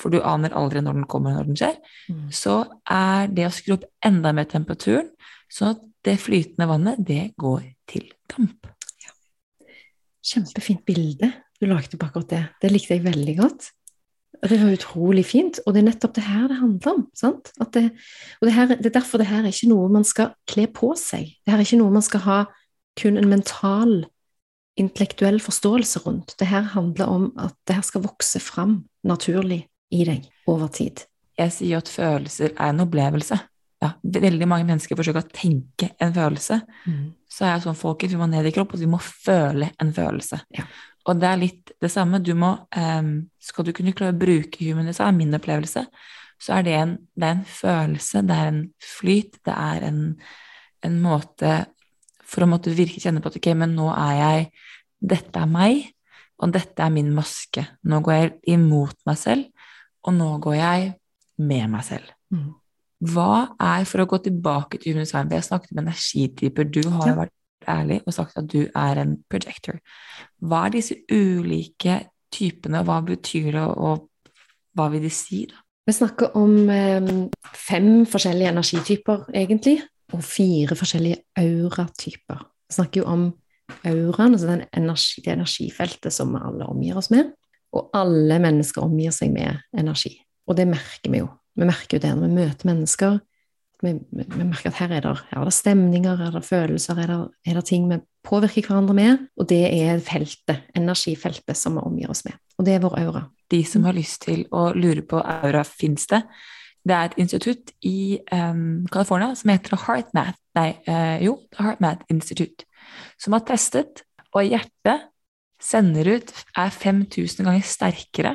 for 0.00 0.14
du 0.14 0.22
aner 0.24 0.56
aldri 0.56 0.80
når 0.80 0.96
den 0.96 1.08
kommer, 1.10 1.36
når 1.36 1.50
den 1.50 1.58
skjer. 1.60 1.76
Mm. 2.08 2.22
Så 2.32 2.54
er 2.90 3.28
det 3.28 3.44
å 3.46 3.52
skru 3.52 3.76
opp 3.76 3.84
enda 4.08 4.32
mer 4.36 4.48
temperaturen, 4.48 5.12
sånn 5.52 5.74
at 5.76 5.84
det 6.08 6.16
flytende 6.22 6.68
vannet, 6.70 7.04
det 7.04 7.34
går 7.40 7.60
til 7.92 8.08
damp. 8.32 8.70
Ja. 9.04 9.12
Kjempefint 10.32 10.84
bilde 10.88 11.34
du 11.60 11.68
lagde 11.70 12.00
på 12.00 12.08
akkurat 12.08 12.32
det. 12.32 12.42
Det 12.60 12.72
likte 12.72 12.96
jeg 12.96 13.04
veldig 13.04 13.36
godt. 13.38 13.70
Det 14.42 14.58
var 14.60 14.72
utrolig 14.74 15.24
fint, 15.28 15.60
og 15.64 15.74
det 15.74 15.82
er 15.82 15.86
nettopp 15.88 16.16
det 16.16 16.24
her 16.26 16.48
det 16.50 16.58
handler 16.58 16.90
om. 16.90 17.06
sant? 17.16 17.52
Det, 17.74 17.84
og 18.40 18.48
det, 18.48 18.54
her, 18.56 18.66
det, 18.74 18.88
er 18.90 18.98
derfor 18.98 19.22
det 19.22 19.28
her 19.30 19.44
er 19.44 19.54
ikke 19.54 19.70
noe 19.70 19.92
man 19.92 20.04
skal 20.04 20.34
kle 20.50 20.66
på 20.68 20.92
seg. 21.00 21.30
Det 21.44 21.54
her 21.54 21.60
er 21.60 21.66
ikke 21.68 21.80
noe 21.80 21.94
man 21.94 22.04
skal 22.04 22.24
ha 22.26 22.40
kun 23.00 23.18
en 23.18 23.30
mental 23.30 24.04
intellektuell 24.80 25.40
forståelse 25.42 26.02
rundt. 26.06 26.34
Det 26.38 26.50
her 26.50 26.66
handler 26.74 27.10
om 27.10 27.26
at 27.38 27.54
det 27.68 27.78
her 27.78 27.86
skal 27.86 28.04
vokse 28.04 28.42
fram 28.42 28.82
naturlig 29.06 29.64
i 29.94 30.04
deg 30.06 30.28
over 30.50 30.70
tid. 30.74 31.06
Jeg 31.38 31.52
sier 31.54 31.76
jo 31.76 31.82
at 31.82 31.90
følelser 31.90 32.54
er 32.54 32.72
en 32.72 32.82
opplevelse. 32.84 33.38
Ja, 33.82 33.90
veldig 34.02 34.46
mange 34.48 34.66
mennesker 34.68 34.96
forsøker 34.96 35.24
å 35.24 35.34
tenke 35.34 35.90
en 36.02 36.14
følelse. 36.14 36.60
Mm. 36.88 37.12
Så 37.28 37.44
er 37.44 37.54
jeg 37.54 37.64
sånn, 37.66 37.78
folkens, 37.78 38.14
vi 38.14 38.20
må 38.20 38.28
ned 38.30 38.46
i 38.48 38.52
kropp, 38.54 38.74
og 38.74 38.80
vi 38.80 38.88
må 38.88 39.00
føle 39.02 39.72
en 39.82 39.90
følelse. 39.94 40.38
Ja. 40.56 40.64
Og 41.04 41.20
det 41.20 41.28
er 41.28 41.40
litt 41.40 41.72
det 41.82 41.90
samme. 41.92 42.20
Du 42.24 42.32
må, 42.38 42.54
um, 42.76 43.14
skal 43.42 43.66
du 43.66 43.72
kunne 43.76 43.92
klare 43.96 44.14
å 44.14 44.18
bruke 44.18 44.64
human 44.64 44.88
design, 44.88 45.18
min 45.18 45.36
opplevelse, 45.36 45.84
så 46.40 46.58
er 46.58 46.66
det 46.66 46.74
en, 46.78 46.94
det 47.14 47.28
er 47.28 47.36
en 47.36 47.46
følelse, 47.48 48.22
det 48.26 48.36
er 48.36 48.50
en 48.50 48.62
flyt, 48.82 49.38
det 49.46 49.54
er 49.54 49.86
en, 49.88 50.00
en 50.84 50.96
måte 51.02 51.58
for 52.24 52.44
å 52.44 52.48
måtte 52.50 52.72
virkelig 52.74 53.04
kjenne 53.04 53.22
på 53.22 53.30
at 53.30 53.38
ok, 53.38 53.50
men 53.60 53.76
nå 53.78 53.90
er 53.92 54.14
jeg 54.20 54.48
Dette 55.04 55.36
er 55.36 55.48
meg, 55.50 55.82
og 56.40 56.52
dette 56.54 56.80
er 56.80 56.92
min 56.94 57.10
maske. 57.12 57.60
Nå 57.84 57.98
går 58.00 58.14
jeg 58.14 58.30
imot 58.54 58.96
meg 59.04 59.18
selv, 59.20 59.66
og 60.00 60.14
nå 60.16 60.28
går 60.40 60.54
jeg 60.56 60.86
med 61.44 61.66
meg 61.74 61.84
selv. 61.84 62.06
Mm. 62.32 62.54
Hva 63.12 63.50
er, 63.60 63.84
for 63.90 64.00
å 64.00 64.06
gå 64.08 64.22
tilbake 64.24 64.80
til 64.80 64.94
human 64.94 65.04
design, 65.04 65.28
vi 65.28 65.36
har 65.36 65.44
snakket 65.44 65.74
om 65.74 65.82
energityper, 65.82 66.70
du 66.72 66.80
har 66.88 67.10
jo 67.10 67.18
Ja. 67.26 67.28
Ærlig 67.68 68.00
og 68.06 68.14
sagt 68.16 68.38
at 68.40 68.48
du 68.50 68.64
er 68.64 69.00
en 69.00 69.16
projector. 69.30 69.78
Hva 70.40 70.66
er 70.66 70.76
disse 70.76 70.96
ulike 71.12 72.00
typene, 72.34 72.82
hva 72.86 73.00
betyr 73.06 73.50
det, 73.54 73.64
og 73.64 74.08
hva 74.74 74.88
vil 74.92 75.04
de 75.06 75.12
si, 75.12 75.44
da? 75.50 75.60
Vi 75.84 75.92
snakker 75.92 76.32
om 76.40 76.70
eh, 76.72 77.08
fem 77.60 78.06
forskjellige 78.08 78.54
energityper, 78.54 79.26
egentlig, 79.36 79.82
og 80.16 80.22
fire 80.24 80.76
forskjellige 80.78 81.18
auratyper. 81.36 82.40
Vi 82.64 82.76
snakker 82.78 83.02
jo 83.02 83.08
om 83.12 83.26
auraen, 83.84 84.32
altså 84.32 84.48
den 84.48 84.64
energi, 84.76 85.20
det 85.24 85.34
energifeltet 85.34 86.12
som 86.12 86.32
vi 86.32 86.40
alle 86.40 86.68
omgir 86.72 86.96
oss 87.00 87.10
med. 87.12 87.34
Og 87.74 87.90
alle 87.96 88.38
mennesker 88.40 88.84
omgir 88.84 89.12
seg 89.12 89.32
med 89.34 89.60
energi. 89.76 90.14
Og 90.48 90.56
det 90.56 90.68
merker 90.70 91.12
vi 91.12 91.20
jo. 91.20 91.28
Vi 91.54 91.68
merker 91.68 91.98
jo 91.98 92.04
det 92.06 92.12
når 92.14 92.28
vi 92.28 92.40
møter 92.40 92.70
mennesker. 92.70 93.18
Vi, 93.84 93.92
vi, 94.16 94.44
merker 94.44 94.70
at 94.70 94.78
her 94.80 94.94
er, 94.96 95.04
det, 95.04 95.12
er 95.28 95.44
det 95.44 95.54
stemninger, 95.54 96.20
er 96.26 96.32
det 96.32 96.44
følelser, 96.46 96.98
er 97.02 97.10
det, 97.12 97.20
er 97.46 97.58
det 97.58 97.64
ting 97.68 97.86
vi 97.90 98.00
påvirker 98.24 98.70
hverandre 98.70 98.96
med. 98.96 99.26
Og 99.36 99.48
det 99.50 99.62
er 99.68 100.02
feltet, 100.04 100.64
energifeltet, 100.76 101.58
som 101.60 101.76
vi 101.76 101.84
omgir 101.84 102.12
oss 102.14 102.24
med. 102.26 102.38
Og 102.58 102.66
det 102.66 102.76
er 102.76 102.84
vår 102.84 102.98
aura. 103.02 103.24
De 103.52 103.60
som 103.68 103.84
har 103.84 103.96
lyst 103.96 104.24
til 104.24 104.46
å 104.54 104.70
lure 104.76 105.04
på 105.06 105.20
aura, 105.20 105.64
fins 105.68 106.08
det? 106.10 106.24
Det 106.84 106.96
er 106.96 107.10
et 107.10 107.20
institutt 107.22 107.72
i 107.88 108.20
um, 108.32 108.84
California 108.92 109.32
som 109.36 109.52
heter 109.52 109.76
HeartMath, 109.86 110.40
nei, 110.56 110.70
uh, 110.88 111.16
jo, 111.24 111.38
HeartMath 111.56 112.04
Institute, 112.12 112.66
som 113.20 113.36
har 113.36 113.44
testet, 113.48 114.04
og 114.34 114.44
hjertet 114.44 115.08
sender 115.64 116.10
ut, 116.16 116.32
er 116.60 116.72
5000 116.74 117.46
ganger 117.46 117.64
sterkere 117.64 118.34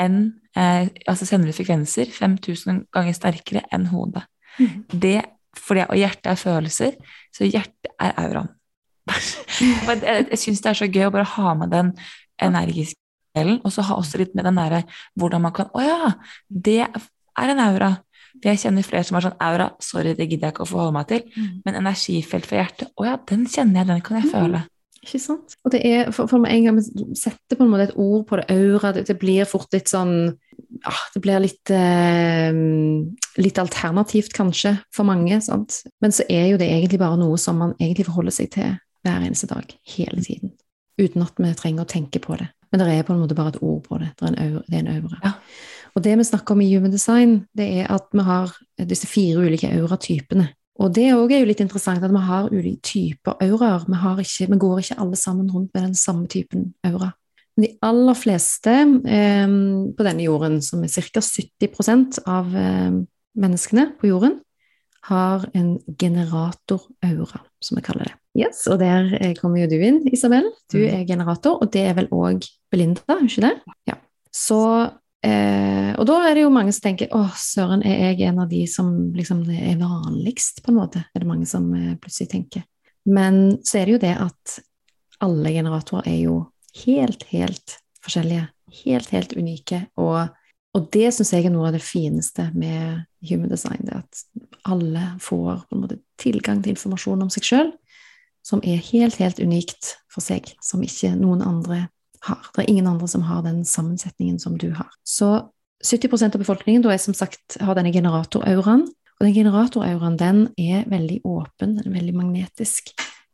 enn 0.00 0.20
eh, 0.56 0.88
Altså 1.08 1.26
sender 1.28 1.52
ut 1.52 1.58
frekvenser 1.58 2.12
5000 2.12 2.86
ganger 2.94 3.16
sterkere 3.16 3.64
enn 3.74 3.88
hodet. 3.92 4.24
Det, 4.92 5.20
fordi, 5.58 5.86
og 5.88 5.96
hjertet 6.00 6.26
er 6.32 6.40
følelser, 6.40 6.96
så 7.34 7.48
hjertet 7.48 7.92
er 8.00 8.12
auraen. 8.22 8.50
Jeg 9.60 10.26
jeg 10.30 10.38
syns 10.38 10.60
det 10.62 10.70
er 10.70 10.78
så 10.78 10.86
gøy 10.86 11.08
å 11.08 11.12
bare 11.14 11.26
ha 11.34 11.54
med 11.58 11.72
den 11.74 11.88
energiske 12.42 12.98
delen, 13.36 13.58
og 13.64 13.72
så 13.74 13.82
ha 13.88 13.96
også 13.98 14.20
litt 14.20 14.34
med 14.38 14.44
den 14.46 14.58
derre 14.60 14.82
hvordan 15.18 15.42
man 15.42 15.54
kan 15.56 15.70
Å 15.74 15.82
ja, 15.82 16.12
det 16.48 16.80
er 16.86 17.52
en 17.54 17.62
aura. 17.64 17.94
For 18.32 18.48
jeg 18.48 18.60
kjenner 18.62 18.86
flere 18.86 19.04
som 19.04 19.18
har 19.18 19.26
sånn 19.26 19.40
aura, 19.44 19.70
sorry, 19.82 20.14
det 20.16 20.28
gidder 20.30 20.48
jeg 20.48 20.54
ikke 20.54 20.64
å 20.64 20.70
forholde 20.70 20.94
meg 20.96 21.08
til, 21.10 21.24
men 21.66 21.76
energifelt 21.82 22.46
for 22.48 22.56
hjertet, 22.60 22.92
å 22.96 23.04
ja, 23.08 23.16
den 23.28 23.42
kjenner 23.50 23.82
jeg, 23.82 23.90
den 23.90 24.00
kan 24.06 24.20
jeg 24.20 24.30
Mm. 24.30 24.32
føle. 24.36 24.62
Ikke 25.02 25.18
sant? 25.18 25.56
Og 25.66 25.72
det 25.74 25.80
er, 25.84 26.10
for, 26.14 26.30
for 26.30 26.46
en 26.46 26.64
gang 26.64 26.76
vi 26.78 27.16
setter 27.18 27.58
på 27.58 27.64
en 27.64 27.72
måte 27.72 27.88
et 27.90 27.96
ord 27.98 28.22
på 28.28 28.38
det, 28.38 28.46
aura, 28.54 28.92
det, 28.94 29.02
det 29.08 29.18
blir 29.18 29.44
fort 29.50 29.66
litt 29.74 29.90
sånn 29.90 30.38
ah, 30.88 31.02
Det 31.14 31.22
blir 31.22 31.42
litt, 31.42 31.70
eh, 31.70 32.52
litt 33.42 33.58
alternativt, 33.58 34.32
kanskje, 34.36 34.76
for 34.94 35.04
mange. 35.04 35.40
sant? 35.42 35.82
Men 36.00 36.10
så 36.10 36.24
er 36.28 36.48
jo 36.52 36.60
det 36.60 36.70
egentlig 36.70 36.98
bare 36.98 37.18
noe 37.20 37.38
som 37.38 37.58
man 37.58 37.74
egentlig 37.80 38.06
forholder 38.06 38.32
seg 38.32 38.50
til 38.50 38.78
hver 39.02 39.26
eneste 39.26 39.48
dag, 39.50 39.66
hele 39.96 40.22
tiden. 40.22 40.52
Uten 41.00 41.22
at 41.22 41.36
vi 41.36 41.52
trenger 41.54 41.84
å 41.84 41.90
tenke 41.90 42.20
på 42.22 42.36
det. 42.38 42.48
Men 42.70 42.80
det 42.80 42.88
er 42.88 43.04
på 43.04 43.12
en 43.12 43.20
måte 43.20 43.36
bare 43.36 43.52
et 43.52 43.62
ord 43.62 43.82
på 43.84 43.98
det. 44.00 44.12
Det 44.16 44.28
er 44.28 44.32
en. 44.32 44.62
Det 44.66 44.78
er 44.78 44.82
en 44.86 45.02
aura. 45.02 45.18
Ja. 45.22 45.32
Og 45.94 46.02
det 46.02 46.16
vi 46.16 46.24
snakker 46.24 46.54
om 46.54 46.62
i 46.64 46.74
Human 46.74 46.90
Design, 46.90 47.46
det 47.56 47.68
er 47.82 47.90
at 47.92 48.08
vi 48.12 48.24
har 48.24 48.52
disse 48.88 49.06
fire 49.06 49.44
ulike 49.44 49.68
auratypene. 49.76 50.48
Og 50.80 50.94
det 50.96 51.10
òg 51.12 51.34
er 51.34 51.42
jo 51.42 51.48
litt 51.50 51.60
interessant 51.60 52.02
at 52.04 52.12
vi 52.12 52.22
har 52.24 52.48
ulike 52.48 52.80
typer 52.80 53.36
auraer. 53.44 53.84
Vi, 53.84 54.46
vi 54.48 54.60
går 54.64 54.80
ikke 54.80 55.00
alle 55.04 55.18
sammen 55.20 55.50
rundt 55.52 55.74
med 55.74 55.90
den 55.90 55.94
samme 55.94 56.26
typen 56.32 56.72
aura. 56.86 57.12
Men 57.56 57.66
de 57.66 57.72
aller 57.84 58.16
fleste 58.16 58.72
eh, 58.72 59.56
på 59.96 60.06
denne 60.06 60.24
jorden, 60.24 60.60
som 60.64 60.84
er 60.84 60.88
ca. 60.88 61.20
70 61.20 62.22
av 62.26 62.56
eh, 62.56 62.94
menneskene 63.36 63.90
på 64.00 64.08
jorden, 64.08 64.40
har 65.02 65.48
en 65.58 65.80
generatoraura, 65.98 67.40
som 67.60 67.76
vi 67.76 67.82
kaller 67.82 68.04
det. 68.04 68.16
Yes, 68.38 68.66
Og 68.70 68.78
der 68.78 69.10
eh, 69.18 69.34
kommer 69.34 69.64
jo 69.64 69.66
du 69.68 69.82
inn, 69.82 70.00
Isabel. 70.08 70.46
Du 70.72 70.78
Mm. 70.78 70.94
er 70.94 71.04
generator, 71.06 71.58
og 71.60 71.72
det 71.72 71.82
er 71.88 71.94
vel 71.94 72.08
òg 72.08 72.46
Belinda, 72.70 73.18
ikke 73.20 73.42
det? 73.48 73.56
Ja. 73.86 73.94
Så 74.32 74.90
Eh, 75.22 75.94
og 76.00 76.06
da 76.08 76.16
er 76.26 76.34
det 76.34 76.42
jo 76.42 76.50
mange 76.50 76.72
som 76.74 76.82
tenker 76.82 77.12
å, 77.14 77.28
søren, 77.38 77.84
er 77.86 78.10
jeg 78.10 78.26
en 78.26 78.40
av 78.42 78.48
de 78.50 78.64
som 78.66 79.12
liksom 79.14 79.44
er 79.54 79.76
vanligst, 79.78 80.64
på 80.64 80.72
en 80.72 80.80
måte? 80.80 81.04
Er 81.14 81.22
det 81.22 81.28
mange 81.28 81.46
som 81.46 81.68
eh, 81.78 81.94
plutselig 81.94 82.32
tenker. 82.32 82.64
Men 83.06 83.58
så 83.62 83.78
er 83.78 83.86
det 83.86 83.92
jo 83.92 84.00
det 84.02 84.16
at 84.18 84.56
alle 85.22 85.52
generatorer 85.54 86.08
er 86.10 86.18
jo 86.24 86.51
helt, 86.84 87.26
helt 87.32 87.78
forskjellige. 88.04 88.48
Helt, 88.84 89.10
helt 89.12 89.34
unike. 89.36 89.82
Og, 90.00 90.32
og 90.72 90.88
det 90.94 91.10
syns 91.12 91.34
jeg 91.34 91.46
er 91.46 91.52
noe 91.52 91.68
av 91.68 91.76
det 91.76 91.84
fineste 91.84 92.48
med 92.56 93.04
human 93.28 93.52
design. 93.52 93.84
Det 93.84 93.98
at 94.00 94.22
alle 94.68 95.12
får 95.20 95.66
på 95.68 95.76
en 95.76 95.84
måte 95.84 96.00
tilgang 96.20 96.62
til 96.62 96.72
informasjon 96.76 97.24
om 97.26 97.32
seg 97.32 97.46
sjøl 97.46 97.72
som 98.42 98.62
er 98.66 98.80
helt, 98.90 99.18
helt 99.22 99.38
unikt 99.38 99.96
for 100.10 100.24
seg, 100.24 100.48
som 100.62 100.82
ikke 100.82 101.12
noen 101.14 101.44
andre 101.46 101.86
har. 102.26 102.40
Det 102.54 102.64
er 102.64 102.70
ingen 102.70 102.90
andre 102.90 103.08
som 103.10 103.24
har 103.26 103.44
den 103.46 103.62
sammensetningen 103.66 104.40
som 104.42 104.56
du 104.58 104.72
har. 104.74 104.90
Så 105.06 105.30
70% 105.82 106.34
av 106.36 106.42
befolkningen 106.42 106.82
da 106.82 106.92
er 106.94 107.02
som 107.02 107.14
sagt, 107.14 107.58
har 107.60 107.78
denne 107.78 107.94
generatorauraen. 107.94 108.84
Og 109.18 109.26
den 109.26 109.36
generatorauraen 109.36 110.18
den 110.18 110.44
er 110.58 110.86
veldig 110.90 111.20
åpen, 111.28 111.76
den 111.78 111.86
er 111.86 111.96
veldig 112.00 112.14
magnetisk. 112.18 112.92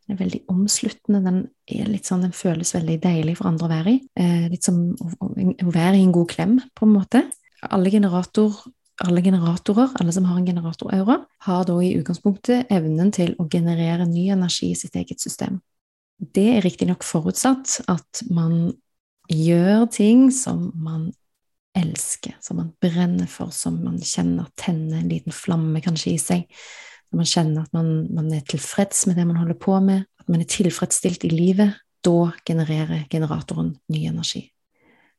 Den 0.08 0.16
er 0.16 0.22
veldig 0.22 0.40
omsluttende. 0.48 1.20
Den, 1.20 2.00
sånn, 2.00 2.24
den 2.24 2.32
føles 2.32 2.72
veldig 2.72 2.96
deilig 3.02 3.36
for 3.38 3.50
andre 3.50 3.68
å 3.68 3.72
være 3.74 3.92
i. 3.92 3.98
Eh, 4.16 4.46
litt 4.48 4.64
som 4.64 4.80
å, 4.96 5.10
å 5.28 5.74
være 5.74 5.98
i 5.98 6.06
en 6.06 6.14
god 6.16 6.30
klem, 6.32 6.56
på 6.72 6.88
en 6.88 6.94
måte. 6.94 7.22
Alle, 7.68 7.92
generator, 7.92 8.56
alle 9.04 9.22
generatorer, 9.26 9.92
alle 10.00 10.14
som 10.16 10.24
har 10.30 10.40
en 10.40 10.48
generatoraura, 10.48 11.18
har 11.44 11.68
da 11.68 11.76
i 11.84 11.92
utgangspunktet 11.98 12.72
evnen 12.72 13.12
til 13.12 13.36
å 13.36 13.48
generere 13.52 14.08
ny 14.08 14.30
energi 14.32 14.72
i 14.72 14.80
sitt 14.80 14.96
eget 14.96 15.20
system. 15.20 15.60
Det 16.18 16.46
er 16.56 16.64
riktignok 16.64 17.04
forutsatt 17.06 17.82
at 17.92 18.24
man 18.32 18.72
gjør 19.28 19.84
ting 19.92 20.30
som 20.32 20.70
man 20.74 21.10
elsker, 21.76 22.34
som 22.40 22.58
man 22.62 22.72
brenner 22.80 23.28
for, 23.30 23.52
som 23.54 23.76
man 23.84 24.00
kjenner 24.00 24.48
tenner 24.58 25.02
en 25.02 25.12
liten 25.12 25.36
flamme 25.36 25.84
kanskje 25.84 26.14
i 26.14 26.18
seg. 26.22 26.46
Når 27.08 27.20
man 27.22 27.30
kjenner 27.30 27.64
at 27.64 27.74
man, 27.76 27.90
man 28.14 28.30
er 28.36 28.44
tilfreds 28.48 29.06
med 29.08 29.16
det 29.16 29.26
man 29.28 29.40
holder 29.40 29.58
på 29.60 29.78
med, 29.84 30.04
at 30.20 30.28
man 30.28 30.44
er 30.44 30.50
tilfredsstilt 30.50 31.24
i 31.24 31.32
livet, 31.32 31.76
da 32.04 32.30
genererer 32.46 33.08
generatoren 33.10 33.74
ny 33.92 34.04
energi. 34.10 34.44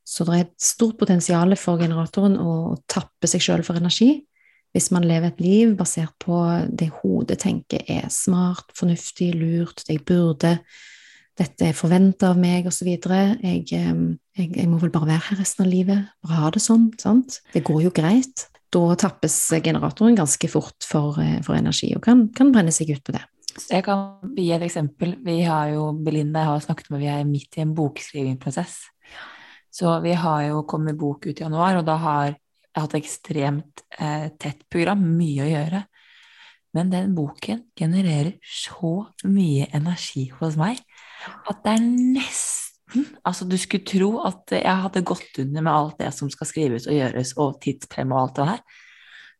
Så 0.06 0.26
det 0.26 0.36
er 0.36 0.46
et 0.48 0.64
stort 0.64 0.98
potensial 0.98 1.54
for 1.60 1.82
generatoren 1.82 2.38
å, 2.42 2.54
å 2.74 2.80
tappe 2.90 3.30
seg 3.30 3.44
sjøl 3.46 3.66
for 3.66 3.78
energi 3.78 4.16
hvis 4.76 4.92
man 4.94 5.06
lever 5.08 5.32
et 5.32 5.42
liv 5.42 5.74
basert 5.78 6.14
på 6.22 6.40
det 6.70 6.92
hodet 7.00 7.40
tenker 7.42 7.86
er 7.90 8.06
smart, 8.14 8.70
fornuftig, 8.78 9.32
lurt, 9.38 9.82
det 9.88 9.98
jeg 9.98 10.06
burde, 10.06 10.54
dette 11.40 11.70
er 11.70 11.78
forventa 11.78 12.34
av 12.34 12.40
meg, 12.40 12.68
osv. 12.70 12.90
Jeg, 12.92 13.64
jeg, 13.72 13.96
jeg 14.38 14.70
må 14.70 14.80
vel 14.82 14.94
bare 14.94 15.10
være 15.14 15.26
her 15.30 15.42
resten 15.42 15.66
av 15.66 15.72
livet, 15.72 16.10
bare 16.26 16.42
ha 16.44 16.52
det 16.54 16.62
sånn. 16.62 16.90
sant? 17.02 17.40
Det 17.54 17.64
går 17.66 17.86
jo 17.88 17.94
greit. 17.96 18.46
Da 18.70 18.96
tappes 19.02 19.36
generatoren 19.64 20.18
ganske 20.18 20.50
fort 20.52 20.86
for, 20.86 21.18
for 21.46 21.58
energi, 21.58 21.90
og 21.98 22.04
kan, 22.06 22.28
kan 22.36 22.52
brenne 22.54 22.74
seg 22.76 22.94
ut 22.94 23.04
på 23.06 23.16
det. 23.16 23.24
Jeg 23.70 23.84
kan 23.88 24.34
gi 24.38 24.52
et 24.54 24.64
eksempel. 24.64 25.16
Vi 25.26 25.42
har 25.44 25.72
jo, 25.74 25.90
Belinda 26.06 26.44
jeg 26.44 26.52
har 26.52 26.62
snakket 26.68 26.92
med, 26.94 27.02
vi 27.02 27.10
er 27.12 27.26
midt 27.28 27.58
i 27.58 27.64
en 27.66 27.74
bokskrivingsprosess. 27.76 28.78
Så 29.74 29.96
vi 30.04 30.14
har 30.18 30.44
jo 30.48 30.64
kommet 30.70 30.98
bok 30.98 31.28
ut 31.28 31.34
i 31.34 31.44
januar, 31.44 31.80
og 31.80 31.88
da 31.88 31.98
har 32.02 32.22
jeg 32.30 32.38
hatt 32.78 32.96
ekstremt 33.00 33.84
eh, 33.98 34.30
tett 34.40 34.64
program, 34.72 35.02
mye 35.18 35.46
å 35.46 35.50
gjøre. 35.50 35.84
Men 36.78 36.92
den 36.94 37.14
boken 37.18 37.66
genererer 37.78 38.36
så 38.46 39.10
mye 39.26 39.70
energi 39.74 40.28
hos 40.38 40.58
meg 40.60 40.82
at 41.50 41.64
det 41.66 41.74
er 41.74 41.86
nesten 41.90 42.59
Altså, 43.26 43.46
du 43.48 43.58
skulle 43.58 43.86
tro 43.86 44.20
at 44.26 44.52
jeg 44.52 44.82
hadde 44.84 45.04
gått 45.06 45.38
under 45.40 45.62
med 45.62 45.74
alt 45.74 45.98
det 46.00 46.14
som 46.14 46.30
skal 46.30 46.48
skrives 46.48 46.88
og 46.88 46.94
gjøres, 46.98 47.34
og 47.38 47.60
tidsprem 47.62 48.12
og 48.12 48.22
alt 48.24 48.36
det 48.40 48.48
her. 48.50 48.62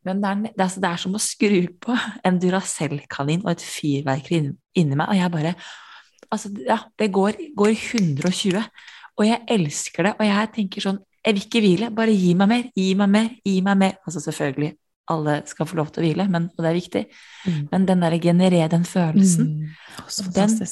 Men 0.06 0.22
det 0.22 0.30
er, 0.30 0.36
det, 0.44 0.52
er, 0.58 0.64
altså, 0.64 0.80
det 0.80 0.90
er 0.90 0.96
som 1.02 1.16
å 1.18 1.20
skru 1.20 1.68
på 1.82 1.96
en 2.26 2.40
Duracell-kanin 2.40 3.42
og 3.46 3.52
et 3.52 3.62
fyrverkeri 3.66 4.42
inni 4.80 4.96
meg, 4.96 5.10
og 5.10 5.18
jeg 5.18 5.32
bare 5.34 5.56
altså, 6.32 6.52
ja, 6.68 6.78
det 7.00 7.12
går, 7.12 7.40
går 7.58 7.74
120. 7.74 8.62
Og 9.20 9.26
jeg 9.28 9.42
elsker 9.50 10.04
det, 10.08 10.14
og 10.20 10.26
jeg 10.26 10.52
tenker 10.56 10.82
sånn 10.86 11.00
Jeg 11.26 11.36
vil 11.36 11.44
ikke 11.44 11.60
hvile, 11.60 11.90
bare 11.92 12.14
gi 12.16 12.30
meg 12.34 12.48
mer, 12.48 12.70
gi 12.80 12.94
meg 12.96 13.10
mer, 13.12 13.26
gi 13.44 13.58
meg 13.62 13.76
mer. 13.78 13.98
Altså 14.08 14.22
selvfølgelig, 14.24 14.70
alle 15.12 15.34
skal 15.52 15.68
få 15.68 15.76
lov 15.76 15.90
til 15.92 16.00
å 16.00 16.06
hvile, 16.06 16.26
men, 16.32 16.46
og 16.56 16.64
det 16.64 16.70
er 16.70 16.78
viktig, 16.78 17.02
Mm. 17.46 17.68
men 17.74 17.86
den 17.86 18.00
derre 18.00 18.20
generere 18.24 18.70
den 18.72 18.86
følelsen, 18.86 19.50
Mm. 19.50 20.34
Den- 20.34 20.68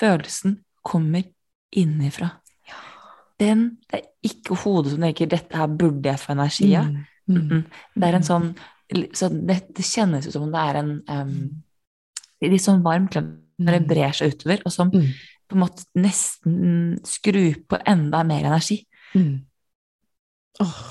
følelsen 0.00 0.56
kommer 0.84 1.22
innifra. 1.72 2.30
Den, 3.40 3.78
det 3.90 3.98
er 3.98 4.28
ikke 4.28 4.54
hodet 4.62 4.92
som 4.92 5.02
tenker 5.02 5.26
'dette 5.26 5.56
her 5.56 5.66
burde 5.66 6.08
jeg 6.08 6.20
få 6.20 6.32
energi 6.32 6.70
av'. 6.78 6.90
Mm. 6.90 7.06
Mm. 7.28 7.36
Mm-mm. 7.36 7.64
Det 7.94 8.08
er 8.08 8.14
en 8.18 8.26
sånn 8.26 8.54
så 9.14 9.28
det, 9.32 9.58
det 9.76 9.84
kjennes 9.86 10.26
ut 10.26 10.34
som 10.34 10.42
om 10.46 10.52
det 10.52 10.62
er 10.68 10.78
en 10.82 10.90
um, 11.08 11.62
litt 12.44 12.64
sånn 12.64 12.82
varm 12.84 13.08
klem 13.08 13.38
når 13.62 13.78
det 13.78 13.88
brer 13.88 14.16
seg 14.16 14.34
utover, 14.34 14.62
og 14.66 14.72
som 14.74 14.90
Mm. 14.90 15.12
på 15.48 15.56
en 15.56 15.60
måte 15.60 15.84
nesten 15.94 16.98
skrur 17.04 17.54
på 17.68 17.78
enda 17.86 18.22
mer 18.24 18.44
energi. 18.44 18.86
Mm. 19.14 19.44
Åh, 20.60 20.82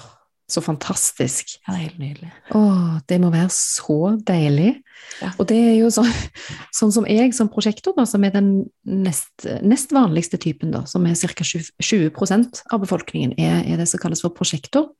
så 0.51 0.61
fantastisk. 0.63 1.55
Ja, 1.61 1.73
det 1.73 1.77
er 1.77 1.83
helt 1.85 2.01
nydelig. 2.01 2.31
Å, 2.55 2.61
det 3.09 3.19
må 3.23 3.31
være 3.33 3.51
så 3.55 4.15
deilig. 4.27 4.73
Ja. 5.21 5.31
Og 5.41 5.47
det 5.49 5.57
er 5.57 5.75
jo 5.79 5.91
sånn, 5.93 6.09
sånn 6.77 6.93
som 6.95 7.07
jeg 7.09 7.33
som 7.37 7.49
prosjektor, 7.51 7.95
da, 7.97 8.05
som 8.09 8.23
er 8.27 8.33
den 8.35 8.51
nest, 8.85 9.31
nest 9.65 9.95
vanligste 9.95 10.39
typen, 10.41 10.73
da, 10.75 10.83
som 10.89 11.05
er 11.07 11.15
ca. 11.15 11.47
20% 11.47 12.63
av 12.71 12.83
befolkningen, 12.83 13.37
er, 13.39 13.63
er 13.65 13.81
det 13.81 13.87
som 13.91 14.01
kalles 14.01 14.23
for 14.23 14.35
prosjektor. 14.35 14.91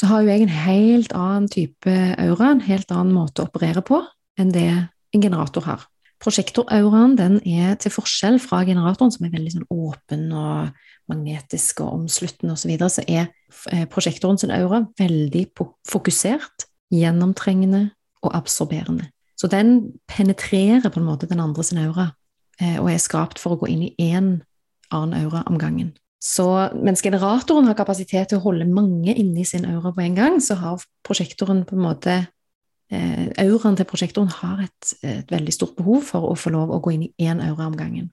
Så 0.00 0.10
har 0.10 0.24
jo 0.24 0.32
jeg 0.32 0.44
en 0.44 0.54
helt 0.64 1.12
annen 1.14 1.48
type 1.50 1.96
aura, 2.18 2.50
en 2.50 2.64
helt 2.66 2.90
annen 2.90 3.14
måte 3.14 3.44
å 3.44 3.48
operere 3.48 3.84
på, 3.86 4.02
enn 4.40 4.50
det 4.54 4.68
en 4.74 5.22
generator 5.22 5.66
har. 5.68 5.84
Prosjektorauraen 6.22 7.16
den 7.18 7.40
er 7.44 7.74
til 7.80 7.92
forskjell 7.92 8.38
fra 8.42 8.62
generatoren, 8.64 9.12
som 9.12 9.26
er 9.26 9.34
veldig 9.34 9.54
sånn 9.56 9.66
åpen 9.72 10.28
og 10.32 10.70
magnetisk 11.10 11.82
og 11.84 11.98
omsluttende 12.00 12.54
osv., 12.54 12.64
så, 12.64 12.70
videre, 12.70 12.92
så 12.92 13.04
er 13.04 13.26
eh, 13.72 13.84
prosjektoren 13.90 14.40
sin 14.40 14.54
aura 14.54 14.84
veldig 15.00 15.46
fokusert, 15.90 16.68
gjennomtrengende 16.94 17.88
og 18.24 18.36
absorberende. 18.38 19.10
Så 19.36 19.50
den 19.50 19.98
penetrerer 20.08 20.88
på 20.88 21.00
en 21.00 21.08
måte 21.08 21.28
den 21.28 21.42
andre 21.42 21.64
sin 21.66 21.82
aura, 21.82 22.12
eh, 22.60 22.78
og 22.78 22.88
er 22.92 23.02
skapt 23.02 23.42
for 23.42 23.54
å 23.54 23.60
gå 23.60 23.72
inn 23.74 23.84
i 23.88 23.94
én 23.98 24.38
annen 24.94 25.24
aura 25.24 25.42
om 25.50 25.58
gangen. 25.60 25.92
Så 26.24 26.46
mens 26.80 27.02
generatoren 27.04 27.66
har 27.68 27.76
kapasitet 27.76 28.30
til 28.30 28.40
å 28.40 28.44
holde 28.46 28.64
mange 28.70 29.12
inni 29.12 29.44
sin 29.44 29.66
aura 29.68 29.92
på 29.92 30.06
en 30.06 30.16
gang, 30.16 30.38
så 30.40 30.56
har 30.56 30.84
prosjektoren 31.04 31.66
på 31.68 31.76
en 31.76 31.84
måte 31.84 32.14
eh, 32.92 33.30
Auraen 33.44 33.78
til 33.78 33.88
prosjektoren 33.88 34.32
har 34.40 34.64
et, 34.66 34.92
et 35.06 35.32
veldig 35.32 35.54
stort 35.54 35.76
behov 35.78 36.04
for 36.10 36.30
å 36.30 36.36
få 36.38 36.52
lov 36.54 36.72
å 36.74 36.82
gå 36.84 36.94
inn 36.94 37.06
i 37.06 37.28
én 37.28 37.42
aura 37.44 37.68
om 37.70 37.78
gangen. 37.78 38.10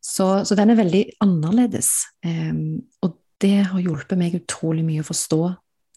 Så, 0.00 0.26
så 0.48 0.56
den 0.56 0.72
er 0.72 0.80
veldig 0.80 1.04
annerledes, 1.24 1.92
Eh, 2.24 2.54
og 3.04 3.16
det 3.40 3.64
har 3.70 3.80
hjulpet 3.80 4.18
meg 4.20 4.36
utrolig 4.36 4.84
mye 4.84 5.00
å 5.00 5.08
forstå 5.08 5.40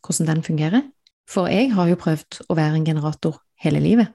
hvordan 0.04 0.30
den 0.30 0.44
fungerer. 0.46 0.86
For 1.30 1.52
jeg 1.52 1.72
har 1.76 1.90
jo 1.90 2.00
prøvd 2.00 2.40
å 2.48 2.56
være 2.56 2.80
en 2.80 2.88
generator 2.88 3.40
hele 3.64 3.82
livet. 3.84 4.12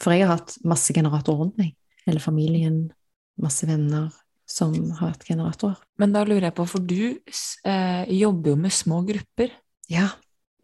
For 0.00 0.14
jeg 0.14 0.24
har 0.24 0.38
hatt 0.38 0.56
masse 0.64 0.94
generatorer 0.96 1.44
rundt 1.44 1.60
meg. 1.60 1.74
Hele 2.06 2.22
familien, 2.24 2.86
masse 3.40 3.68
venner 3.68 4.08
som 4.50 4.72
har 4.98 5.12
hatt 5.12 5.26
generatorer. 5.28 5.78
Men 6.00 6.14
da 6.16 6.24
lurer 6.26 6.48
jeg 6.48 6.56
på, 6.56 6.66
for 6.68 6.84
du 6.84 7.02
eh, 7.20 8.04
jobber 8.16 8.54
jo 8.54 8.56
med 8.60 8.74
små 8.74 9.02
grupper. 9.08 9.52
Ja. 9.92 10.08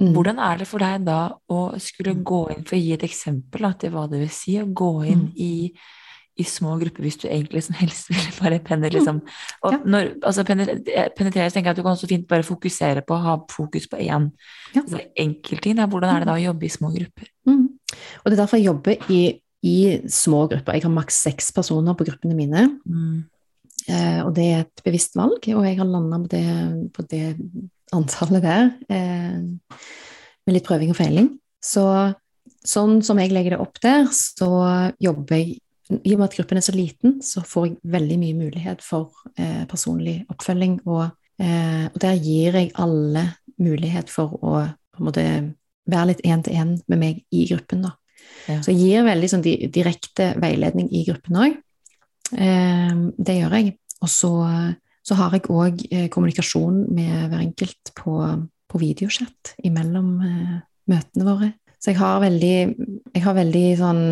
Mm. 0.00 0.12
Hvordan 0.12 0.38
er 0.44 0.58
det 0.60 0.66
for 0.68 0.78
deg 0.82 1.04
da 1.06 1.20
å 1.48 1.60
skulle 1.80 2.12
gå 2.20 2.40
inn, 2.52 2.64
for 2.68 2.76
å 2.76 2.80
gi 2.82 2.92
et 2.92 3.04
eksempel 3.06 3.62
da, 3.64 3.70
til 3.80 3.90
hva 3.94 4.02
det 4.10 4.18
vil 4.20 4.28
si, 4.34 4.58
å 4.60 4.66
gå 4.68 4.90
inn 5.08 5.22
Mm. 5.26 5.32
i, 5.40 5.72
i 6.36 6.44
små 6.44 6.74
grupper 6.78 7.00
hvis 7.06 7.16
du 7.22 7.28
egentlig 7.30 7.62
som 7.64 7.74
helst 7.78 8.10
vil 8.10 8.26
bare 8.42 8.58
penne, 8.60 8.90
liksom. 8.92 9.22
Og 9.64 9.72
Ja. 9.72 9.78
når, 9.86 10.10
altså 10.22 10.44
penetrere, 10.44 11.48
så 11.48 11.54
tenker 11.54 11.70
jeg 11.70 11.72
at 11.72 11.76
du 11.76 11.82
kan 11.82 11.96
så 11.96 12.06
fint 12.10 12.26
bare 12.28 12.44
fokusere 12.44 13.00
på, 13.08 13.16
ha 13.22 13.38
fokus 13.50 13.86
på 13.88 13.96
én 14.04 14.30
Ja. 14.74 14.82
altså, 14.82 15.00
enkeltting. 15.16 15.76
Hvordan 15.88 16.12
er 16.14 16.18
det 16.20 16.28
da 16.28 16.34
å 16.36 16.44
jobbe 16.44 16.64
i 16.68 16.68
små 16.76 16.92
grupper? 16.92 17.30
Mm. 17.48 17.64
Og 18.20 18.24
det 18.28 18.32
er 18.34 18.42
derfor 18.42 18.58
jeg 18.60 18.66
jobber 18.66 19.10
i, 19.10 19.40
i 19.64 19.78
små 20.08 20.46
grupper. 20.50 20.74
Jeg 20.74 20.82
har 20.84 20.90
maks 20.92 21.22
seks 21.24 21.50
personer 21.56 21.94
på 21.96 22.04
gruppene 22.04 22.36
mine. 22.36 22.66
Mm. 22.84 23.24
Eh, 23.88 24.20
og 24.26 24.34
det 24.34 24.44
er 24.52 24.60
et 24.66 24.82
bevisst 24.84 25.16
valg, 25.16 25.40
og 25.54 25.64
jeg 25.64 25.78
har 25.78 25.86
landa 25.88 26.18
på, 26.28 26.90
på 26.92 27.08
det 27.08 27.36
antallet 27.94 28.42
der 28.44 28.70
eh, 28.92 29.42
med 30.46 30.54
litt 30.54 30.66
prøving 30.66 30.90
og 30.94 30.98
feiling. 30.98 31.30
Så 31.62 31.84
sånn 32.66 33.00
som 33.06 33.20
jeg 33.20 33.32
legger 33.34 33.56
det 33.56 33.62
opp 33.62 33.78
der, 33.82 34.08
så 34.14 34.50
jobber 35.02 35.38
jeg 35.38 35.58
I 35.86 36.16
og 36.16 36.18
med 36.18 36.26
at 36.26 36.34
gruppen 36.34 36.58
er 36.58 36.64
så 36.66 36.74
liten, 36.74 37.20
så 37.22 37.44
får 37.46 37.66
jeg 37.68 37.76
veldig 37.94 38.16
mye 38.18 38.38
mulighet 38.40 38.80
for 38.82 39.12
eh, 39.38 39.62
personlig 39.70 40.16
oppfølging, 40.32 40.80
og, 40.90 41.12
eh, 41.38 41.84
og 41.92 42.00
der 42.02 42.16
gir 42.18 42.58
jeg 42.58 42.72
alle 42.82 43.22
mulighet 43.62 44.10
for 44.10 44.34
å 44.42 44.64
måte 44.98 45.22
være 45.86 46.08
litt 46.10 46.24
én-til-én 46.26 46.74
med 46.90 46.98
meg 46.98 47.22
i 47.30 47.44
gruppen, 47.52 47.86
da. 47.86 47.94
Ja. 48.50 48.58
Så 48.62 48.74
jeg 48.74 48.82
gir 48.82 49.06
veldig 49.06 49.30
sånn 49.30 49.46
direkte 49.46 50.32
veiledning 50.42 50.90
i 50.90 51.04
gruppen 51.06 51.38
òg. 51.38 51.56
Eh, 52.34 52.98
det 53.16 53.38
gjør 53.38 53.56
jeg. 53.60 53.76
Og 54.02 54.10
så, 54.10 54.32
så 55.06 55.16
har 55.18 55.36
jeg 55.36 55.46
òg 55.52 55.84
eh, 55.90 56.08
kommunikasjon 56.12 56.86
med 56.94 57.28
hver 57.30 57.42
enkelt 57.44 57.92
på, 57.98 58.16
på 58.66 58.80
videochat 58.82 59.54
imellom 59.66 60.08
eh, 60.26 60.56
møtene 60.90 61.26
våre. 61.26 61.52
Så 61.78 61.92
jeg 61.92 62.00
har 62.00 62.18
veldig, 62.24 62.56
jeg 63.14 63.22
har 63.22 63.36
veldig 63.36 63.68
sånn 63.78 64.02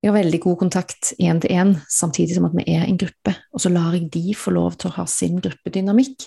jeg 0.00 0.08
har 0.08 0.16
veldig 0.16 0.38
god 0.40 0.56
kontakt 0.62 1.10
én 1.20 1.42
til 1.44 1.52
én, 1.52 1.74
samtidig 1.92 2.32
som 2.38 2.46
at 2.48 2.54
vi 2.56 2.64
er 2.72 2.86
en 2.86 2.96
gruppe. 2.96 3.34
Og 3.52 3.60
så 3.60 3.68
lar 3.68 3.92
jeg 3.92 4.06
de 4.14 4.32
få 4.32 4.54
lov 4.56 4.78
til 4.80 4.88
å 4.88 4.94
ha 4.94 5.04
sin 5.04 5.36
gruppedynamikk, 5.44 6.24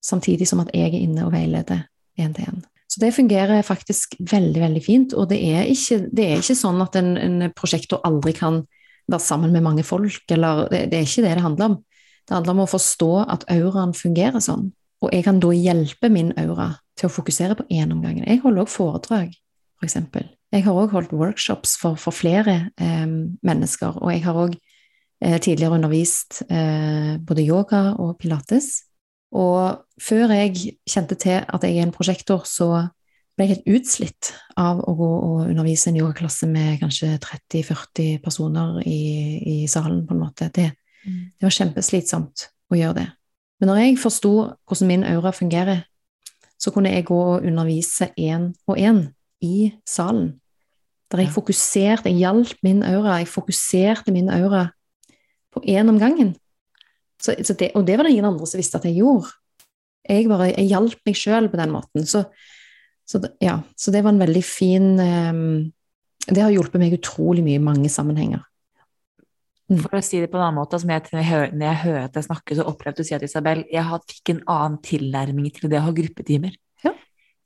samtidig 0.00 0.48
som 0.48 0.62
at 0.62 0.70
jeg 0.72 0.88
er 0.88 1.02
inne 1.02 1.26
og 1.26 1.34
veileder 1.34 1.82
én 2.16 2.32
til 2.32 2.48
én. 2.48 2.62
Så 2.88 3.02
det 3.02 3.12
fungerer 3.12 3.60
faktisk 3.66 4.16
veldig, 4.20 4.60
veldig 4.62 4.82
fint. 4.84 5.12
Og 5.18 5.28
det 5.28 5.36
er 5.44 5.68
ikke, 5.68 5.98
det 6.16 6.24
er 6.30 6.40
ikke 6.40 6.56
sånn 6.56 6.80
at 6.80 6.96
en, 6.96 7.12
en 7.20 7.52
prosjektor 7.52 8.00
aldri 8.08 8.32
kan 8.38 8.62
være 9.04 9.20
sammen 9.20 9.52
med 9.52 9.66
mange 9.66 9.84
folk, 9.84 10.24
eller 10.32 10.64
det, 10.72 10.86
det 10.92 11.02
er 11.02 11.04
ikke 11.04 11.26
det 11.26 11.36
det 11.36 11.44
handler 11.44 11.74
om. 11.74 11.76
Det 12.24 12.36
handler 12.36 12.56
om 12.56 12.64
å 12.64 12.70
forstå 12.70 13.10
at 13.34 13.44
auraen 13.52 13.94
fungerer 13.96 14.42
sånn. 14.42 14.70
Og 15.04 15.12
jeg 15.12 15.26
kan 15.26 15.40
da 15.42 15.50
hjelpe 15.52 16.08
min 16.12 16.32
aura 16.40 16.70
til 16.98 17.10
å 17.10 17.12
fokusere 17.12 17.56
på 17.58 17.66
én 17.72 17.92
om 17.92 18.00
gangen. 18.04 18.24
Jeg 18.24 18.40
holder 18.44 18.64
også 18.64 18.78
foredrag, 18.80 19.34
for 19.78 19.88
eksempel. 19.88 20.30
Jeg 20.54 20.64
har 20.64 20.78
også 20.78 20.94
holdt 20.94 21.12
workshops 21.18 21.74
for, 21.80 21.98
for 22.00 22.14
flere 22.14 22.70
eh, 22.80 23.04
mennesker, 23.44 23.98
og 24.00 24.12
jeg 24.14 24.22
har 24.24 24.38
også 24.38 24.58
eh, 25.24 25.38
tidligere 25.42 25.76
undervist 25.76 26.42
eh, 26.48 27.16
både 27.20 27.44
yoga 27.44 27.84
og 28.00 28.16
pilates. 28.22 28.84
Og 29.34 29.82
før 30.00 30.30
jeg 30.36 30.76
kjente 30.86 31.18
til 31.18 31.42
at 31.42 31.66
jeg 31.66 31.80
er 31.80 31.88
en 31.88 31.94
prosjektor, 31.94 32.46
så 32.46 32.86
ble 33.34 33.48
jeg 33.48 33.56
helt 33.56 33.80
utslitt 33.80 34.30
av 34.60 34.78
å 34.78 34.94
gå 34.94 35.10
og 35.26 35.48
undervise 35.48 35.90
en 35.90 35.98
yogaklasse 35.98 36.46
med 36.46 36.78
kanskje 36.78 37.16
30-40 37.18 38.20
personer 38.22 38.78
i, 38.86 39.00
i 39.42 39.56
salen, 39.70 40.04
på 40.06 40.14
en 40.14 40.22
måte. 40.22 40.52
Det, 40.54 40.70
det 41.04 41.46
var 41.46 41.54
kjempeslitsomt 41.54 42.48
å 42.72 42.78
gjøre 42.78 42.98
det. 43.00 43.08
Men 43.60 43.70
når 43.70 43.80
jeg 43.80 43.98
forsto 44.02 44.32
hvordan 44.66 44.90
min 44.90 45.04
aura 45.08 45.32
fungerer, 45.34 45.84
så 46.60 46.72
kunne 46.72 46.92
jeg 46.94 47.06
gå 47.08 47.16
og 47.16 47.44
undervise 47.44 48.10
én 48.16 48.52
og 48.66 48.78
én 48.80 49.04
i 49.44 49.72
salen. 49.88 50.34
Der 51.12 51.22
jeg 51.22 51.34
fokuserte, 51.34 52.10
jeg 52.10 52.24
hjalp 52.24 52.56
min 52.64 52.82
aura, 52.82 53.20
jeg 53.20 53.30
fokuserte 53.30 54.12
min 54.14 54.30
aura 54.32 54.66
på 55.54 55.62
én 55.68 55.88
om 55.88 55.98
gangen. 56.00 56.34
Så, 57.20 57.36
så 57.44 57.54
det, 57.54 57.70
og 57.74 57.86
det 57.86 57.98
var 57.98 58.06
det 58.06 58.14
ingen 58.16 58.28
andre 58.32 58.46
som 58.48 58.58
visste 58.58 58.80
at 58.80 58.88
jeg 58.88 58.98
gjorde. 58.98 59.30
Jeg 60.08 60.28
bare, 60.28 60.50
jeg 60.52 60.72
hjalp 60.72 61.06
meg 61.06 61.16
sjøl 61.16 61.48
på 61.52 61.60
den 61.60 61.72
måten. 61.72 62.08
Så, 62.08 62.24
så, 63.08 63.20
ja, 63.40 63.60
så 63.76 63.92
det 63.94 64.02
var 64.04 64.12
en 64.12 64.20
veldig 64.20 64.42
fin 64.44 64.90
um, 65.00 65.70
Det 66.24 66.40
har 66.40 66.52
hjulpet 66.52 66.80
meg 66.80 66.96
utrolig 66.96 67.44
mye 67.44 67.60
i 67.60 67.64
mange 67.64 67.92
sammenhenger. 67.92 68.42
Mm. 69.70 69.78
For 69.80 69.96
å 69.96 70.02
si 70.04 70.20
det 70.20 70.28
på 70.30 70.36
en 70.36 70.44
annen 70.44 70.58
måte, 70.60 70.78
som 70.80 70.90
jeg, 70.92 71.06
når, 71.12 71.62
jeg 71.64 71.80
hører, 71.84 72.04
at 72.04 72.18
jeg 72.18 72.26
snakker, 72.26 72.58
så 72.58 72.66
opplevde 72.68 73.00
du 73.00 73.02
å 73.02 73.06
si 73.08 73.14
at 73.16 73.22
Isabel, 73.24 73.64
jeg 73.72 73.82
har- 73.82 74.02
fikk 74.10 74.34
en 74.34 74.42
annen 74.46 74.78
tilnærming 74.84 75.54
til 75.54 75.70
det 75.70 75.78
å 75.80 75.86
ha 75.86 75.92
gruppetimer. 75.92 76.54
Ja. 76.84 76.92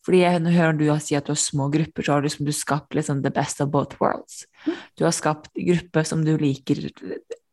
Fordi 0.04 0.18
jeg 0.24 0.40
hører 0.56 0.78
du 0.78 0.98
si 0.98 1.14
at 1.14 1.26
du 1.26 1.30
har 1.30 1.36
små 1.36 1.70
grupper, 1.70 2.02
så 2.02 2.12
har 2.14 2.20
du, 2.20 2.26
liksom, 2.28 2.44
du 2.44 2.52
skapt 2.52 2.90
liksom 2.90 3.22
the 3.22 3.30
best 3.30 3.60
of 3.60 3.70
both 3.70 4.00
worlds. 4.00 4.46
Mm. 4.66 4.74
Du 4.96 5.04
har 5.04 5.12
skapt 5.12 5.50
gruppe 5.54 6.04
som 6.04 6.24
du 6.24 6.36
liker 6.36 6.90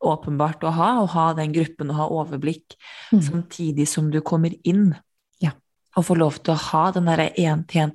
åpenbart 0.02 0.62
å 0.62 0.72
ha, 0.72 1.02
og 1.02 1.10
ha 1.10 1.34
den 1.34 1.54
gruppen 1.54 1.90
og 1.92 1.96
ha 1.96 2.10
overblikk, 2.10 2.76
Mm. 3.12 3.22
samtidig 3.22 3.88
som 3.88 4.10
du 4.10 4.22
kommer 4.22 4.56
inn 4.64 4.96
Ja. 5.42 5.52
og 5.96 6.06
får 6.06 6.18
lov 6.18 6.44
til 6.44 6.54
å 6.56 6.58
ha 6.58 6.92
den 6.92 7.06
derre 7.06 7.34
én-til-én 7.38 7.94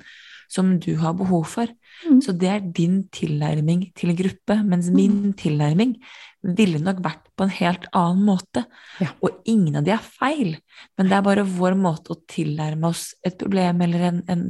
som 0.49 0.79
du 0.79 0.97
har 0.97 1.15
behov 1.15 1.47
for. 1.47 1.67
Mm. 2.09 2.21
Så 2.23 2.37
det 2.37 2.49
er 2.49 2.61
din 2.61 3.05
tilnærming 3.05 3.93
til 3.95 4.17
gruppe, 4.17 4.65
mens 4.65 4.91
min 4.91 5.33
tilnærming 5.33 5.97
ville 6.41 6.81
nok 6.81 7.03
vært 7.05 7.27
på 7.37 7.45
en 7.45 7.53
helt 7.53 7.87
annen 7.97 8.25
måte. 8.25 8.65
Ja. 9.03 9.11
Og 9.25 9.43
ingen 9.49 9.77
av 9.81 9.87
de 9.87 9.93
er 9.95 10.05
feil, 10.05 10.55
men 10.97 11.11
det 11.11 11.17
er 11.17 11.27
bare 11.27 11.47
vår 11.47 11.77
måte 11.79 12.15
å 12.15 12.21
tilnærme 12.31 12.91
oss 12.91 13.11
et 13.27 13.37
problem 13.41 13.83
eller 13.85 14.07
en, 14.09 14.21
en, 14.33 14.45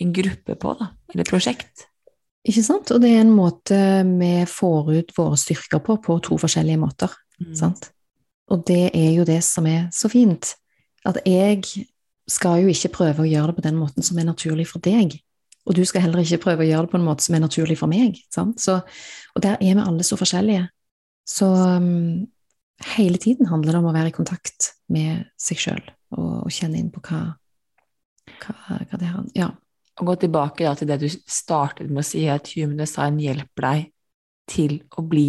en 0.00 0.14
gruppe 0.14 0.56
på, 0.58 0.76
da, 0.80 0.90
eller 1.12 1.24
et 1.24 1.30
prosjekt. 1.30 1.86
Ikke 2.44 2.64
sant? 2.66 2.90
Og 2.92 3.00
det 3.00 3.14
er 3.14 3.22
en 3.22 3.32
måte 3.32 3.78
vi 4.08 4.34
får 4.50 4.90
ut 4.92 5.14
våre 5.16 5.38
styrker 5.40 5.80
på, 5.84 5.96
på 6.04 6.18
to 6.24 6.36
forskjellige 6.40 6.82
måter. 6.82 7.14
Mm. 7.40 7.54
Sant? 7.56 7.88
Og 8.52 8.66
det 8.68 8.90
er 8.90 9.10
jo 9.14 9.24
det 9.24 9.40
som 9.46 9.66
er 9.70 9.86
så 9.94 10.10
fint. 10.12 10.52
At 11.08 11.22
jeg 11.28 11.86
skal 12.28 12.64
jo 12.64 12.72
ikke 12.72 12.92
prøve 12.92 13.24
å 13.24 13.28
gjøre 13.28 13.52
det 13.52 13.58
på 13.58 13.64
den 13.64 13.78
måten 13.80 14.04
som 14.04 14.18
er 14.20 14.28
naturlig 14.28 14.66
for 14.68 14.84
deg. 14.84 15.16
Og 15.64 15.76
du 15.78 15.84
skal 15.88 16.04
heller 16.04 16.20
ikke 16.20 16.42
prøve 16.42 16.64
å 16.64 16.68
gjøre 16.68 16.86
det 16.86 16.92
på 16.92 17.00
en 17.00 17.06
måte 17.06 17.24
som 17.24 17.36
er 17.36 17.44
naturlig 17.44 17.78
for 17.80 17.88
meg. 17.88 18.20
Så, 18.28 18.76
og 18.80 19.44
der 19.44 19.56
er 19.56 19.78
vi 19.78 19.80
alle 19.80 20.04
så 20.04 20.18
forskjellige. 20.20 20.66
Så 21.24 21.48
um, 21.48 22.26
hele 22.96 23.20
tiden 23.20 23.48
handler 23.48 23.72
det 23.72 23.80
om 23.80 23.88
å 23.88 23.94
være 23.96 24.12
i 24.12 24.16
kontakt 24.16 24.74
med 24.92 25.24
seg 25.40 25.60
sjøl 25.62 25.82
og, 26.14 26.44
og, 26.44 26.50
kjenne 26.52 26.80
inn 26.80 26.92
på 26.92 27.02
hva, 27.06 27.22
hva, 28.42 28.78
hva 28.90 29.00
det 29.00 29.08
er. 29.08 29.16
Ja. 29.38 29.50
Og 30.00 30.10
gå 30.10 30.18
tilbake 30.24 30.66
da, 30.66 30.74
til 30.76 30.90
det 30.90 31.00
du 31.04 31.08
startet 31.08 31.90
med 31.90 32.02
å 32.02 32.06
si, 32.06 32.24
at 32.28 32.50
human 32.56 32.80
design 32.82 33.20
hjelper 33.22 33.68
deg 33.68 33.90
til 34.50 34.80
å 34.98 35.04
bli 35.06 35.28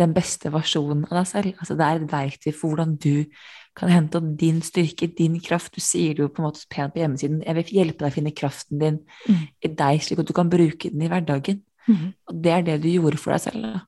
den 0.00 0.14
beste 0.16 0.50
versjonen 0.52 1.04
av 1.08 1.20
deg 1.20 1.28
selv. 1.30 1.58
Altså, 1.60 1.76
det 1.78 1.86
er 1.86 2.00
et 2.00 2.12
verktøy 2.12 2.50
for 2.50 2.72
hvordan 2.72 2.96
du 3.00 3.28
kan 3.78 3.92
hente 3.92 4.18
opp 4.18 4.32
din 4.40 4.58
styrke, 4.64 5.08
din 5.16 5.38
kraft. 5.44 5.76
Du 5.76 5.84
sier 5.84 6.16
det 6.16 6.24
jo 6.24 6.32
på 6.32 6.42
en 6.42 6.48
måte 6.48 6.66
pent 6.72 6.92
på 6.92 7.02
hjemmesiden. 7.02 7.44
Jeg 7.46 7.58
vil 7.58 7.76
hjelpe 7.78 8.02
deg 8.02 8.10
å 8.10 8.16
finne 8.16 8.34
kraften 8.36 8.82
din 8.82 8.98
mm. 9.28 9.44
i 9.64 9.70
deg, 9.70 10.02
slik 10.04 10.22
at 10.24 10.28
du 10.28 10.34
kan 10.36 10.50
bruke 10.52 10.90
den 10.92 11.06
i 11.06 11.12
hverdagen. 11.12 11.62
Mm. 11.86 12.12
Og 12.28 12.42
det 12.44 12.52
er 12.52 12.66
det 12.66 12.78
du 12.82 12.90
gjorde 12.90 13.20
for 13.20 13.34
deg 13.34 13.44
selv. 13.46 13.68
Da. 13.68 13.84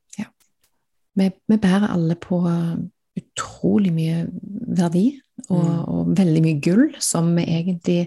Ja. 1.15 1.23
Vi, 1.23 1.31
vi, 1.53 1.59
bærer 1.63 1.93
alle 1.95 2.17
på 2.19 2.41
utrolig 3.15 3.93
mye 3.95 4.25
verdi 4.75 5.07
og, 5.49 5.61
mm. 5.61 5.81
og, 5.87 6.13
veldig 6.19 6.43
mye 6.43 6.61
gull 6.63 6.89
som 7.03 7.31
vi 7.37 7.45
egentlig 7.47 8.01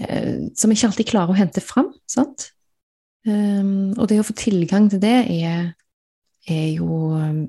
eh, 0.00 0.48
Som 0.58 0.70
vi 0.70 0.78
ikke 0.78 0.90
alltid 0.90 1.10
klarer 1.10 1.34
å 1.34 1.38
hente 1.38 1.62
fram. 1.62 1.92
sant? 2.10 2.50
Um, 3.28 3.92
og 3.98 4.06
det 4.08 4.20
å 4.22 4.26
få 4.26 4.34
tilgang 4.38 4.86
til 4.90 5.02
det 5.02 5.16
er, 5.34 5.72
er 6.48 6.68
jo 6.78 7.10
um, 7.18 7.42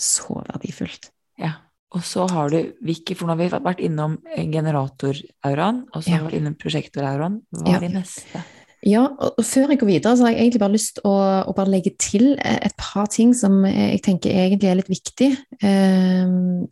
så 0.00 0.38
verdifullt. 0.46 1.10
Ja. 1.40 1.58
Og 1.90 2.04
så 2.06 2.24
har 2.30 2.52
du 2.52 2.72
Vicky, 2.86 3.16
for 3.18 3.26
nå 3.26 3.34
har 3.34 3.40
vi 3.40 3.48
vært 3.50 3.82
innom 3.82 4.16
generatorauraen, 4.30 5.82
og 5.90 6.04
så 6.04 6.14
har 6.14 6.22
vi 6.22 6.28
vært 6.28 6.38
innom 6.38 6.56
prosjektorauraen. 6.60 7.40
Hva 7.50 7.66
er 7.66 7.76
ja. 7.76 7.82
de 7.82 7.92
neste? 7.98 8.42
Ja, 8.86 9.02
og 9.12 9.42
før 9.44 9.74
jeg 9.74 9.80
går 9.82 9.90
videre, 9.90 10.14
så 10.16 10.24
har 10.24 10.32
jeg 10.32 10.46
egentlig 10.46 10.60
bare 10.62 10.72
lyst 10.72 11.02
å, 11.04 11.12
å 11.50 11.52
bare 11.56 11.68
legge 11.68 11.92
til 12.00 12.30
et 12.40 12.72
par 12.80 13.10
ting 13.12 13.34
som 13.36 13.58
jeg 13.68 14.00
tenker 14.06 14.32
egentlig 14.32 14.70
er 14.70 14.78
litt 14.78 14.88
viktig. 14.88 15.28
Ehm, 15.68 16.64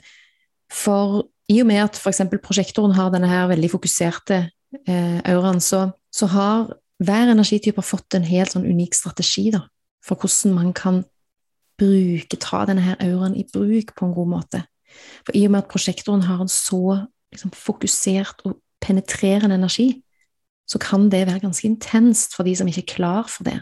for 0.73 1.27
i 1.53 1.59
og 1.61 1.69
med 1.69 1.83
at 1.83 2.01
f.eks. 2.01 2.23
prosjektoren 2.41 2.97
har 2.97 3.13
denne 3.13 3.29
her 3.29 3.51
veldig 3.53 3.71
fokuserte 3.75 4.41
eh, 4.89 5.21
auraen, 5.29 5.61
så, 5.65 5.85
så, 6.13 6.31
har 6.33 6.73
hver 7.05 7.35
energitype 7.35 7.85
fått 7.85 8.17
en 8.17 8.27
helt 8.29 8.53
sånn 8.53 8.67
unik 8.69 8.97
strategi 8.97 9.49
da, 9.53 9.63
for 10.05 10.21
hvordan 10.21 10.57
man 10.57 10.73
kan 10.77 11.03
bruke, 11.79 12.41
ta 12.41 12.65
denne 12.69 12.85
her 12.85 12.99
auraen 13.05 13.37
i 13.39 13.47
bruk 13.53 13.95
på 13.97 14.09
en 14.09 14.17
god 14.17 14.33
måte. 14.33 14.65
For 15.29 15.37
i 15.37 15.45
og 15.47 15.55
med 15.55 15.67
at 15.67 15.71
prosjektoren 15.71 16.25
har 16.27 16.41
en 16.43 16.51
så 16.53 16.83
liksom, 17.33 17.53
fokusert 17.55 18.45
og 18.49 18.59
penetrerende 18.83 19.61
energi, 19.61 19.93
så 20.69 20.79
kan 20.79 21.09
det 21.09 21.27
være 21.27 21.41
ganske 21.47 21.69
intenst 21.69 22.37
for 22.37 22.45
de 22.45 22.55
som 22.57 22.69
ikke 22.69 22.85
er 22.85 22.95
klar 22.95 23.29
for 23.33 23.47
det. 23.49 23.57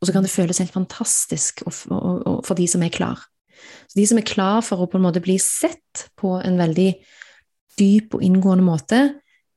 Og 0.00 0.06
så 0.06 0.12
kan 0.12 0.24
det 0.24 0.32
føles 0.32 0.58
helt 0.58 0.72
fantastisk 0.72 1.62
for 1.68 2.54
de 2.56 2.66
som 2.68 2.82
er 2.82 2.92
klar. 2.92 3.20
Så 3.88 3.96
de 3.96 4.06
som 4.06 4.20
er 4.20 4.28
klar 4.28 4.60
for 4.64 4.80
å 4.80 4.88
på 4.88 4.98
en 4.98 5.04
måte 5.04 5.22
bli 5.24 5.36
sett 5.40 6.06
på 6.20 6.36
en 6.40 6.56
veldig 6.60 6.90
dyp 7.80 8.16
og 8.16 8.24
inngående 8.24 8.64
måte, 8.64 9.00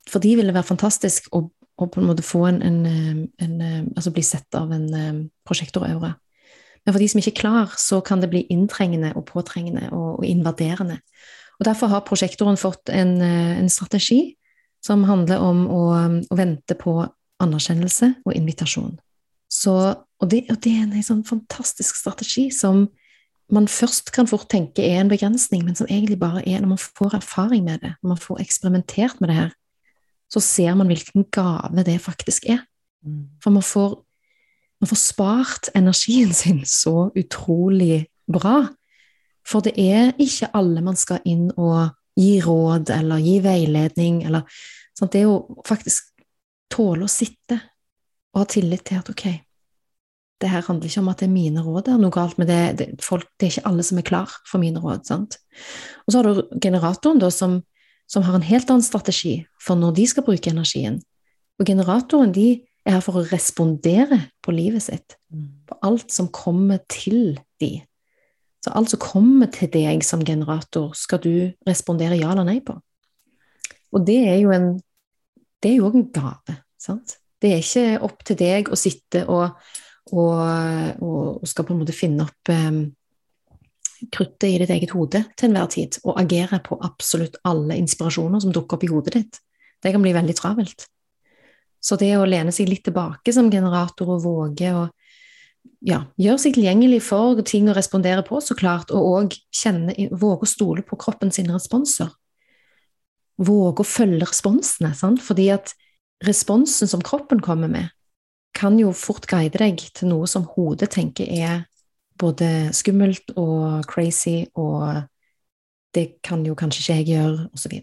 for 0.10 0.24
de 0.24 0.36
vil 0.36 0.50
det 0.50 0.56
være 0.56 0.68
fantastisk 0.68 1.30
å, 1.36 1.46
å 1.48 1.88
på 1.88 2.02
en 2.02 2.10
måte 2.10 2.26
få 2.26 2.44
en, 2.50 2.60
en, 2.62 2.82
en, 3.40 3.56
Altså 3.96 4.12
bli 4.12 4.24
sett 4.24 4.56
av 4.60 4.72
en 4.76 5.30
prosjektoraura. 5.48 6.12
Men 6.84 6.92
for 6.92 7.00
de 7.00 7.08
som 7.08 7.22
ikke 7.22 7.32
er 7.32 7.40
klar, 7.40 7.76
så 7.80 8.02
kan 8.04 8.20
det 8.20 8.32
bli 8.32 8.44
inntrengende 8.52 9.14
og 9.16 9.26
påtrengende 9.30 9.88
og, 9.92 10.20
og 10.20 10.26
invaderende. 10.28 11.00
Og 11.60 11.68
Derfor 11.68 11.88
har 11.88 12.04
prosjektoren 12.04 12.60
fått 12.60 12.92
en, 12.92 13.22
en 13.24 13.72
strategi 13.72 14.34
som 14.84 15.06
handler 15.08 15.40
om 15.44 15.64
å, 15.72 15.84
å 16.28 16.38
vente 16.38 16.76
på 16.80 16.98
anerkjennelse 17.44 18.14
og 18.26 18.36
invitasjon. 18.36 18.98
Så, 19.52 19.74
og, 19.74 20.28
det, 20.32 20.44
og, 20.50 20.60
det, 20.66 20.74
er 20.74 20.86
en 20.88 21.06
sånn 21.06 21.24
fantastisk 21.28 22.00
strategi 22.00 22.48
som 22.54 22.88
man 23.54 23.68
først 23.70 24.10
kan 24.16 24.28
fort 24.30 24.48
tenke 24.50 24.82
er 24.86 25.02
en 25.02 25.12
begrensning, 25.12 25.66
men 25.66 25.78
som 25.78 25.90
egentlig 25.90 26.18
bare 26.22 26.42
er 26.48 26.64
når 26.64 26.74
man 26.74 26.82
får 26.82 27.20
erfaring 27.20 27.66
med 27.68 27.84
det, 27.84 27.94
når 28.02 28.16
man 28.16 28.22
får 28.24 28.42
eksperimentert 28.42 29.20
med 29.22 29.30
det 29.30 29.38
her, 29.38 29.52
så 30.32 30.42
ser 30.42 30.74
man 30.80 30.90
hvilken 30.90 31.28
gave 31.32 31.84
det 31.86 32.00
faktisk 32.02 32.48
er. 32.50 32.64
Mm. 33.06 33.28
For 33.44 33.54
man 33.54 33.66
får, 33.66 34.00
man 34.82 34.90
får 34.90 35.02
spart 35.04 35.70
energien 35.78 36.34
sin 36.42 36.64
så 36.66 37.12
utrolig 37.16 38.08
bra. 38.32 38.72
For 39.46 39.62
det 39.62 39.76
er 39.78 40.16
ikke 40.24 40.50
alle 40.56 40.82
man 40.82 40.98
skal 40.98 41.22
inn 41.30 41.52
og 41.54 41.92
gi 42.20 42.38
råd 42.44 42.92
eller 42.94 43.24
gi 43.24 43.38
veiledning 43.44 44.24
eller 44.28 44.46
sånn, 44.98 45.12
Det 45.14 45.26
å 45.26 45.64
faktisk 45.66 46.12
tåle 46.74 47.06
å 47.06 47.12
sitte 47.12 47.60
og 48.34 48.44
ha 48.44 48.46
tillit 48.50 48.86
til 48.86 49.00
at 49.02 49.10
ok, 49.10 49.26
det 50.42 50.50
her 50.52 50.66
handler 50.66 50.90
ikke 50.90 51.04
om 51.04 51.12
at 51.12 51.22
det 51.22 51.28
er 51.30 51.34
mine 51.34 51.64
råd, 51.64 51.86
det 51.86 51.94
er 51.94 52.02
noe 52.02 52.14
galt 52.14 52.40
med 52.42 52.50
det. 52.52 52.62
Det, 52.80 52.88
folk, 53.06 53.28
det 53.40 53.48
er 53.48 53.54
ikke 53.54 53.70
alle 53.70 53.86
som 53.88 54.00
er 54.02 54.08
klar 54.08 54.34
for 54.50 54.60
mine 54.60 54.82
råd. 54.82 55.06
sant? 55.08 55.38
Og 56.04 56.12
så 56.12 56.20
har 56.20 56.28
du 56.28 56.60
generatoren, 56.64 57.22
da, 57.22 57.30
som, 57.32 57.62
som 58.10 58.26
har 58.28 58.36
en 58.36 58.46
helt 58.46 58.70
annen 58.74 58.86
strategi 58.86 59.38
for 59.62 59.80
når 59.80 59.96
de 60.02 60.08
skal 60.10 60.26
bruke 60.28 60.52
energien. 60.52 61.00
Og 61.62 61.70
generatoren 61.70 62.34
de 62.36 62.48
er 62.84 62.98
her 62.98 63.06
for 63.06 63.22
å 63.22 63.26
respondere 63.30 64.20
på 64.44 64.56
livet 64.56 64.84
sitt, 64.84 65.16
mm. 65.32 65.48
på 65.70 65.80
alt 65.88 66.12
som 66.12 66.28
kommer 66.34 66.82
til 66.92 67.38
de. 67.64 67.78
Så 68.64 68.72
alt 68.72 68.94
som 68.94 69.02
kommer 69.04 69.52
til 69.52 69.68
deg 69.74 70.06
som 70.08 70.24
generator, 70.24 70.94
skal 70.96 71.20
du 71.24 71.34
respondere 71.68 72.16
ja 72.16 72.32
eller 72.32 72.48
nei 72.48 72.62
på. 72.64 72.78
Og 73.94 74.06
det 74.08 74.22
er 74.32 74.40
jo 74.40 74.54
en 74.56 74.74
det 75.64 75.72
er 75.72 75.80
jo 75.80 75.88
òg 75.88 75.96
en 75.96 76.10
gave. 76.12 76.58
sant? 76.80 77.18
Det 77.40 77.54
er 77.54 77.62
ikke 77.64 78.04
opp 78.04 78.24
til 78.28 78.40
deg 78.40 78.70
å 78.72 78.80
sitte 78.80 79.24
og, 79.32 79.56
og, 80.12 80.42
og 81.04 81.48
skal 81.48 81.68
på 81.68 81.76
en 81.76 81.80
måte 81.80 81.96
finne 81.96 82.26
opp 82.26 82.52
um, 82.52 82.82
kruttet 84.12 84.50
i 84.50 84.58
ditt 84.60 84.74
eget 84.76 84.92
hode 84.96 85.22
til 85.32 85.50
enhver 85.50 85.70
tid 85.72 86.00
og 86.04 86.20
agere 86.20 86.60
på 86.64 86.80
absolutt 86.84 87.40
alle 87.48 87.78
inspirasjoner 87.80 88.44
som 88.44 88.52
dukker 88.56 88.76
opp 88.76 88.84
i 88.84 88.92
hodet 88.92 89.16
ditt. 89.16 89.40
Det 89.84 89.92
kan 89.96 90.04
bli 90.04 90.16
veldig 90.16 90.36
travelt. 90.36 90.88
Så 91.84 91.96
det 92.00 92.14
å 92.16 92.28
lene 92.28 92.52
seg 92.56 92.70
litt 92.72 92.84
tilbake 92.88 93.34
som 93.36 93.52
generator 93.52 94.14
og 94.16 94.24
våge 94.24 94.72
å 94.76 94.86
ja, 95.84 96.06
gjøre 96.20 96.40
seg 96.40 96.56
tilgjengelig 96.56 97.02
for 97.10 97.42
ting 97.48 97.68
å 97.68 97.76
respondere 97.76 98.24
på, 98.28 98.40
så 98.44 98.56
klart, 98.56 98.92
og 98.92 99.08
òg 99.20 99.38
våge 100.12 100.48
å 100.48 100.50
stole 100.50 100.84
på 100.88 101.00
kroppen 101.00 101.32
sine 101.32 101.56
responser. 101.56 102.12
Våge 103.38 103.84
å 103.84 103.88
følge 103.88 104.24
responsene, 104.24 104.94
sant? 104.96 105.22
fordi 105.24 105.50
at 105.52 105.74
responsen 106.24 106.88
som 106.88 107.04
kroppen 107.04 107.42
kommer 107.44 107.72
med, 107.72 107.92
kan 108.56 108.78
jo 108.80 108.94
fort 108.96 109.26
guide 109.28 109.58
deg 109.60 109.82
til 109.98 110.12
noe 110.12 110.28
som 110.30 110.46
hodet 110.54 110.92
tenker 110.94 111.26
er 111.26 111.64
både 112.22 112.70
skummelt 112.78 113.34
og 113.36 113.84
crazy, 113.90 114.46
og 114.56 115.04
det 115.94 116.22
kan 116.26 116.46
jo 116.46 116.56
kanskje 116.56 116.84
ikke 116.84 116.98
jeg 117.00 117.10
gjøre, 117.16 117.48
osv. 117.58 117.74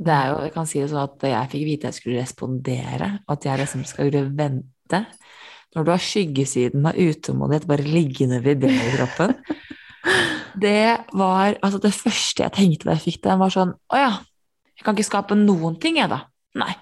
Det 0.00 0.14
er 0.14 0.30
jo, 0.32 0.40
jeg 0.46 0.54
kan 0.54 0.68
si 0.68 0.80
det 0.80 0.88
sånn 0.90 1.04
at 1.04 1.28
jeg 1.28 1.52
fikk 1.52 1.66
vite 1.68 1.90
jeg 1.90 1.98
skulle 1.98 2.24
respondere, 2.24 3.10
at 3.28 3.46
jeg 3.46 3.60
liksom 3.60 3.84
skulle 3.88 4.24
vente 4.32 5.04
når 5.76 5.86
du 5.86 5.92
har 5.92 6.02
skyggesiden 6.02 6.86
av 6.90 6.98
utålmodighet 6.98 7.68
bare 7.70 7.86
liggende 7.86 8.40
det 8.42 8.58
i 8.66 8.94
kroppen 8.96 9.36
Det 10.60 11.06
var 11.14 11.54
Altså, 11.62 11.78
det 11.78 11.92
første 11.94 12.42
jeg 12.42 12.54
tenkte 12.56 12.88
da 12.88 12.96
jeg 12.96 13.04
fikk 13.06 13.20
den, 13.26 13.38
var 13.38 13.52
sånn 13.54 13.74
Å 13.76 14.00
ja, 14.00 14.12
jeg 14.74 14.86
kan 14.86 14.96
ikke 14.96 15.10
skape 15.10 15.36
noen 15.38 15.76
ting, 15.80 16.00
jeg, 16.00 16.10
da. 16.10 16.24
Nei. 16.58 16.72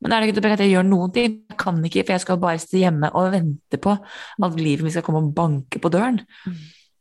Men 0.00 0.12
er 0.12 0.22
det 0.22 0.32
ikke 0.32 0.52
at 0.52 0.62
jeg 0.62 0.74
gjør 0.74 0.86
noen 0.86 1.12
ting? 1.12 1.38
Jeg 1.48 1.58
kan 1.60 1.80
ikke, 1.84 2.04
for 2.04 2.14
jeg 2.14 2.24
skal 2.24 2.38
bare 2.40 2.60
sitte 2.60 2.80
hjemme 2.80 3.10
og 3.16 3.32
vente 3.34 3.80
på 3.80 3.94
at 3.96 4.60
livet 4.60 4.84
mitt 4.84 4.94
skal 4.94 5.04
komme 5.06 5.22
og 5.24 5.34
banke 5.36 5.80
på 5.80 5.90
døren. 5.92 6.20
Mm. 6.44 6.60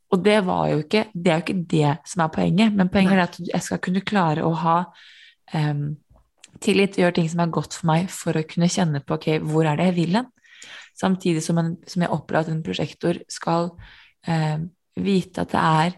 Og 0.10 0.24
det 0.26 0.40
var 0.48 0.66
jo 0.72 0.80
ikke 0.82 1.06
Det 1.14 1.32
er 1.32 1.38
jo 1.38 1.46
ikke 1.46 1.66
det 1.76 1.92
som 2.10 2.24
er 2.26 2.34
poenget, 2.34 2.76
men 2.76 2.92
poenget 2.92 3.18
er 3.18 3.26
at 3.28 3.40
jeg 3.40 3.66
skal 3.68 3.82
kunne 3.84 4.04
klare 4.04 4.48
å 4.48 4.52
ha 4.64 4.78
um, 5.54 5.84
tillit 6.64 6.98
gjøre 7.00 7.16
ting 7.20 7.30
som 7.32 7.44
er 7.44 7.54
godt 7.54 7.78
for 7.78 7.92
meg, 7.92 8.10
for 8.12 8.36
å 8.36 8.48
kunne 8.48 8.72
kjenne 8.72 9.04
på 9.06 9.20
ok, 9.20 9.30
hvor 9.46 9.68
er 9.70 9.80
det 9.80 9.92
jeg 9.92 9.98
vil 10.00 10.20
hen? 10.20 10.32
Samtidig 11.00 11.44
som, 11.46 11.60
en, 11.62 11.76
som 11.88 12.04
jeg 12.04 12.12
opplever 12.12 12.48
at 12.48 12.54
en 12.54 12.64
prosjektor 12.66 13.22
skal 13.32 13.72
eh, 14.28 14.60
vite 15.00 15.46
at 15.46 15.54
det 15.54 15.66
er 15.66 15.98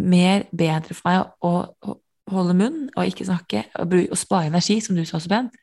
mer 0.00 0.46
bedre 0.50 0.96
for 0.96 1.10
meg 1.10 1.46
å, 1.46 1.52
å 1.70 1.96
holde 2.30 2.56
munn 2.58 2.82
og 2.94 3.10
ikke 3.10 3.26
snakke 3.26 3.64
og, 3.80 3.94
og, 4.06 4.18
spare 4.18 4.50
energi, 4.50 4.78
som 4.82 4.98
du 4.98 5.04
sa 5.06 5.20
så 5.22 5.30
pent, 5.30 5.56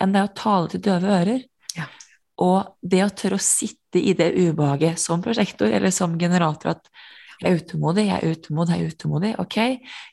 enn 0.00 0.14
det 0.14 0.24
å 0.26 0.34
tale 0.36 0.72
til 0.72 0.84
døve 0.84 1.14
ører. 1.20 1.46
Ja. 1.76 1.86
Og 2.44 2.74
det 2.80 3.04
å 3.04 3.12
tørre 3.12 3.38
å 3.40 3.44
sitte 3.44 4.00
i 4.00 4.14
det 4.16 4.32
ubehaget 4.36 5.00
som 5.02 5.22
prosjektor 5.24 5.72
eller 5.72 5.92
som 5.94 6.18
generator 6.20 6.76
at 6.76 6.92
jeg 7.40 7.54
er 7.54 7.62
utålmodig, 7.62 8.02
jeg 8.04 8.18
er 8.18 8.34
utålmodig, 8.34 8.74
jeg 8.74 8.82
er 8.84 8.94
utålmodig. 8.94 9.30
Ok, 9.40 9.56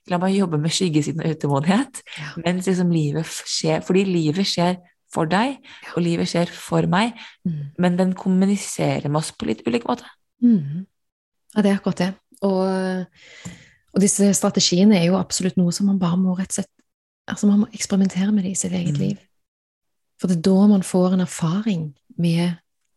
la 0.07 0.19
meg 0.21 0.38
jobbe 0.38 0.59
med 0.63 0.71
skyggesiden 0.71 1.25
av 1.25 1.34
utålmodighet. 1.36 1.99
Ja. 2.15 2.30
Mens 2.45 2.69
liksom 2.69 2.93
livet 2.95 3.28
skjer 3.28 3.84
Fordi 3.84 4.05
livet 4.07 4.47
skjer 4.47 4.78
for 5.18 5.32
deg, 5.32 5.57
og 5.95 6.05
livet 6.05 6.30
skjer 6.30 6.53
for 6.53 6.88
meg, 6.91 7.18
mm. 7.47 7.59
men 7.82 7.97
den 7.99 8.13
kommuniserer 8.18 9.09
med 9.09 9.24
oss 9.24 9.34
på 9.34 9.49
litt 9.49 9.65
ulik 9.68 9.88
måte. 9.89 10.07
Mm. 10.45 10.86
Ja, 11.55 11.63
det 11.65 11.72
er 11.72 11.80
akkurat 11.80 12.03
det. 12.05 12.11
Og, 12.45 12.68
Og 13.97 14.03
disse 14.03 14.28
strategiene 14.38 14.99
er 14.99 15.07
jo 15.07 15.18
absolutt 15.18 15.55
noe 15.57 15.74
som 15.74 15.88
man 15.89 15.97
bare 15.97 16.20
må 16.22 16.36
rett 16.38 16.51
og 16.53 16.59
slett 16.59 16.74
Altså, 17.28 17.47
man 17.49 17.59
må 17.59 17.65
eksperimentere 17.76 18.32
med 18.32 18.45
det 18.45 18.53
i 18.53 18.55
sitt 18.55 18.72
eget 18.72 18.95
Mm. 18.95 19.01
liv. 19.01 19.18
For 20.15 20.30
det 20.30 20.38
er 20.38 20.45
da 20.47 20.68
man 20.68 20.84
får 20.84 21.13
en 21.13 21.26
erfaring 21.26 21.93
med 22.18 22.53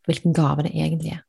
hvilken 0.06 0.32
gave 0.32 0.62
det 0.62 0.70
egentlig 0.70 1.12
er. 1.16 1.24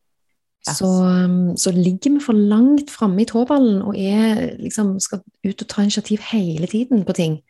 Yes. 0.67 0.77
Så, 0.77 0.85
um, 0.85 1.57
så 1.57 1.71
ligger 1.71 2.13
vi 2.13 2.21
for 2.21 2.33
langt 2.33 2.91
framme 2.91 3.23
i 3.23 3.25
tåballen 3.25 3.81
og 3.81 3.97
er, 3.97 4.55
liksom, 4.59 4.99
skal 4.99 5.23
ut 5.47 5.61
og 5.61 5.67
ta 5.67 5.81
initiativ 5.81 6.19
hele 6.31 6.67
tiden 6.67 7.03
på 7.05 7.13
ting, 7.13 7.41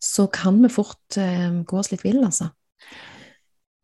så 0.00 0.26
kan 0.32 0.62
vi 0.62 0.72
fort 0.72 1.18
uh, 1.18 1.62
gå 1.64 1.76
oss 1.76 1.90
litt 1.92 2.04
vill, 2.04 2.24
altså. 2.24 2.48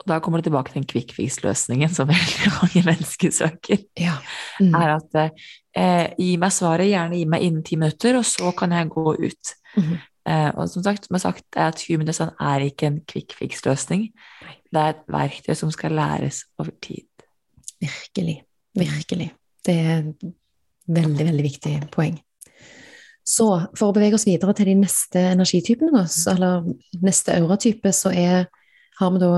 Og 0.01 0.07
da 0.09 0.19
kommer 0.25 0.41
det 0.41 0.49
tilbake 0.49 0.73
til 0.73 0.81
den 0.81 0.89
quick 0.89 1.13
fix-løsningen 1.13 1.93
som 1.93 2.09
veldig 2.09 2.53
mange 2.61 2.85
mennesker 2.87 3.35
søker. 3.37 3.83
Ja. 4.01 4.17
Mm. 4.61 4.77
Er 4.79 4.95
at 4.97 5.19
eh, 5.21 6.07
gi 6.17 6.37
meg 6.41 6.55
svaret, 6.57 6.89
gjerne 6.89 7.19
gi 7.21 7.27
meg 7.29 7.45
innen 7.45 7.67
ti 7.67 7.77
minutter, 7.81 8.17
og 8.21 8.25
så 8.29 8.53
kan 8.57 8.73
jeg 8.77 8.93
gå 8.95 9.15
ut. 9.21 9.53
Mm. 9.77 9.99
Eh, 10.31 10.49
og 10.55 10.71
som 10.73 10.85
sagt, 10.85 11.07
som 11.07 11.19
jeg 11.19 11.25
sagt, 11.27 11.45
er 11.57 11.69
at 11.73 11.85
human 11.89 12.09
er 12.11 12.65
ikke 12.65 12.89
en 12.89 13.01
quick 13.09 13.37
fix-løsning. 13.37 14.09
Det 14.71 14.81
er 14.81 14.95
et 14.95 15.05
verktøy 15.11 15.55
som 15.59 15.73
skal 15.75 15.97
læres 15.99 16.45
over 16.59 16.73
tid. 16.83 17.07
Virkelig. 17.81 18.43
Virkelig. 18.79 19.31
Det 19.67 19.75
er 19.75 19.97
et 19.99 20.27
veldig, 20.89 21.27
veldig 21.27 21.45
viktig 21.45 21.77
poeng. 21.93 22.19
Så 23.27 23.47
for 23.79 23.91
å 23.91 23.95
bevege 23.95 24.17
oss 24.17 24.27
videre 24.27 24.55
til 24.57 24.71
de 24.73 24.77
neste 24.81 25.23
energitypene, 25.35 26.03
eller 26.33 26.65
neste 27.05 27.37
auratype, 27.37 27.93
så 27.95 28.13
er, 28.15 28.49
har 29.01 29.15
vi 29.15 29.23
da 29.23 29.31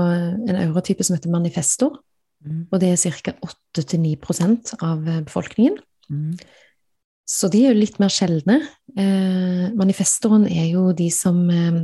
en 0.51 0.59
eurotype 0.59 1.05
som 1.07 1.15
heter 1.17 1.31
manifestor, 1.33 1.97
Mm. 2.43 2.65
og 2.71 2.81
det 2.81 2.89
er 2.91 3.21
ca. 3.23 3.33
8-9 3.79 4.75
av 4.83 5.07
eh, 5.07 5.21
befolkningen. 5.23 5.77
Mm. 6.11 6.35
Så 7.23 7.47
de 7.47 7.61
er 7.63 7.71
jo 7.71 7.79
litt 7.79 8.01
mer 8.03 8.11
sjeldne. 8.11 8.57
Eh, 8.99 9.69
manifestoren 9.79 10.45
er 10.51 10.67
jo 10.73 10.89
de 10.91 11.07
som 11.13 11.39
eh, 11.49 11.77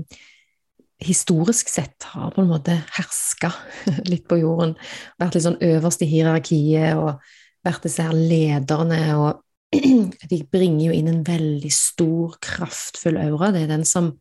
historisk 1.00 1.72
sett 1.72 2.10
har 2.12 2.34
på 2.36 2.44
en 2.44 2.52
måte 2.52 2.76
herska 2.98 3.54
litt 4.12 4.28
på 4.28 4.42
jorden. 4.42 4.76
Vært 5.22 5.38
litt 5.38 5.48
sånn 5.48 5.62
øverst 5.64 6.04
i 6.04 6.10
hierarkiet 6.12 7.00
og 7.00 7.24
vært 7.64 7.88
disse 7.88 8.04
her 8.04 8.16
lederne. 8.16 9.00
Og 9.16 9.80
de 10.32 10.42
bringer 10.52 10.90
jo 10.90 10.98
inn 10.98 11.12
en 11.14 11.24
veldig 11.24 11.72
stor, 11.72 12.36
kraftfull 12.44 13.22
aura. 13.22 13.54
Det 13.56 13.64
er 13.64 13.78
den 13.78 13.88
som 13.88 14.18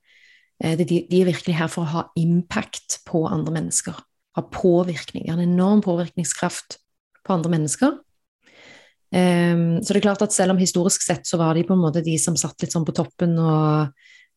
de, 0.58 0.84
de 1.06 1.20
er 1.20 1.28
virkelig 1.28 1.54
her 1.54 1.70
for 1.70 1.84
å 1.84 1.92
ha 1.92 2.04
impact 2.18 3.00
på 3.06 3.22
andre 3.30 3.54
mennesker. 3.60 3.96
Ha 4.38 4.44
påvirkning. 4.52 5.28
En 5.30 5.42
enorm 5.42 5.82
påvirkningskraft 5.84 6.78
på 7.26 7.36
andre 7.36 7.52
mennesker. 7.52 7.98
Um, 9.08 9.78
så 9.80 9.94
det 9.94 10.00
er 10.02 10.04
klart 10.04 10.22
at 10.26 10.34
selv 10.36 10.52
om 10.52 10.60
historisk 10.60 11.04
sett 11.04 11.28
så 11.28 11.38
var 11.40 11.56
de 11.56 11.64
på 11.64 11.72
en 11.72 11.80
måte 11.80 12.04
de 12.04 12.18
som 12.20 12.36
satt 12.36 12.60
litt 12.60 12.74
sånn 12.74 12.84
på 12.84 12.92
toppen 12.96 13.38
og 13.40 13.94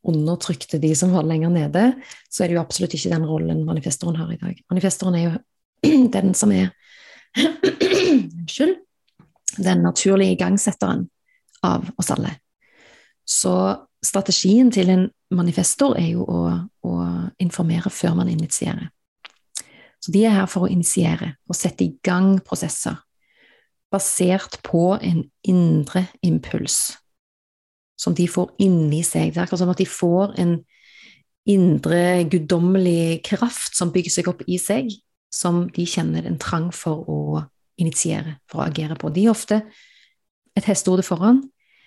undertrykte 0.08 0.80
de 0.82 0.94
som 0.98 1.12
var 1.14 1.28
lenger 1.28 1.52
nede, 1.54 1.84
så 2.32 2.44
er 2.44 2.50
det 2.50 2.58
jo 2.58 2.64
absolutt 2.64 2.96
ikke 2.98 3.12
den 3.12 3.28
rollen 3.28 3.66
manifestoren 3.68 4.18
har 4.18 4.32
i 4.34 4.40
dag. 4.42 4.62
Manifestoren 4.72 5.18
er 5.20 5.26
jo 5.26 5.34
den 6.16 6.34
som 6.38 6.54
er 6.56 6.72
Unnskyld. 8.12 8.80
Den 9.62 9.84
naturlige 9.84 10.38
igangsetteren 10.38 11.06
av 11.68 11.90
oss 12.00 12.10
alle. 12.14 12.34
Så 13.28 13.54
strategien 14.04 14.72
til 14.74 14.90
en 14.90 15.04
manifestor 15.32 15.96
er 16.00 16.12
jo 16.14 16.26
å, 16.28 16.42
å 16.88 16.96
informere 17.42 17.92
før 17.94 18.18
man 18.20 18.32
initierer. 18.32 18.90
Så 20.02 20.14
de 20.14 20.26
er 20.26 20.34
her 20.34 20.50
for 20.50 20.66
å 20.66 20.72
initiere 20.72 21.36
og 21.50 21.58
sette 21.58 21.86
i 21.86 21.94
gang 22.04 22.40
prosesser 22.46 22.98
basert 23.92 24.58
på 24.66 24.96
en 25.04 25.26
indre 25.48 26.06
impuls 26.26 26.96
som 28.02 28.16
de 28.18 28.26
får 28.26 28.56
inni 28.64 29.04
seg. 29.06 29.30
Det 29.34 29.42
er 29.42 29.46
akkurat 29.46 29.62
som 29.62 29.74
at 29.74 29.82
de 29.82 29.86
får 29.86 30.34
en 30.42 30.56
indre 31.52 32.24
guddommelig 32.30 33.22
kraft 33.28 33.78
som 33.78 33.92
bygger 33.94 34.16
seg 34.16 34.30
opp 34.32 34.42
i 34.50 34.58
seg, 34.62 34.90
som 35.34 35.68
de 35.74 35.86
kjenner 35.88 36.26
en 36.28 36.40
trang 36.42 36.70
for 36.74 37.06
å 37.10 37.20
initiere, 37.82 38.40
for 38.50 38.62
å 38.62 38.68
agere 38.70 38.98
på. 39.00 39.12
De 39.14 39.26
er 39.26 39.34
ofte 39.34 39.62
et 40.58 40.68
hestehode 40.68 41.06
foran. 41.06 41.44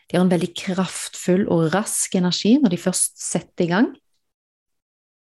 De 0.09 0.19
har 0.19 0.25
en 0.25 0.33
veldig 0.33 0.51
kraftfull 0.59 1.47
og 1.53 1.71
rask 1.75 2.15
energi 2.19 2.57
når 2.61 2.75
de 2.75 2.81
først 2.81 3.21
setter 3.23 3.67
i 3.67 3.71
gang, 3.71 3.89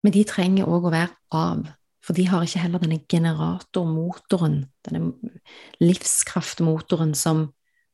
men 0.03 0.13
de 0.15 0.25
trenger 0.27 0.67
òg 0.67 0.89
å 0.89 0.93
være 0.93 1.13
av. 1.39 1.63
For 2.03 2.17
de 2.17 2.25
har 2.27 2.43
ikke 2.43 2.59
heller 2.59 2.83
denne 2.83 2.99
generatormotoren, 3.07 4.57
denne 4.83 5.13
livskraftmotoren 5.79 7.13
som, 7.15 7.45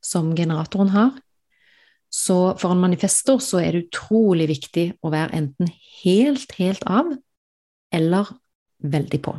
som 0.02 0.32
generatoren 0.34 0.90
har. 0.90 1.12
Så 2.10 2.56
for 2.58 2.74
en 2.74 2.82
manifestor 2.82 3.38
så 3.38 3.60
er 3.62 3.70
det 3.70 3.84
utrolig 3.86 4.48
viktig 4.50 4.86
å 5.06 5.12
være 5.14 5.36
enten 5.38 5.70
helt, 6.02 6.50
helt 6.58 6.82
av, 6.90 7.12
eller 7.94 8.34
veldig 8.82 9.22
på. 9.22 9.36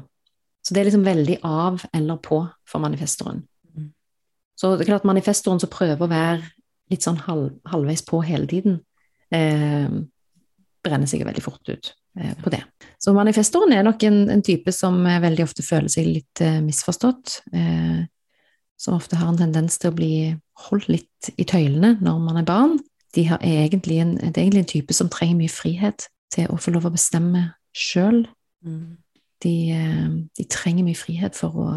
Så 0.63 0.71
det 0.73 0.81
er 0.81 0.87
liksom 0.87 1.03
veldig 1.03 1.37
av 1.43 1.83
eller 1.91 2.21
på 2.23 2.39
for 2.69 2.83
manifestoren. 2.83 3.43
Mm. 3.75 3.91
Så 4.55 4.75
det 4.77 4.85
er 4.85 4.93
klart 4.93 5.07
manifestoren 5.09 5.59
som 5.59 5.71
prøver 5.73 6.05
å 6.05 6.11
være 6.11 6.47
litt 6.91 7.05
sånn 7.05 7.19
halv, 7.25 7.49
halvveis 7.71 8.03
på 8.07 8.21
hele 8.27 8.49
tiden, 8.51 8.79
eh, 9.33 9.89
brenner 10.81 11.09
seg 11.09 11.25
veldig 11.27 11.43
fort 11.45 11.69
ut 11.69 11.91
eh, 12.19 12.33
på 12.41 12.53
det. 12.53 12.61
Så 13.01 13.13
manifestoren 13.15 13.73
er 13.75 13.85
nok 13.87 14.03
en, 14.07 14.23
en 14.33 14.43
type 14.45 14.73
som 14.75 14.99
eh, 15.07 15.21
veldig 15.23 15.45
ofte 15.45 15.65
føler 15.65 15.91
seg 15.93 16.09
litt 16.09 16.43
eh, 16.43 16.59
misforstått. 16.63 17.41
Eh, 17.55 18.01
som 18.81 18.97
ofte 18.97 19.19
har 19.19 19.29
en 19.29 19.37
tendens 19.37 19.77
til 19.77 19.91
å 19.91 19.97
bli 19.97 20.13
holdt 20.67 20.87
litt 20.89 21.29
i 21.37 21.45
tøylene 21.45 21.99
når 22.01 22.23
man 22.23 22.41
er 22.41 22.47
barn. 22.47 22.79
De 23.13 23.27
har 23.29 23.43
egentlig 23.45 23.99
en, 24.01 24.15
det 24.17 24.33
er 24.33 24.47
egentlig 24.47 24.63
en 24.63 24.73
type 24.73 24.95
som 24.97 25.11
trenger 25.11 25.37
mye 25.37 25.53
frihet 25.53 26.07
til 26.33 26.49
å 26.49 26.57
få 26.61 26.73
lov 26.73 26.87
å 26.89 26.93
bestemme 26.95 27.51
sjøl. 27.77 28.23
Mm. 28.65 28.97
De, 29.45 29.55
eh, 29.75 30.09
de 30.37 30.47
trenger 30.49 30.87
mye 30.87 30.97
frihet 30.97 31.37
for 31.37 31.61
å, 31.61 31.69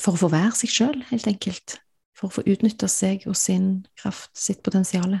for 0.00 0.16
å 0.16 0.22
få 0.24 0.32
være 0.32 0.54
seg 0.62 0.72
sjøl, 0.72 0.98
helt 1.10 1.28
enkelt. 1.28 1.76
For 2.20 2.28
å 2.28 2.34
få 2.36 2.44
utnytta 2.52 2.88
seg 2.90 3.24
og 3.30 3.36
sin 3.38 3.86
kraft, 3.98 4.30
sitt 4.36 4.60
potensial. 4.66 5.16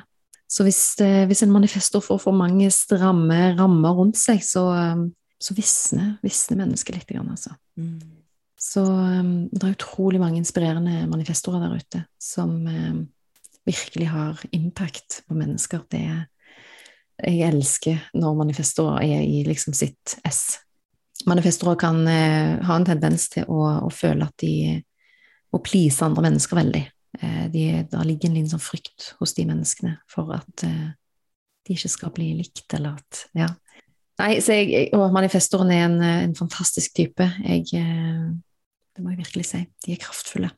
Så 0.50 0.66
hvis, 0.66 0.82
det, 0.98 1.26
hvis 1.30 1.44
en 1.46 1.54
manifestor 1.54 2.02
får 2.04 2.18
for 2.26 2.36
mange 2.36 2.68
stramme 2.74 3.54
rammer 3.56 3.96
rundt 3.96 4.18
seg, 4.20 4.42
så, 4.44 4.66
eh, 4.76 5.04
så 5.40 5.56
visner, 5.56 6.16
visner 6.26 6.60
mennesket 6.60 6.98
litt. 6.98 7.08
Grann, 7.08 7.30
altså. 7.32 7.54
Mm. 7.80 8.00
Så 8.60 8.82
um, 8.84 9.48
det 9.48 9.62
er 9.64 9.78
utrolig 9.78 10.20
mange 10.20 10.42
inspirerende 10.42 11.06
manifestorer 11.08 11.62
der 11.64 11.78
ute 11.80 12.02
som 12.20 12.58
eh, 12.68 12.98
virkelig 13.64 14.10
har 14.12 14.42
impact 14.52 15.22
på 15.28 15.38
mennesker. 15.38 15.86
Det 15.88 16.04
jeg 17.20 17.40
elsker 17.46 18.02
når 18.16 18.36
manifestorer 18.38 19.04
er 19.04 19.24
i 19.24 19.40
liksom 19.48 19.76
sitt 19.76 20.18
ess. 20.28 20.58
Manifestorer 21.28 21.76
kan 21.80 22.00
eh, 22.08 22.60
ha 22.64 22.76
en 22.76 22.86
tendens 22.88 23.28
til 23.32 23.48
å, 23.48 23.64
å 23.86 23.90
føle 23.92 24.28
at 24.28 24.36
de 24.40 24.80
må 25.50 25.62
please 25.64 26.04
andre 26.04 26.26
mennesker 26.28 26.60
veldig. 26.60 26.84
Uh, 27.20 27.46
de, 27.52 27.64
da 27.90 28.04
ligger 28.06 28.30
en 28.30 28.38
liten 28.38 28.52
sånn 28.52 28.62
frykt 28.62 29.12
hos 29.18 29.34
de 29.36 29.46
menneskene 29.48 29.96
for 30.10 30.30
at 30.36 30.66
uh, 30.66 30.92
de 31.66 31.76
ikke 31.76 31.90
skal 31.92 32.14
bli 32.14 32.32
likt, 32.38 32.68
eller 32.78 33.00
at 33.00 33.26
Ja. 33.38 33.50
Nei, 34.20 34.34
så 34.44 34.52
jeg, 34.52 34.90
og 34.92 35.14
manifestoren 35.16 35.70
er 35.72 35.86
en, 35.86 35.94
en 36.04 36.34
fantastisk 36.36 36.92
type. 36.98 37.24
Jeg 37.40 37.70
det 39.00 39.06
må 39.06 39.14
jeg 39.14 39.22
virkelig 39.22 39.46
si. 39.48 39.62
De 39.86 39.94
er 39.94 40.02
kraftfulle. 40.02 40.50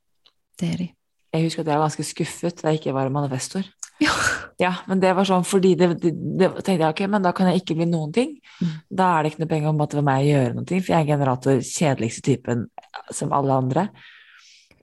Det 0.59 0.73
er 0.73 0.81
de. 0.81 0.89
Jeg 1.33 1.45
husker 1.47 1.63
at 1.63 1.69
jeg 1.71 1.79
var 1.79 1.87
ganske 1.87 2.05
skuffet 2.09 2.59
da 2.59 2.73
jeg 2.73 2.81
ikke 2.81 2.95
var 2.97 3.13
manifestor. 3.15 3.69
Ja. 4.03 4.15
Ja, 4.61 4.73
men 4.89 5.01
det 5.03 5.13
var 5.15 5.27
sånn 5.27 5.47
fordi 5.47 5.73
det, 5.79 5.89
det, 6.03 6.11
det 6.39 6.49
tenkte 6.59 6.83
jeg 6.83 6.91
ok, 6.91 7.05
men 7.11 7.23
da 7.25 7.31
kan 7.35 7.49
jeg 7.49 7.63
ikke 7.63 7.77
bli 7.79 7.87
noen 7.87 8.11
ting. 8.15 8.35
Mm. 8.59 8.73
Da 8.91 9.07
er 9.13 9.23
det 9.23 9.33
ikke 9.33 9.45
noe 9.45 9.53
penger 9.53 9.71
om 9.71 9.85
at 9.85 9.93
det 9.93 9.99
var 10.01 10.07
meg 10.09 10.25
å 10.25 10.33
gjøre 10.33 10.57
noe, 10.57 10.67
for 10.73 10.91
jeg 10.93 10.99
er 10.99 11.09
generator, 11.09 11.63
kjedeligste 11.67 12.25
typen 12.27 12.67
som 13.15 13.35
alle 13.37 13.61
andre. 13.63 13.87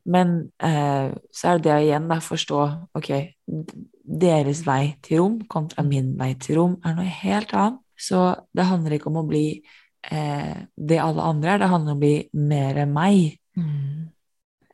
Men 0.09 0.37
eh, 0.63 1.11
så 1.31 1.51
er 1.51 1.59
det 1.59 1.67
det 1.69 1.75
igjen 1.85 2.07
da 2.09 2.17
forstå 2.23 2.61
ok, 2.97 3.09
deres 4.09 4.63
vei 4.65 4.95
til 5.05 5.21
rom 5.21 5.35
kontra 5.51 5.85
min 5.85 6.15
vei 6.17 6.31
til 6.41 6.57
rom 6.59 6.79
er 6.85 6.97
noe 6.97 7.19
helt 7.21 7.53
annet. 7.53 7.83
Så 7.99 8.23
det 8.55 8.65
handler 8.65 8.95
ikke 8.95 9.09
om 9.11 9.19
å 9.21 9.27
bli 9.27 9.45
eh, 10.09 10.55
det 10.73 10.99
alle 11.03 11.25
andre 11.29 11.53
er, 11.53 11.61
det 11.61 11.71
handler 11.73 11.93
om 11.93 11.99
å 11.99 12.03
bli 12.05 12.15
mer 12.49 12.79
meg. 12.89 13.35
Mm. 13.59 14.09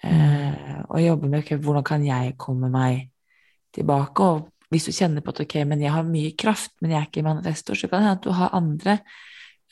Eh, 0.05 0.75
og 0.86 1.01
jobbe 1.01 1.31
med 1.31 1.41
ok, 1.41 1.55
hvordan 1.65 1.88
kan 1.88 2.05
jeg 2.05 2.36
komme 2.39 2.69
meg 2.71 3.07
tilbake. 3.75 4.29
Og 4.29 4.69
hvis 4.71 4.88
du 4.88 4.93
kjenner 4.95 5.25
på 5.25 5.33
at 5.33 5.41
ok, 5.45 5.57
men 5.67 5.81
jeg 5.83 5.93
har 5.95 6.05
mye 6.07 6.36
kraft, 6.38 6.75
men 6.81 6.93
jeg 6.93 7.01
er 7.01 7.09
ikke 7.09 7.25
manifestor, 7.25 7.79
så 7.79 7.89
kan 7.89 8.03
det 8.03 8.07
hende 8.07 8.19
at 8.19 8.27
du 8.27 8.36
har 8.38 8.55
andre 8.55 8.99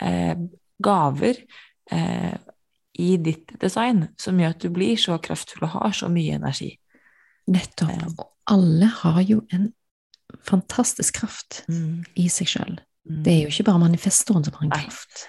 eh, 0.01 0.33
gaver 0.83 1.39
eh, 1.91 2.33
i 2.99 3.15
ditt 3.17 3.55
design 3.61 4.07
som 4.21 4.37
gjør 4.39 4.53
at 4.53 4.61
du 4.61 4.69
blir 4.73 4.99
så 5.01 5.17
kraftfull 5.21 5.65
og 5.65 5.75
har 5.77 5.95
så 5.97 6.09
mye 6.13 6.37
energi. 6.37 6.73
Nettopp. 7.51 7.91
Ja. 7.91 8.11
Og 8.17 8.53
alle 8.53 8.89
har 9.01 9.21
jo 9.25 9.41
en 9.53 9.71
fantastisk 10.43 11.21
kraft 11.21 11.63
Mm. 11.69 12.03
i 12.15 12.27
seg 12.29 12.47
sjøl. 12.47 12.79
Mm. 13.09 13.23
Det 13.23 13.33
er 13.33 13.41
jo 13.43 13.51
ikke 13.51 13.67
bare 13.71 13.83
manifestoren 13.83 14.43
som 14.45 14.53
har 14.53 14.63
en 14.63 14.73
Nei. 14.73 14.83
kraft. 14.85 15.25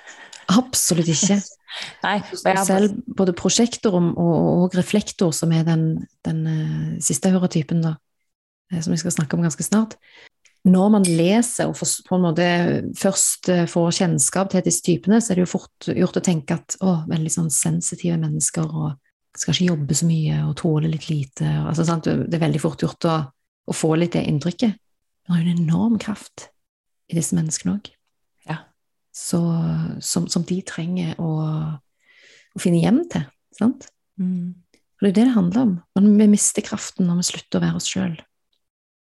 Absolutt 0.49 1.09
ikke. 1.09 1.41
Nei, 2.05 2.19
har 2.23 2.65
Selv 2.65 3.01
både 3.17 3.33
prosjektor 3.35 3.97
og, 3.99 4.13
og, 4.21 4.37
og 4.65 4.77
reflektor, 4.79 5.33
som 5.35 5.53
er 5.53 5.65
den, 5.67 6.07
den 6.25 6.45
uh, 6.47 7.01
siste 7.03 7.33
høretypen, 7.35 7.83
da, 7.83 7.97
eh, 8.73 8.81
som 8.85 8.93
vi 8.95 9.01
skal 9.01 9.15
snakke 9.17 9.35
om 9.35 9.43
ganske 9.43 9.67
snart, 9.67 9.97
når 10.65 10.93
man 10.95 11.05
leser 11.05 11.69
og 11.69 11.77
på 11.77 12.17
en 12.17 12.23
måte 12.25 12.45
først 12.97 13.51
eh, 13.53 13.67
får 13.69 13.99
kjennskap 13.99 14.53
til 14.53 14.65
disse 14.65 14.85
typene, 14.85 15.21
så 15.21 15.33
er 15.33 15.39
det 15.39 15.45
jo 15.45 15.53
fort 15.53 15.89
gjort 15.91 16.17
å 16.17 16.25
tenke 16.25 16.57
at 16.57 16.77
å, 16.81 17.03
veldig 17.11 17.33
sånn 17.33 17.51
sensitive 17.53 18.17
mennesker 18.23 18.65
og 18.71 18.95
skal 19.37 19.53
ikke 19.53 19.69
jobbe 19.73 19.99
så 19.99 20.09
mye 20.09 20.41
og 20.47 20.55
tåle 20.61 20.89
litt 20.89 21.09
lite. 21.11 21.49
Altså, 21.67 21.85
sant? 21.85 22.07
Det 22.07 22.39
er 22.39 22.45
veldig 22.47 22.63
fort 22.63 22.85
gjort 22.85 23.09
å, 23.11 23.19
å 23.67 23.77
få 23.77 23.93
litt 23.99 24.15
det 24.17 24.25
inntrykket. 24.31 24.77
Men 25.27 25.35
det 25.35 25.41
er 25.41 25.45
jo 25.45 25.55
en 25.55 25.65
enorm 25.65 25.97
kraft 26.01 26.49
i 27.11 27.19
disse 27.19 27.37
menneskene 27.37 27.77
òg. 27.77 27.91
Ja. 28.49 28.61
Som, 29.13 30.29
som, 30.31 30.45
de 30.49 30.61
trenger 30.65 31.19
å, 31.21 31.33
å, 32.55 32.63
finne 32.63 32.85
hjem 32.85 33.03
til. 33.11 33.27
Sant? 33.59 33.89
Mm. 34.23 34.55
Og 34.79 35.03
det 35.03 35.11
er 35.11 35.13
jo 35.13 35.19
det 35.19 35.27
det 35.27 35.37
handler 35.37 35.67
om. 35.67 35.75
Vi 36.23 36.31
mister 36.31 36.65
kraften 36.65 37.11
når 37.11 37.21
vi 37.21 37.33
slutter 37.35 37.59
å 37.59 37.67
være 37.67 37.83
oss 37.83 37.91
sjøl. 37.91 38.15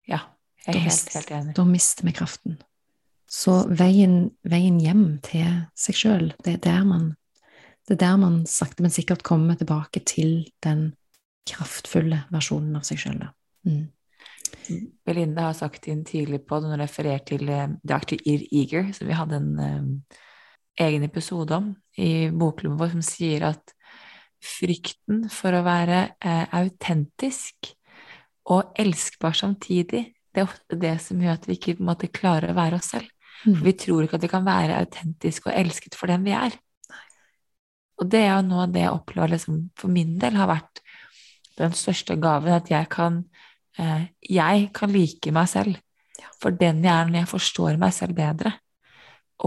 Ja, 0.10 0.26
er 0.68 0.82
helt, 0.84 1.14
helt 1.16 1.32
enig. 1.32 1.56
Da 1.58 1.66
mister 1.68 2.08
vi 2.08 2.16
kraften. 2.16 2.60
Så 3.30 3.62
veien, 3.70 4.32
veien 4.42 4.80
hjem 4.82 5.06
til 5.26 5.46
seg 5.78 5.98
sjøl, 5.98 6.32
det, 6.46 6.60
det 6.66 6.74
er 6.74 6.82
der 8.00 8.18
man 8.22 8.42
sakte, 8.50 8.84
men 8.86 8.94
sikkert 8.94 9.24
kommer 9.26 9.58
tilbake 9.58 10.02
til 10.06 10.50
den 10.66 10.92
kraftfulle 11.50 12.24
versjonen 12.34 12.78
av 12.78 12.86
seg 12.88 13.02
sjøl. 13.02 13.24
Mm. 13.66 13.88
Belinda 15.06 15.48
har 15.50 15.58
sagt 15.58 15.88
inn 15.90 16.04
tidlig 16.06 16.44
på 16.48 16.60
når 16.60 16.76
hun 16.76 16.84
refererer 16.84 17.24
til 17.26 17.50
uh, 17.50 17.70
Dr. 17.86 18.18
Ir 18.26 18.46
Eager, 18.50 18.92
som 18.94 19.10
vi 19.10 19.18
hadde 19.18 19.40
en 19.40 19.52
um, 19.58 19.90
egen 20.80 21.06
episode 21.06 21.56
om 21.58 21.74
i 21.98 22.30
bokklubben 22.30 22.80
vår, 22.80 22.94
som 22.94 23.06
sier 23.06 23.46
at 23.50 23.74
frykten 24.40 25.26
for 25.34 25.58
å 25.58 25.66
være 25.66 26.04
uh, 26.18 26.46
autentisk 26.62 27.74
og 28.50 28.74
elskbar 28.80 29.36
samtidig, 29.38 30.08
det 30.34 30.42
er 30.42 30.48
ofte 30.48 30.78
det 30.80 30.96
som 31.04 31.22
gjør 31.22 31.40
at 31.40 31.48
vi 31.50 31.58
ikke 31.58 31.78
måte, 31.84 32.12
klarer 32.14 32.54
å 32.54 32.58
være 32.58 32.80
oss 32.80 32.92
selv. 32.94 33.10
Mm. 33.46 33.54
For 33.54 33.66
vi 33.66 33.76
tror 33.82 34.06
ikke 34.06 34.20
at 34.20 34.26
vi 34.26 34.32
kan 34.32 34.48
være 34.48 34.80
autentiske 34.84 35.50
og 35.50 35.58
elsket 35.58 35.98
for 35.98 36.12
den 36.12 36.26
vi 36.28 36.36
er. 36.38 36.56
Og 38.00 38.08
det 38.08 38.24
er 38.26 38.34
jo 38.38 38.48
noe 38.48 38.66
av 38.68 38.74
det 38.76 38.86
jeg 38.86 38.96
opplever 38.96 39.34
liksom, 39.34 39.60
for 39.80 39.92
min 39.92 40.16
del 40.22 40.38
har 40.40 40.50
vært 40.52 40.82
den 41.60 41.76
største 41.76 42.16
gaven, 42.20 42.56
at 42.56 42.70
jeg 42.72 42.88
kan, 42.92 43.24
eh, 43.78 44.08
jeg 44.24 44.70
kan 44.76 44.92
like 44.94 45.34
meg 45.36 45.50
selv 45.52 45.80
for 46.40 46.56
den 46.56 46.84
jeg 46.84 46.94
er 46.94 47.10
når 47.10 47.22
jeg 47.22 47.32
forstår 47.34 47.80
meg 47.82 47.94
selv 47.96 48.16
bedre. 48.18 48.54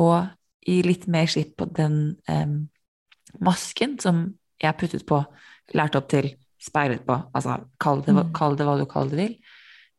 Og 0.00 0.28
gi 0.62 0.78
litt 0.84 1.08
mer 1.10 1.28
slipp 1.30 1.56
på 1.58 1.68
den 1.74 1.98
eh, 2.30 2.58
masken 3.42 3.98
som 4.02 4.24
jeg 4.62 4.78
puttet 4.78 5.06
på, 5.08 5.22
lærte 5.76 6.00
opp 6.00 6.10
til, 6.12 6.30
speilet 6.62 7.02
på, 7.06 7.16
altså 7.34 7.58
kall 7.82 8.04
det, 8.06 8.14
mm. 8.14 8.28
kall 8.36 8.54
det 8.58 8.66
hva 8.68 8.76
du 8.78 8.86
kaller 8.86 9.16
det 9.16 9.24
vil. 9.24 9.51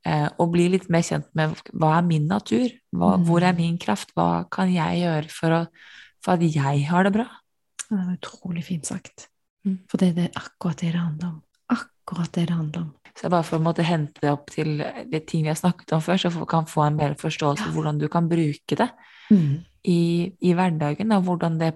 Eh, 0.03 0.25
og 0.41 0.49
bli 0.51 0.65
litt 0.73 0.89
mer 0.91 1.03
kjent 1.05 1.29
med 1.37 1.53
hva 1.71 1.93
er 1.99 2.07
min 2.07 2.25
natur, 2.27 2.67
hva, 2.91 3.13
mm. 3.15 3.27
hvor 3.27 3.45
er 3.47 3.55
min 3.55 3.77
kraft, 3.79 4.11
hva 4.17 4.43
kan 4.51 4.71
jeg 4.71 4.99
gjøre 4.99 5.29
for, 5.31 5.55
å, 5.55 5.61
for 6.25 6.35
at 6.35 6.43
jeg 6.43 6.81
har 6.89 7.07
det 7.07 7.13
bra? 7.15 7.29
Det 7.85 7.99
er 8.01 8.17
utrolig 8.17 8.65
fint 8.67 8.89
sagt. 8.89 9.29
Mm. 9.63 9.77
For 9.87 10.01
det, 10.01 10.11
det, 10.17 10.27
er 10.27 10.41
akkurat 10.41 10.81
det 10.83 10.91
det 10.91 10.99
handler 10.99 11.29
om. 11.29 11.39
Akkurat 11.71 12.35
det 12.35 12.49
det 12.49 12.57
handler 12.57 12.83
om. 12.83 12.91
Så 13.13 13.29
bare 13.29 13.45
for 13.47 13.61
å 13.61 13.63
måtte 13.63 13.85
hente 13.85 14.19
det 14.23 14.31
opp 14.33 14.49
til 14.51 14.81
de 14.81 15.19
ting 15.23 15.45
vi 15.45 15.51
har 15.51 15.59
snakket 15.59 15.93
om 15.95 16.01
før, 16.03 16.19
så 16.19 16.31
du 16.33 16.43
kan 16.49 16.67
få 16.67 16.87
en 16.87 16.97
bedre 16.99 17.19
forståelse 17.21 17.69
av 17.69 17.77
hvordan 17.77 18.01
du 18.01 18.07
kan 18.11 18.27
bruke 18.27 18.75
det 18.79 18.89
mm. 19.29 19.51
i, 19.87 20.01
i, 20.33 20.55
hverdagen, 20.57 21.13
og 21.15 21.29
hvordan 21.29 21.59
det 21.61 21.75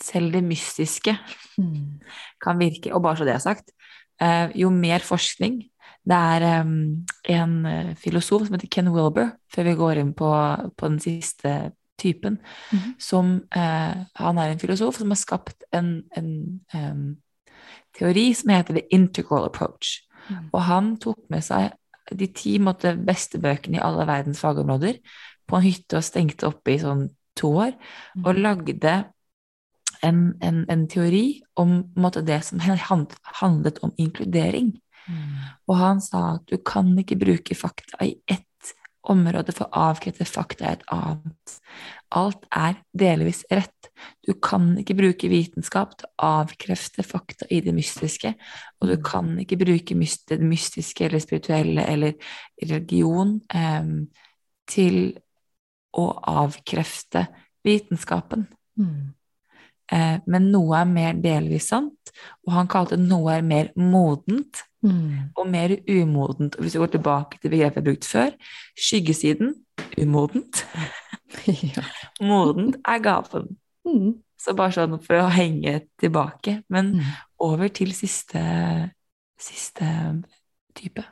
selv 0.00 0.32
det 0.38 0.44
mystiske 0.46 1.18
mm. 1.58 2.06
kan 2.40 2.62
virke. 2.62 2.94
Og 2.94 3.02
bare 3.04 3.20
så 3.20 3.28
det 3.28 3.34
er 3.34 3.44
sagt, 3.44 3.74
eh, 4.22 4.54
jo 4.62 4.70
mer 4.72 5.04
forskning 5.04 5.60
det 6.08 6.18
er 6.18 6.60
um, 6.60 7.04
en 7.30 7.52
uh, 7.66 7.92
filosof 7.94 8.46
som 8.46 8.56
heter 8.56 8.70
Ken 8.70 8.90
Wilber, 8.90 9.36
før 9.54 9.68
vi 9.68 9.74
går 9.78 10.00
inn 10.02 10.14
på, 10.18 10.30
på 10.76 10.88
den 10.88 10.98
siste 11.00 11.72
typen, 11.98 12.38
mm 12.72 12.78
-hmm. 12.78 12.94
som 12.98 13.26
uh, 13.56 14.04
Han 14.14 14.38
er 14.38 14.50
en 14.50 14.58
filosof 14.58 14.96
som 14.96 15.10
har 15.10 15.16
skapt 15.16 15.64
en, 15.72 16.02
en 16.16 16.60
um, 16.74 17.16
teori 17.98 18.34
som 18.34 18.50
heter 18.50 18.74
the 18.74 18.86
integral 18.90 19.44
approach. 19.44 20.02
Mm. 20.28 20.48
Og 20.52 20.62
han 20.62 20.96
tok 20.96 21.18
med 21.30 21.44
seg 21.44 21.72
de 22.12 22.26
ti 22.26 22.58
måtte, 22.58 22.96
beste 23.06 23.38
bøkene 23.38 23.76
i 23.76 23.80
alle 23.82 24.06
verdens 24.06 24.40
fagområder 24.40 24.98
på 25.46 25.56
en 25.56 25.62
hytte 25.62 25.96
og 25.96 26.04
stengte 26.04 26.46
oppe 26.46 26.74
i 26.74 26.78
sånn 26.78 27.08
to 27.36 27.48
år, 27.48 27.72
mm. 28.16 28.24
og 28.26 28.34
lagde 28.34 29.04
en, 30.02 30.34
en, 30.42 30.64
en 30.70 30.88
teori 30.88 31.40
om 31.56 31.78
måtte, 31.96 32.24
det 32.26 32.42
som 32.44 32.60
handlet 32.60 33.78
om 33.82 33.92
inkludering. 33.96 34.74
Mm. 35.08 35.36
Og 35.68 35.76
han 35.80 36.00
sa 36.04 36.22
at 36.36 36.48
du 36.50 36.58
kan 36.62 36.92
ikke 36.98 37.18
bruke 37.20 37.56
fakta 37.58 38.04
i 38.06 38.16
ett 38.30 38.46
område 39.10 39.50
for 39.54 39.66
å 39.66 39.88
avkrefte 39.90 40.26
fakta 40.28 40.66
i 40.66 40.76
et 40.76 40.84
annet. 40.94 41.54
Alt 42.14 42.44
er 42.54 42.76
delvis 42.94 43.42
rett. 43.50 43.90
Du 44.22 44.34
kan 44.38 44.76
ikke 44.78 44.96
bruke 44.98 45.30
vitenskap 45.32 45.96
til 45.98 46.08
å 46.08 46.30
avkrefte 46.42 47.04
fakta 47.06 47.48
i 47.50 47.60
det 47.64 47.74
mystiske, 47.74 48.34
og 48.80 48.90
du 48.90 48.96
mm. 48.98 49.04
kan 49.06 49.32
ikke 49.42 49.58
bruke 49.64 49.96
det 50.30 50.38
mystiske 50.40 51.06
eller 51.06 51.24
spirituelle 51.24 51.86
eller 51.88 52.14
religion 52.62 53.40
eh, 53.54 53.90
til 54.70 55.00
å 55.98 56.06
avkrefte 56.32 57.26
vitenskapen. 57.66 58.46
Mm. 58.78 59.12
Eh, 59.92 60.18
men 60.30 60.50
noe 60.54 60.78
er 60.78 60.88
mer 60.88 61.18
delvis 61.22 61.72
sant, 61.72 62.14
og 62.46 62.54
han 62.54 62.70
kalte 62.70 63.00
noe 63.00 63.34
er 63.38 63.46
mer 63.46 63.72
modent 63.76 64.62
mm. 64.82 65.32
og 65.36 65.48
mer 65.50 65.76
umodent. 65.88 66.56
Og 66.56 66.64
hvis 66.64 66.76
vi 66.76 66.82
går 66.82 66.92
tilbake 66.96 67.38
til 67.40 67.50
begrepet 67.50 67.76
jeg 67.76 67.82
har 67.82 67.88
brukt 67.90 68.08
før, 68.08 68.30
skyggesiden 68.78 69.54
umodent. 70.02 70.66
ja. 71.76 71.86
Modent 72.20 72.76
er 72.84 73.02
gaven. 73.02 73.56
Mm. 73.86 74.20
Så 74.42 74.56
bare 74.58 74.74
sånn 74.74 74.98
for 75.02 75.22
å 75.22 75.30
henge 75.30 75.84
tilbake. 76.02 76.60
Men 76.72 76.96
mm. 76.98 77.10
over 77.46 77.70
til 77.74 77.92
siste, 77.94 78.42
siste 79.38 79.88
type. 80.78 81.04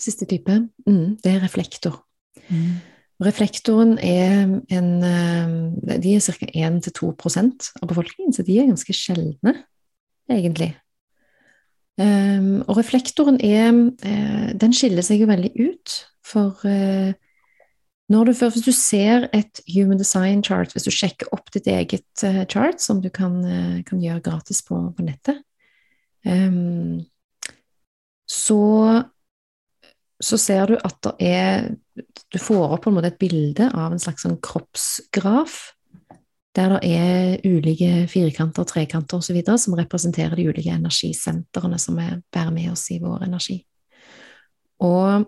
Siste 0.00 0.26
type, 0.28 0.58
mm, 0.84 1.20
det 1.22 1.30
er 1.30 1.44
reflektor. 1.44 2.02
Mm. 2.50 2.82
Reflektoren 3.24 3.94
er 4.02 4.42
en 4.74 4.88
eh, 5.06 6.00
De 6.02 6.16
er 6.16 6.24
ca. 6.24 6.48
1-2 6.50 7.12
av 7.80 7.88
befolkningen, 7.88 8.34
så 8.34 8.42
de 8.42 8.58
er 8.58 8.68
ganske 8.68 8.96
sjeldne, 8.96 9.54
egentlig. 10.28 10.74
Um, 11.94 12.64
og 12.66 12.74
reflektoren 12.80 13.36
er 13.38 13.68
uh, 13.70 14.48
Den 14.58 14.72
skiller 14.74 15.04
seg 15.06 15.20
jo 15.22 15.28
veldig 15.30 15.52
ut, 15.62 15.92
for 16.26 16.58
uh, 16.66 17.14
når 18.10 18.28
du, 18.28 18.32
hvis 18.34 18.66
du 18.66 18.72
ser 18.74 19.28
et 19.32 19.60
human 19.70 20.00
design 20.00 20.42
chart, 20.44 20.74
hvis 20.74 20.88
du 20.88 20.90
sjekker 20.90 21.30
opp 21.32 21.52
ditt 21.54 21.70
eget 21.70 22.24
uh, 22.26 22.42
chart, 22.50 22.82
som 22.82 23.00
du 23.02 23.08
kan, 23.14 23.38
kan 23.86 24.02
gjøre 24.02 24.24
gratis 24.26 24.64
på, 24.66 24.80
på 24.96 25.06
nettet, 25.06 25.38
um, 26.26 26.98
så 28.26 29.04
så 30.22 30.38
ser 30.40 30.70
du 30.70 30.76
at 30.78 30.98
det 31.04 31.14
er 31.20 31.72
Du 32.32 32.38
får 32.40 32.74
opp 32.74 32.84
på 32.84 32.90
en 32.90 32.96
måte 32.96 33.12
et 33.12 33.20
bilde 33.20 33.68
av 33.70 33.92
en 33.92 34.00
slags 34.02 34.24
sånn 34.24 34.40
kroppsgraf, 34.42 35.73
der 36.54 36.76
det 36.76 36.90
er 36.94 37.40
ulike 37.44 38.06
firkanter, 38.10 38.64
trekanter 38.64 39.18
osv. 39.18 39.40
som 39.58 39.74
representerer 39.74 40.36
de 40.36 40.48
ulike 40.48 40.70
energisentrene 40.70 41.78
som 41.78 41.98
vi 41.98 42.06
bærer 42.32 42.52
med 42.54 42.70
oss 42.72 42.90
i 42.90 43.00
vår 43.02 43.26
energi. 43.26 43.58
Og 44.80 45.26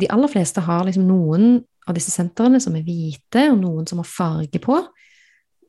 de 0.00 0.08
aller 0.08 0.32
fleste 0.32 0.60
har 0.60 0.84
liksom 0.84 1.04
noen 1.08 1.60
av 1.86 1.94
disse 1.94 2.10
sentrene 2.14 2.60
som 2.60 2.76
er 2.76 2.86
hvite, 2.86 3.50
og 3.50 3.58
noen 3.60 3.86
som 3.86 4.00
har 4.00 4.08
farge 4.08 4.60
på. 4.62 4.78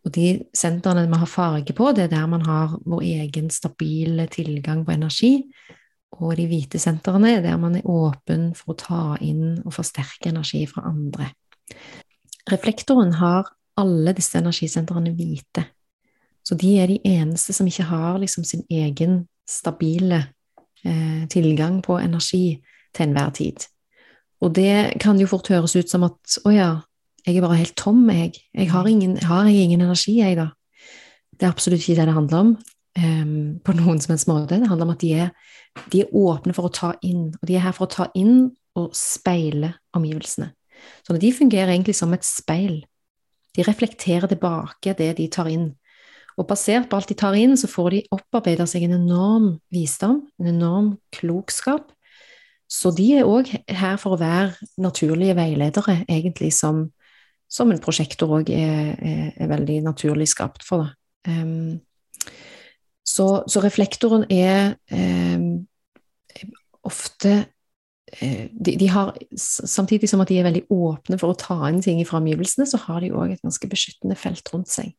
Og 0.03 0.11
de 0.15 0.27
sentrene 0.55 1.07
vi 1.07 1.19
har 1.19 1.31
farge 1.31 1.75
på, 1.75 1.91
det 1.91 2.05
er 2.05 2.15
der 2.15 2.27
man 2.27 2.45
har 2.45 2.77
vår 2.85 3.03
egen 3.03 3.49
stabile 3.51 4.27
tilgang 4.31 4.85
på 4.85 4.95
energi 4.95 5.33
og 6.21 6.35
de 6.37 6.45
hvite 6.49 6.81
sentrene 6.81 7.31
er 7.37 7.43
der 7.45 7.57
man 7.61 7.77
er 7.77 7.89
åpen 7.89 8.51
for 8.57 8.73
å 8.73 8.79
ta 8.79 9.01
inn 9.23 9.61
og 9.63 9.73
forsterke 9.73 10.29
energi 10.29 10.63
fra 10.69 10.85
andre. 10.89 11.31
Reflektoren 12.51 13.15
har 13.17 13.49
alle 13.79 14.13
disse 14.13 14.37
energisentrene 14.37 15.13
hvite, 15.17 15.65
så 16.43 16.55
de 16.59 16.73
er 16.81 16.91
de 16.91 16.99
eneste 17.07 17.55
som 17.55 17.67
ikke 17.67 17.87
har 17.87 18.17
liksom 18.19 18.43
sin 18.43 18.65
egen 18.69 19.23
stabile 19.47 20.25
eh, 20.83 21.23
tilgang 21.31 21.79
på 21.83 21.97
energi 21.97 22.59
til 22.93 23.07
enhver 23.07 23.31
tid. 23.37 23.63
Og 24.43 24.51
det 24.55 24.99
kan 24.99 25.19
jo 25.19 25.27
fort 25.27 25.47
høres 25.47 25.75
ut 25.75 25.89
som 25.89 26.03
at 26.03 26.37
å 26.43 26.51
ja, 26.51 26.71
jeg 27.23 27.37
er 27.37 27.45
bare 27.45 27.61
helt 27.61 27.77
tom, 27.79 28.03
jeg. 28.11 28.33
Jeg 28.51 28.71
har 28.71 28.87
ingen, 28.87 29.15
har 29.23 29.47
jeg 29.47 29.63
ingen 29.63 29.81
energi, 29.81 30.17
jeg, 30.19 30.35
da. 30.35 30.49
Det 31.31 31.47
er 31.47 31.53
absolutt 31.53 31.79
ikke 31.79 31.95
det 32.01 32.09
det 32.09 32.15
handler 32.17 32.41
om 32.43 32.49
um, 32.99 33.37
på 33.63 33.75
noen 33.79 34.01
som 34.03 34.11
helst 34.11 34.27
måte. 34.27 34.59
Det 34.59 34.67
handler 34.67 34.89
om 34.89 34.95
at 34.97 35.01
de 35.01 35.13
er 35.15 35.31
de 35.91 36.03
er 36.03 36.11
åpne 36.13 36.53
for 36.55 36.67
å 36.67 36.73
ta 36.73 36.91
inn, 37.05 37.31
og 37.33 37.47
de 37.49 37.57
er 37.57 37.65
her 37.65 37.75
for 37.75 37.87
å 37.87 37.93
ta 37.93 38.09
inn 38.19 38.51
og 38.79 38.93
speile 38.97 39.73
omgivelsene. 39.97 40.51
Så 41.05 41.15
de 41.19 41.31
fungerer 41.33 41.73
egentlig 41.73 41.95
som 41.97 42.13
et 42.15 42.25
speil. 42.27 42.83
De 43.53 43.65
reflekterer 43.65 44.29
tilbake 44.31 44.95
det 44.97 45.13
de 45.19 45.29
tar 45.31 45.49
inn. 45.51 45.71
Og 46.39 46.47
basert 46.49 46.89
på 46.89 46.97
alt 46.97 47.11
de 47.11 47.17
tar 47.17 47.35
inn, 47.37 47.53
så 47.59 47.69
får 47.69 47.89
de 47.93 48.01
opparbeida 48.15 48.65
seg 48.69 48.87
en 48.87 48.97
enorm 48.97 49.49
visdom, 49.73 50.23
en 50.41 50.49
enorm 50.55 50.95
klokskap, 51.13 51.91
Så 52.73 52.89
de 52.89 53.19
er 53.19 53.27
òg 53.29 53.51
her 53.69 53.97
for 54.01 54.15
å 54.15 54.17
være 54.17 54.55
naturlige 54.81 55.35
veiledere, 55.37 55.99
egentlig, 56.09 56.49
som, 56.57 56.87
som 57.45 57.69
en 57.69 57.81
prosjektor 57.83 58.31
òg 58.39 58.49
er, 58.49 58.95
er, 58.97 59.27
er, 59.37 59.47
veldig 59.51 59.75
naturlig 59.85 60.25
skapt 60.31 60.65
for. 60.65 60.89
Um, 61.27 61.83
så, 63.05 63.43
så, 63.45 63.61
reflektoren 63.61 64.25
er 64.31 64.73
um, 64.89 65.67
ofte 66.81 67.52
de, 68.19 68.75
de, 68.77 68.87
har, 68.93 69.13
Samtidig 69.39 70.09
som 70.09 70.21
at 70.21 70.29
de 70.29 70.37
er 70.39 70.45
veldig 70.47 70.65
åpne 70.73 71.17
for 71.21 71.33
å 71.33 71.39
ta 71.39 71.57
inn 71.69 71.81
ting 71.83 72.01
fra 72.07 72.19
omgivelsene, 72.21 72.67
så 72.69 72.79
har 72.85 73.01
de 73.03 73.13
òg 73.13 73.33
et 73.33 73.41
ganske 73.45 73.69
beskyttende 73.71 74.17
felt 74.19 74.53
rundt 74.53 74.69
seg. 74.71 74.93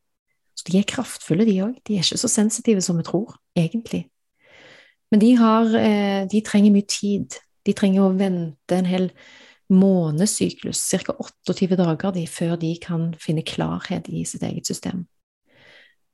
Så 0.55 0.67
de 0.69 0.79
er 0.79 0.89
kraftfulle, 0.89 1.47
de 1.47 1.61
òg. 1.65 1.79
De 1.87 1.97
er 1.97 2.05
ikke 2.05 2.21
så 2.21 2.31
sensitive 2.31 2.83
som 2.85 2.99
vi 2.99 3.07
tror, 3.07 3.37
egentlig. 3.59 4.05
Men 5.13 5.23
de, 5.23 5.33
har, 5.39 5.71
eh, 5.79 6.27
de 6.31 6.43
trenger 6.43 6.75
mye 6.75 6.87
tid. 6.91 7.39
De 7.67 7.75
trenger 7.77 8.05
å 8.05 8.15
vente 8.19 8.79
en 8.79 8.89
hel 8.89 9.11
månesyklus, 9.73 10.83
ca. 11.07 11.15
28 11.49 11.79
dager, 11.81 12.15
de, 12.15 12.27
før 12.29 12.57
de 12.61 12.75
kan 12.83 13.13
finne 13.23 13.45
klarhet 13.47 14.09
i 14.11 14.25
sitt 14.29 14.45
eget 14.47 14.69
system. 14.69 15.07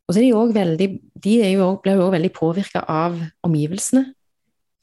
Og 0.07 0.15
så 0.15 0.21
er 0.21 0.27
de 0.27 0.35
òg 0.35 0.55
veldig 0.57 0.89
òg 1.63 2.13
veldig 2.17 2.33
påvirka 2.35 2.83
av 2.89 3.19
omgivelsene, 3.47 4.09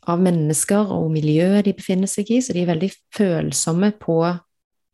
av 0.07 0.21
mennesker 0.23 0.91
og 0.93 1.09
miljøet 1.11 1.65
de 1.67 1.75
befinner 1.77 2.09
seg 2.09 2.29
i, 2.31 2.41
så 2.41 2.55
de 2.55 2.63
er 2.63 2.71
veldig 2.71 2.89
følsomme 3.15 3.91
på 3.99 4.21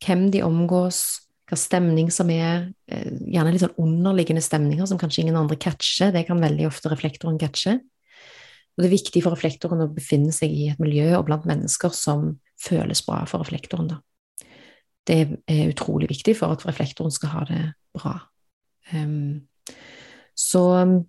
hvem 0.04 0.26
de 0.34 0.42
omgås, 0.44 1.02
hva 1.48 1.58
stemning 1.60 2.10
som 2.12 2.30
er, 2.32 2.72
eh, 2.88 3.10
gjerne 3.30 3.52
litt 3.52 3.62
sånn 3.62 3.78
underliggende 3.78 4.42
stemninger 4.42 4.86
som 4.88 4.98
kanskje 4.98 5.24
ingen 5.24 5.36
andre 5.36 5.56
catcher, 5.56 6.12
det 6.12 6.26
kan 6.26 6.40
veldig 6.40 6.66
ofte 6.66 6.90
reflektoren 6.90 7.38
catche. 7.38 7.80
Og 8.74 8.82
det 8.82 8.86
er 8.88 8.96
viktig 8.96 9.22
for 9.22 9.36
reflektoren 9.36 9.84
å 9.84 9.94
befinne 9.94 10.32
seg 10.32 10.50
i 10.50 10.68
et 10.72 10.80
miljø 10.82 11.14
og 11.18 11.26
blant 11.26 11.46
mennesker 11.46 11.92
som 11.94 12.40
føles 12.58 13.04
bra 13.06 13.24
for 13.24 13.44
reflektoren, 13.44 13.88
da. 13.88 14.00
Det 15.06 15.38
er 15.46 15.68
utrolig 15.68 16.08
viktig 16.08 16.34
for 16.36 16.54
at 16.56 16.64
reflektoren 16.64 17.12
skal 17.12 17.28
ha 17.28 17.44
det 17.44 17.62
bra. 17.92 18.14
Um, 18.92 19.46
så 20.34 21.04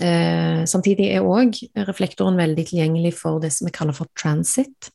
eh, 0.00 0.62
Samtidig 0.68 1.10
er 1.12 1.26
òg 1.26 1.58
reflektoren 1.88 2.38
veldig 2.40 2.66
tilgjengelig 2.70 3.14
for 3.20 3.42
det 3.42 3.52
som 3.54 3.68
vi 3.68 3.74
kaller 3.74 3.96
for 3.96 4.10
transit. 4.18 4.90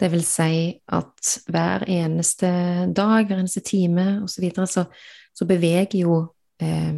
Det 0.00 0.10
vil 0.10 0.24
si 0.26 0.74
at 0.90 1.34
hver 1.46 1.84
eneste 1.86 2.48
dag, 2.96 3.28
hver 3.28 3.38
eneste 3.38 3.62
time 3.62 4.24
osv. 4.24 4.34
Så, 4.34 4.42
videre, 4.42 4.66
så 4.66 4.88
så 5.34 5.46
beveger 5.48 5.98
jo 5.98 6.18
eh, 6.62 6.94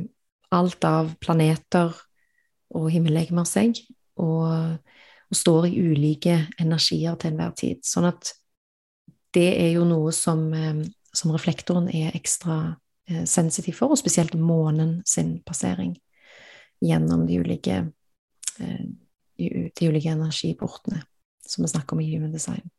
alt 0.55 0.85
av 0.87 1.15
planeter 1.23 1.95
og 2.77 2.89
himmellegemer 2.93 3.47
seg, 3.49 3.79
og, 4.21 4.77
og, 5.27 5.37
står 5.37 5.69
i 5.71 5.79
ulike 5.91 6.37
energier 6.63 7.17
til 7.19 7.33
enhver 7.33 7.55
tid. 7.59 7.83
Sånn 7.87 8.09
at 8.11 8.35
det 9.37 9.49
er 9.59 9.73
jo 9.77 9.87
noe 9.89 10.13
som, 10.15 10.49
eh, 10.55 10.85
som 11.17 11.33
reflektoren 11.35 11.89
er 11.93 12.17
ekstra 12.17 12.77
eh, 13.09 13.25
sensitiv 13.29 13.81
for, 13.81 13.95
og 13.95 14.01
spesielt 14.01 14.37
månen 14.39 15.01
sin 15.09 15.39
passering 15.47 15.97
gjennom 16.81 17.27
de 17.27 17.41
ulike, 17.41 17.77
eh, 18.61 18.87
de 19.37 19.89
ulike 19.89 20.13
energiportene 20.13 21.03
som 21.47 21.65
vi 21.65 21.69
snakker 21.69 21.97
om 21.97 22.01
i 22.01 22.11
Human 22.15 22.33
Design. 22.33 22.71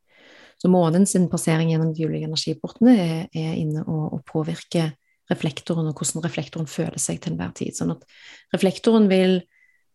Så 0.57 0.69
månens 0.69 1.15
passering 1.31 1.71
gjennom 1.71 1.93
de 1.93 2.05
ulike 2.05 2.25
energiportene 2.25 2.95
er, 2.97 3.19
er 3.33 3.59
inne 3.59 3.83
og, 3.85 4.13
og, 4.13 4.23
påvirker 4.25 4.95
reflektoren, 5.29 5.89
og 5.89 5.99
hvordan 5.99 6.23
reflektoren 6.23 6.69
føler 6.71 6.97
seg 7.01 7.19
til 7.21 7.35
enhver 7.35 7.53
tid. 7.57 7.75
Sånn 7.77 7.93
at 7.93 8.05
reflektoren 8.55 9.09
vil 9.11 9.41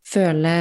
føle, 0.07 0.53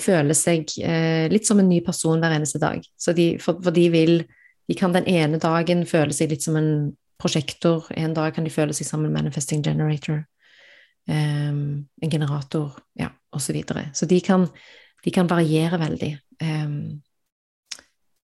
føle 0.00 0.36
seg 0.36 0.72
eh, 0.82 1.28
litt 1.32 1.48
som 1.48 1.60
en 1.62 1.70
ny 1.70 1.80
person 1.84 2.20
hver 2.20 2.36
eneste 2.36 2.60
dag. 2.60 2.84
De, 3.16 3.30
for, 3.42 3.60
for 3.62 3.76
de 3.76 3.88
vil 3.92 4.22
De 4.70 4.76
kan 4.78 4.92
den 4.94 5.08
ene 5.10 5.40
dagen 5.42 5.80
føle 5.82 6.14
seg 6.14 6.28
litt 6.30 6.44
som 6.44 6.54
en 6.54 6.92
prosjektor, 7.18 7.88
en 7.98 8.12
dag 8.14 8.36
kan 8.36 8.44
de 8.46 8.52
føle 8.54 8.70
seg 8.76 8.86
som 8.86 9.02
en 9.02 9.10
manifesting 9.10 9.64
generator, 9.66 10.20
en 11.16 12.10
generator, 12.10 12.76
ja, 12.98 13.10
osv. 13.34 13.46
Så, 13.46 13.54
videre. 13.56 13.86
så 13.94 14.06
de 14.06 14.20
kan, 14.24 14.46
de 15.04 15.10
kan 15.14 15.30
variere 15.30 15.80
veldig. 15.80 16.10
Um, 16.42 17.00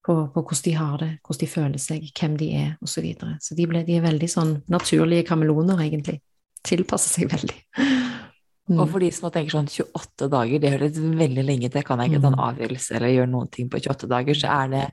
på, 0.02 0.16
på, 0.34 0.42
hvordan 0.42 0.64
de 0.64 0.72
har 0.74 0.96
det, 0.98 1.10
hvordan 1.22 1.40
de 1.40 1.46
føler 1.46 1.78
seg, 1.82 2.06
hvem 2.18 2.36
de 2.40 2.48
er, 2.58 2.70
osv. 2.82 2.94
Så, 2.94 3.04
videre. 3.04 3.36
så 3.40 3.54
de, 3.58 3.66
ble, 3.70 3.84
de, 3.86 3.98
er 3.98 4.06
veldig 4.06 4.30
sånn 4.30 4.56
naturlige 4.72 5.28
kameleoner, 5.28 5.78
egentlig. 5.84 6.18
Tilpasser 6.66 7.20
seg 7.20 7.30
veldig. 7.30 7.58
Mm. 8.70 8.78
Og 8.78 8.86
for 8.88 9.02
de 9.02 9.08
som 9.14 9.30
tenker 9.34 9.56
sånn 9.56 9.70
28 9.70 10.28
dager, 10.32 10.60
det 10.62 10.70
høres 10.76 10.98
veldig 10.98 11.44
lenge 11.46 11.70
til, 11.72 11.82
kan 11.86 12.02
jeg 12.02 12.12
ikke 12.12 12.22
ta 12.22 12.30
en 12.30 12.38
mm. 12.38 12.44
avgjørelse 12.48 12.94
eller 12.98 13.14
gjøre 13.16 13.32
noen 13.32 13.50
ting 13.54 13.70
på 13.70 13.80
28 13.82 14.10
dager, 14.12 14.38
så 14.38 14.52
er 14.54 14.70
det 14.72 14.84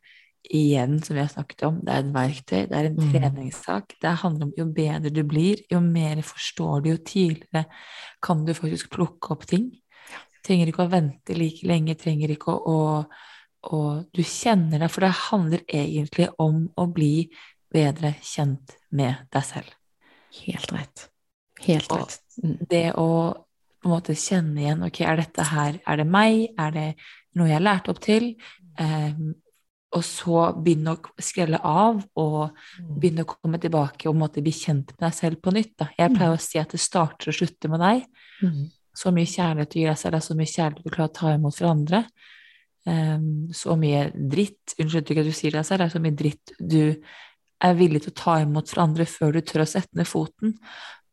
igjen, 0.49 0.97
som 1.05 1.15
vi 1.15 1.21
har 1.21 1.29
snakket 1.29 1.65
om, 1.67 1.79
det 1.85 1.93
er 1.93 2.03
et 2.03 2.13
verktøy, 2.15 2.61
det 2.69 2.77
er 2.77 2.87
en 2.89 2.97
mm. 2.97 3.09
treningssak. 3.13 3.97
Det 4.01 4.13
handler 4.23 4.47
om 4.47 4.53
jo 4.57 4.65
bedre 4.73 5.11
du 5.13 5.21
blir, 5.27 5.61
jo 5.69 5.81
mer 5.85 6.23
forstår 6.25 6.85
du, 6.85 6.93
jo 6.93 7.01
tidligere 7.05 7.65
kan 8.25 8.45
du 8.47 8.55
faktisk 8.57 8.89
plukke 8.95 9.35
opp 9.35 9.45
ting. 9.49 9.69
Trenger 10.45 10.71
ikke 10.71 10.85
å 10.87 10.91
vente 10.91 11.35
like 11.37 11.67
lenge, 11.67 11.97
trenger 11.99 12.33
ikke 12.33 12.55
å, 12.55 12.79
å 12.79 12.79
å 13.67 13.79
du 14.15 14.21
kjenner 14.23 14.79
deg, 14.79 14.91
for 14.91 15.03
det 15.03 15.11
handler 15.27 15.63
egentlig 15.67 16.29
om 16.39 16.63
å 16.79 16.85
bli 16.91 17.29
bedre 17.73 18.13
kjent 18.23 18.77
med 18.95 19.27
deg 19.33 19.45
selv. 19.45 19.73
Helt 20.45 20.71
rett. 20.73 21.05
Helt 21.65 21.91
rett. 21.91 22.19
Mm. 22.43 22.57
Det 22.69 22.87
å 22.95 23.09
på 23.79 23.87
en 23.87 23.93
måte 23.93 24.13
kjenne 24.15 24.59
igjen 24.59 24.81
Ok, 24.83 24.97
er 25.07 25.15
dette 25.21 25.43
her 25.53 25.77
Er 25.87 25.99
det 26.01 26.05
meg? 26.07 26.49
Er 26.59 26.71
det 26.75 26.87
noe 27.39 27.47
jeg 27.47 27.55
har 27.55 27.63
lært 27.63 27.87
opp 27.91 28.01
til? 28.03 28.33
Um, 28.75 29.37
og 29.89 30.03
så 30.05 30.41
begynne 30.53 30.93
å 30.93 31.21
skrelle 31.23 31.59
av 31.65 32.01
og 32.21 32.51
mm. 32.51 32.89
begynne 33.01 33.23
å 33.25 33.29
komme 33.29 33.57
tilbake 33.61 34.09
og 34.09 34.17
måtte 34.19 34.43
bli 34.45 34.53
kjent 34.53 34.91
med 34.93 35.01
deg 35.01 35.15
selv 35.17 35.39
på 35.41 35.53
nytt. 35.55 35.71
Da. 35.81 35.87
Jeg 35.97 36.13
pleier 36.13 36.35
å 36.35 36.41
si 36.41 36.59
at 36.61 36.75
det 36.75 36.81
starter 36.83 37.31
og 37.31 37.37
slutter 37.39 37.71
med 37.73 37.81
deg. 37.81 38.03
Mm. 38.45 38.67
Så 38.99 39.13
mye 39.15 39.29
kjærlighet 39.29 39.71
du 39.73 39.79
gir 39.79 39.89
deg 39.89 40.01
selv, 40.01 40.19
er 40.19 40.25
så 40.25 40.37
mye 40.37 40.51
kjærlighet 40.51 40.85
du 40.85 40.93
klarer 40.93 41.09
å 41.09 41.17
ta 41.17 41.33
imot 41.33 41.57
fra 41.57 41.71
andre. 41.73 42.03
Um, 42.89 43.49
så 43.53 43.75
mye 43.77 44.05
dritt 44.15 44.77
Unnskyld 44.79 45.09
ikke 45.11 45.25
at 45.25 45.27
du 45.27 45.35
sier 45.35 45.57
det 45.57 45.65
selv, 45.67 45.81
det 45.81 45.89
er 45.89 45.95
så 45.97 46.01
mye 46.01 46.15
dritt 46.15 46.53
du 46.63 46.83
er 47.59 47.73
villig 47.75 48.05
til 48.05 48.13
å 48.13 48.19
ta 48.21 48.37
imot 48.39 48.71
fra 48.71 48.85
andre 48.87 49.05
før 49.09 49.35
du 49.35 49.41
tør 49.43 49.65
å 49.65 49.69
sette 49.69 49.97
ned 49.99 50.07
foten. 50.07 50.53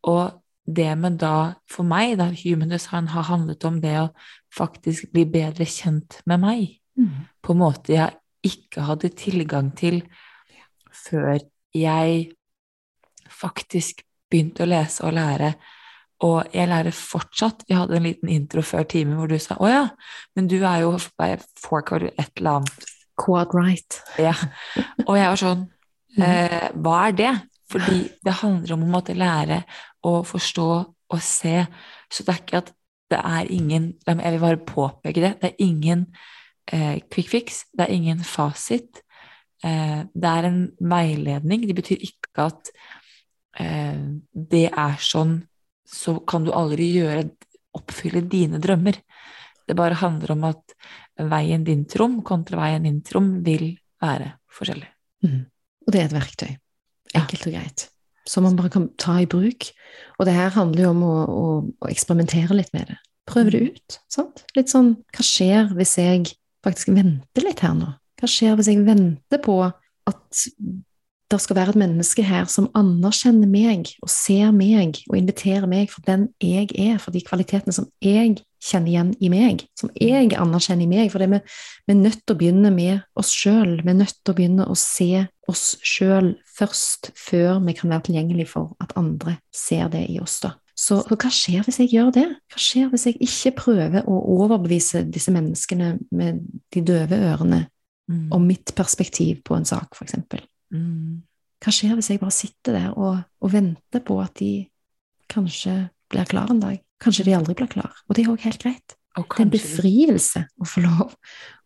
Og 0.07 0.37
det 0.67 0.87
med 0.99 1.17
da, 1.19 1.57
for 1.71 1.87
meg, 1.87 2.17
da 2.19 2.29
human 2.43 2.71
design 2.71 3.09
har 3.11 3.27
handlet 3.27 3.65
om 3.67 3.81
det 3.83 3.95
å 4.03 4.07
faktisk 4.53 5.09
bli 5.15 5.25
bedre 5.31 5.67
kjent 5.67 6.21
med 6.29 6.43
meg, 6.43 6.63
mm. 6.99 7.27
på 7.43 7.55
en 7.55 7.61
måte 7.61 7.95
jeg 7.95 8.15
ikke 8.47 8.87
hadde 8.87 9.13
tilgang 9.17 9.71
til 9.77 10.01
før 10.95 11.37
jeg 11.75 12.31
faktisk 13.29 14.01
begynte 14.31 14.65
å 14.65 14.71
lese 14.71 15.05
og 15.05 15.15
lære 15.15 15.53
og 16.25 16.53
jeg 16.53 16.69
lærer 16.69 16.95
fortsatt. 16.95 17.63
Vi 17.67 17.75
hadde 17.77 17.97
en 17.99 18.07
liten 18.07 18.29
intro 18.33 18.63
før 18.65 18.87
timen 18.89 19.17
hvor 19.19 19.29
du 19.29 19.37
sa 19.37 19.55
'Å 19.55 19.69
ja, 19.69 19.83
men 20.35 20.47
du 20.47 20.57
er 20.65 20.81
jo 20.81 20.97
fork 20.97 21.91
or 21.91 22.03
et 22.07 22.31
eller 22.37 22.59
annet'. 22.61 22.93
Quad 23.17 23.53
right. 23.53 24.01
Ja. 24.17 24.33
Og 25.07 25.17
jeg 25.17 25.29
var 25.29 25.39
sånn 25.41 25.61
mhm. 26.17 26.23
eh, 26.23 26.69
Hva 26.73 27.07
er 27.07 27.11
det? 27.11 27.33
Fordi 27.69 28.09
det 28.23 28.33
handler 28.41 28.73
om 28.73 28.83
å 28.83 28.91
måtte 28.93 29.17
lære 29.17 29.63
å 30.05 30.23
forstå 30.23 30.69
og 31.09 31.21
se. 31.21 31.65
Så 32.09 32.23
det 32.23 32.33
er 32.33 32.43
ikke 32.43 32.57
at 32.57 32.73
det 33.09 33.19
er 33.19 33.51
ingen 33.51 33.93
Jeg 34.05 34.31
vil 34.31 34.39
bare 34.39 34.57
påpeke 34.57 35.21
det. 35.21 35.33
Det 35.41 35.49
er 35.51 35.63
ingen 35.63 36.07
eh, 36.71 36.99
quick 37.09 37.29
fix. 37.31 37.65
Det 37.73 37.87
er 37.87 37.95
ingen 37.95 38.23
fasit. 38.25 39.01
Eh, 39.63 40.03
det 40.13 40.31
er 40.31 40.49
en 40.49 40.61
veiledning. 40.79 41.65
Det 41.67 41.75
betyr 41.77 42.05
ikke 42.09 42.47
at 42.49 42.71
eh, 43.59 43.99
det 44.31 44.67
er 44.69 44.97
sånn 45.01 45.39
så 45.87 46.17
kan 46.27 46.43
du 46.43 46.51
aldri 46.51 46.89
gjøre, 46.97 47.29
oppfylle 47.77 48.25
dine 48.27 48.59
drømmer. 48.59 48.97
Det 49.67 49.75
bare 49.77 49.99
handler 49.99 50.33
om 50.35 50.47
at 50.49 50.75
veien 51.17 51.63
din 51.67 51.85
trom 51.89 52.21
kontra 52.27 52.59
veien 52.59 52.83
din 52.83 53.01
trom 53.05 53.37
vil 53.45 53.69
være 54.03 54.33
forskjellig. 54.53 54.89
Mm. 55.23 55.45
Og 55.85 55.93
det 55.93 56.01
er 56.01 56.09
et 56.09 56.15
verktøy. 56.17 56.49
Enkelt 57.17 57.47
og 57.47 57.55
greit. 57.55 57.87
Som 58.27 58.43
man 58.43 58.57
bare 58.59 58.71
kan 58.73 58.89
ta 58.99 59.15
i 59.21 59.29
bruk. 59.29 59.69
Og 60.19 60.27
det 60.27 60.35
her 60.35 60.51
handler 60.55 60.87
jo 60.87 60.91
om 60.91 61.03
å, 61.07 61.13
å, 61.23 61.45
å 61.79 61.91
eksperimentere 61.91 62.57
litt 62.57 62.73
med 62.75 62.91
det. 62.91 62.97
Prøve 63.27 63.53
det 63.53 63.61
ut. 63.71 63.97
Sant? 64.11 64.43
Litt 64.55 64.71
sånn 64.71 64.93
Hva 65.15 65.23
skjer 65.25 65.71
hvis 65.75 65.95
jeg 65.99 66.35
faktisk 66.67 66.93
venter 66.95 67.45
litt 67.45 67.63
her 67.65 67.75
nå? 67.77 67.95
Hva 68.17 68.29
skjer 68.29 68.57
hvis 68.57 68.69
jeg 68.71 68.85
venter 68.85 69.41
på 69.43 69.61
at 69.67 70.45
det 71.27 71.39
skal 71.43 71.57
være 71.57 71.73
et 71.73 71.79
menneske 71.81 72.23
her 72.23 72.45
som 72.47 72.69
anerkjenner 72.77 73.49
meg 73.51 73.89
og 73.99 74.11
ser 74.11 74.53
meg 74.55 75.01
og 75.09 75.17
inviterer 75.17 75.67
meg 75.67 75.89
for 75.91 76.05
den 76.07 76.29
jeg 76.43 76.69
er, 76.71 77.01
for 77.03 77.11
de 77.11 77.23
kvalitetene 77.25 77.75
som 77.75 77.89
jeg 78.03 78.37
kjenner 78.63 78.91
igjen 78.93 79.09
i 79.19 79.31
meg, 79.31 79.65
som 79.77 79.91
jeg 79.99 80.31
anerkjenner 80.39 80.85
i 80.85 80.91
meg. 80.91 81.11
For 81.11 81.19
vi, 81.19 81.41
vi 81.87 81.95
er 81.95 81.99
nødt 81.99 82.21
til 82.23 82.35
å 82.35 82.39
begynne 82.39 82.71
med 82.73 83.03
oss 83.19 83.33
sjøl. 83.35 83.75
Vi 83.83 83.91
er 83.91 83.99
nødt 83.99 84.15
til 84.21 84.33
å 84.33 84.37
begynne 84.37 84.69
å 84.71 84.77
se 84.79 85.25
oss 85.51 85.65
sjøl 85.83 86.31
først, 86.57 87.11
før 87.19 87.59
vi 87.67 87.75
kan 87.75 87.91
være 87.91 88.07
tilgjengelig 88.07 88.47
for 88.55 88.71
at 88.83 88.95
andre 88.99 89.37
ser 89.51 89.91
det 89.91 90.07
i 90.07 90.21
oss. 90.23 90.39
da. 90.45 90.55
Så, 90.77 90.99
så, 91.01 91.15
hva 91.17 91.31
skjer 91.33 91.63
hvis 91.65 91.79
jeg 91.81 91.89
gjør 91.95 92.11
det? 92.13 92.27
Hva 92.53 92.61
skjer 92.61 92.91
hvis 92.91 93.07
jeg 93.09 93.17
ikke 93.25 93.55
prøver 93.63 94.05
å 94.05 94.17
overbevise 94.37 95.01
disse 95.09 95.33
menneskene 95.33 95.95
med 96.13 96.43
de 96.73 96.83
døve 96.85 97.17
ørene 97.31 97.65
Mm. 98.07 98.29
om 98.31 98.45
mitt 98.47 98.71
perspektiv 98.75 99.41
på 99.43 99.55
en 99.57 99.65
sak, 99.67 99.95
for 99.95 100.05
eksempel. 100.05 100.39
Mm. 100.71 101.23
Hva 101.59 101.71
skjer 101.75 101.97
hvis 101.97 102.07
jeg 102.13 102.21
bare 102.21 102.31
sitter 102.31 102.77
der 102.77 102.93
og, 102.95 103.17
og 103.43 103.51
venter 103.51 103.99
på 103.99 104.15
at 104.23 104.31
de 104.39 104.51
kanskje 105.27 105.73
blir 106.07 106.29
klar 106.29 106.47
en 106.53 106.61
dag? 106.61 106.77
Kanskje 107.03 107.25
de 107.27 107.33
aldri 107.35 107.57
blir 107.59 107.67
klar. 107.67 107.91
Og 108.07 108.15
det 108.15 108.23
er 108.23 108.31
òg 108.31 108.45
helt 108.47 108.63
greit. 108.63 108.95
Det 109.17 109.25
er 109.25 109.43
en 109.43 109.51
befrielse 109.51 110.45
å 110.55 110.69
få 110.71 110.85
lov 110.85 111.17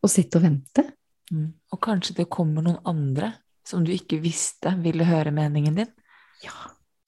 å 0.01 0.09
sitte 0.09 0.39
og 0.39 0.47
vente. 0.47 0.88
mm. 1.30 1.45
og 1.72 1.82
kanskje 1.86 2.16
det 2.24 2.30
kommer 2.34 2.66
noen 2.66 2.82
andre 2.89 3.36
som 3.68 3.86
du 3.86 3.91
ikke 3.93 4.18
visste 4.24 4.74
ville 4.82 5.05
høre 5.05 5.30
meningen 5.30 5.78
din. 5.78 5.93
Ja. 6.41 6.57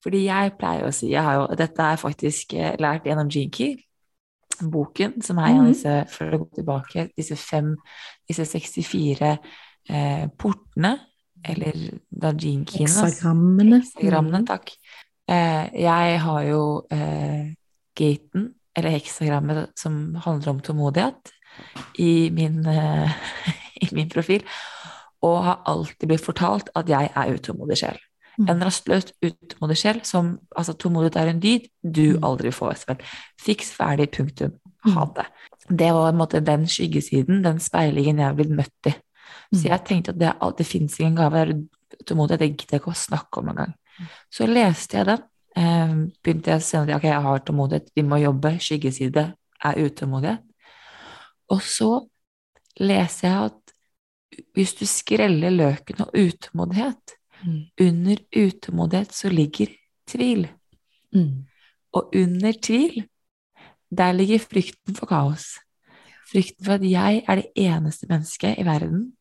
Fordi 0.04 0.24
jeg 0.26 0.52
pleier 0.60 0.84
å 0.84 0.92
si 0.92 1.08
jeg 1.14 1.24
har 1.24 1.38
jo, 1.38 1.46
Dette 1.56 1.82
er 1.94 1.96
faktisk 2.00 2.52
eh, 2.60 2.74
lært 2.82 3.06
gjennom 3.08 3.30
Gene 3.32 3.50
Key, 3.54 3.78
boken, 4.60 5.16
som 5.24 5.38
er 5.40 5.48
en 5.48 5.56
av 5.58 5.64
Mhm. 5.64 5.72
disse, 5.72 5.94
for 6.12 6.30
å 6.30 6.38
gå 6.44 6.48
tilbake, 6.60 7.08
disse 7.16 7.36
fem, 7.40 7.74
disse 8.28 8.44
64 8.46 9.38
eh, 9.88 10.26
portene, 10.38 10.98
eller 11.44 11.72
da 12.10 12.32
Gene 12.32 12.64
Key 12.68 12.84
Hexagrammene. 12.86 13.80
Heksagrammene, 13.82 14.44
takk. 14.46 14.70
Eh, 15.28 15.70
jeg 15.80 16.20
har 16.20 16.42
jo 16.44 16.86
eh, 16.90 17.54
gaten, 17.96 18.54
eller 18.76 18.90
heksagrammet 18.90 19.72
som 19.78 20.14
handler 20.16 20.48
om 20.54 20.60
tålmodighet, 20.60 21.32
i 21.98 22.30
min, 22.34 22.64
eh, 22.66 23.12
i 23.84 23.88
min 23.92 24.08
profil, 24.10 24.42
og 25.22 25.44
har 25.44 25.62
alltid 25.66 26.08
blitt 26.08 26.24
fortalt 26.24 26.68
at 26.76 26.86
jeg 26.88 27.10
er 27.14 27.34
utålmodig 27.34 27.78
sjel. 27.80 27.98
Mm. 28.38 28.48
En 28.50 28.62
rastløs, 28.66 29.12
utålmodig 29.22 29.76
sjel 29.78 30.00
som 30.04 30.38
Altså, 30.56 30.74
tålmodighet 30.74 31.16
er 31.16 31.28
en 31.30 31.40
dyd 31.40 31.68
du 31.82 32.16
Mm. 32.16 32.24
aldri 32.24 32.50
får. 32.50 32.76
Sven. 32.76 32.98
Fiks 33.40 33.70
ferdig, 33.72 34.10
punktum. 34.10 34.52
Mm. 34.86 34.92
Ha 34.92 35.04
det. 35.14 35.26
Det 35.68 35.92
var 35.92 36.08
en 36.08 36.18
måte 36.18 36.44
den 36.44 36.66
skyggesiden, 36.66 37.42
den 37.42 37.58
speilingen 37.60 38.18
jeg 38.18 38.26
har 38.26 38.34
blitt 38.34 38.50
møtt 38.50 38.86
i. 38.86 38.94
Så 39.54 39.68
jeg 39.68 39.84
tenkte 39.84 40.10
at 40.10 40.18
det, 40.18 40.32
det 40.58 40.66
fins 40.66 40.98
ingen 41.00 41.16
gave 41.16 41.68
tålmodighet, 42.06 42.40
det 42.40 42.48
gidder 42.56 42.76
jeg 42.76 42.80
ikke 42.80 42.92
å 42.92 43.06
snakke 43.06 43.38
om 43.38 43.48
engang. 43.48 43.74
Så 44.30 44.46
leste 44.46 44.98
jeg 44.98 45.06
den. 45.06 45.22
Eh, 45.56 45.94
begynte 46.22 46.50
jeg 46.50 46.58
å 46.58 46.62
se 46.62 46.78
at 46.78 46.88
ok, 46.96 47.04
jeg 47.04 47.22
har 47.22 47.38
tålmodighet, 47.38 47.90
vi 47.94 48.02
må 48.02 48.18
jobbe, 48.18 48.58
skyggeside 48.58 49.34
er 49.64 49.74
utålmodighet. 49.78 50.42
Og 51.50 51.60
så 51.62 52.08
leser 52.80 53.28
jeg 53.28 53.50
at 53.52 53.74
hvis 54.56 54.74
du 54.74 54.84
skreller 54.86 55.50
løken 55.54 56.00
og 56.00 56.10
utålmodighet, 56.12 57.14
Mm. 57.44 57.64
under 57.80 58.16
utålmodighet 58.36 59.12
så 59.12 59.28
ligger 59.28 59.66
tvil. 60.08 60.48
Mm. 61.14 61.44
Og 61.92 62.10
under 62.16 62.52
tvil, 62.62 63.04
der 63.90 64.12
ligger 64.12 64.38
frykten 64.38 64.96
for 64.96 65.06
kaos. 65.06 65.44
Frykten 66.32 66.64
for 66.64 66.78
at 66.78 66.90
jeg 66.90 67.22
er 67.28 67.34
det 67.34 67.52
eneste 67.56 68.06
mennesket 68.10 68.58
i 68.58 68.64
verden 68.66 69.12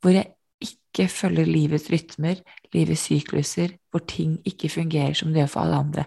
hvor 0.00 0.14
jeg 0.14 0.26
ikke 0.62 1.08
følger 1.10 1.46
livets 1.46 1.90
rytmer, 1.90 2.40
livets 2.72 3.08
sykluser, 3.08 3.76
hvor 3.90 4.02
ting 4.06 4.38
ikke 4.46 4.68
fungerer 4.68 5.14
som 5.14 5.32
det 5.32 5.42
gjør 5.42 5.52
for 5.52 5.60
alle 5.60 5.76
andre. 5.76 6.04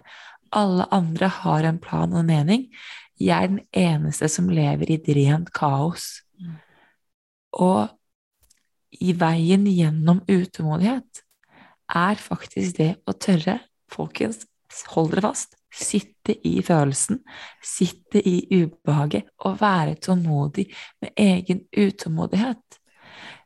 Alle 0.52 0.86
andre 0.92 1.28
har 1.28 1.68
en 1.68 1.78
plan 1.78 2.12
og 2.12 2.20
en 2.20 2.26
mening. 2.26 2.66
Jeg 3.20 3.42
er 3.42 3.46
den 3.46 3.60
eneste 3.72 4.28
som 4.28 4.48
lever 4.48 4.90
i 4.90 4.94
et 5.00 5.08
rent 5.16 5.52
kaos. 5.52 6.22
Mm. 6.40 6.56
Og 7.52 7.88
i 9.00 9.12
veien 9.16 9.64
gjennom 9.66 10.20
utålmodighet 10.28 11.22
er 11.90 12.20
faktisk 12.20 12.78
det 12.78 12.92
å 13.08 13.14
tørre, 13.16 13.58
folkens, 13.92 14.46
hold 14.94 15.12
dere 15.12 15.26
fast, 15.26 15.56
sitte 15.72 16.34
i 16.48 16.58
følelsen, 16.64 17.22
sitte 17.64 18.20
i 18.28 18.42
ubehaget 18.52 19.30
og 19.44 19.60
være 19.60 19.96
tålmodig 20.04 20.66
med 21.02 21.12
egen 21.20 21.64
utålmodighet. 21.72 22.78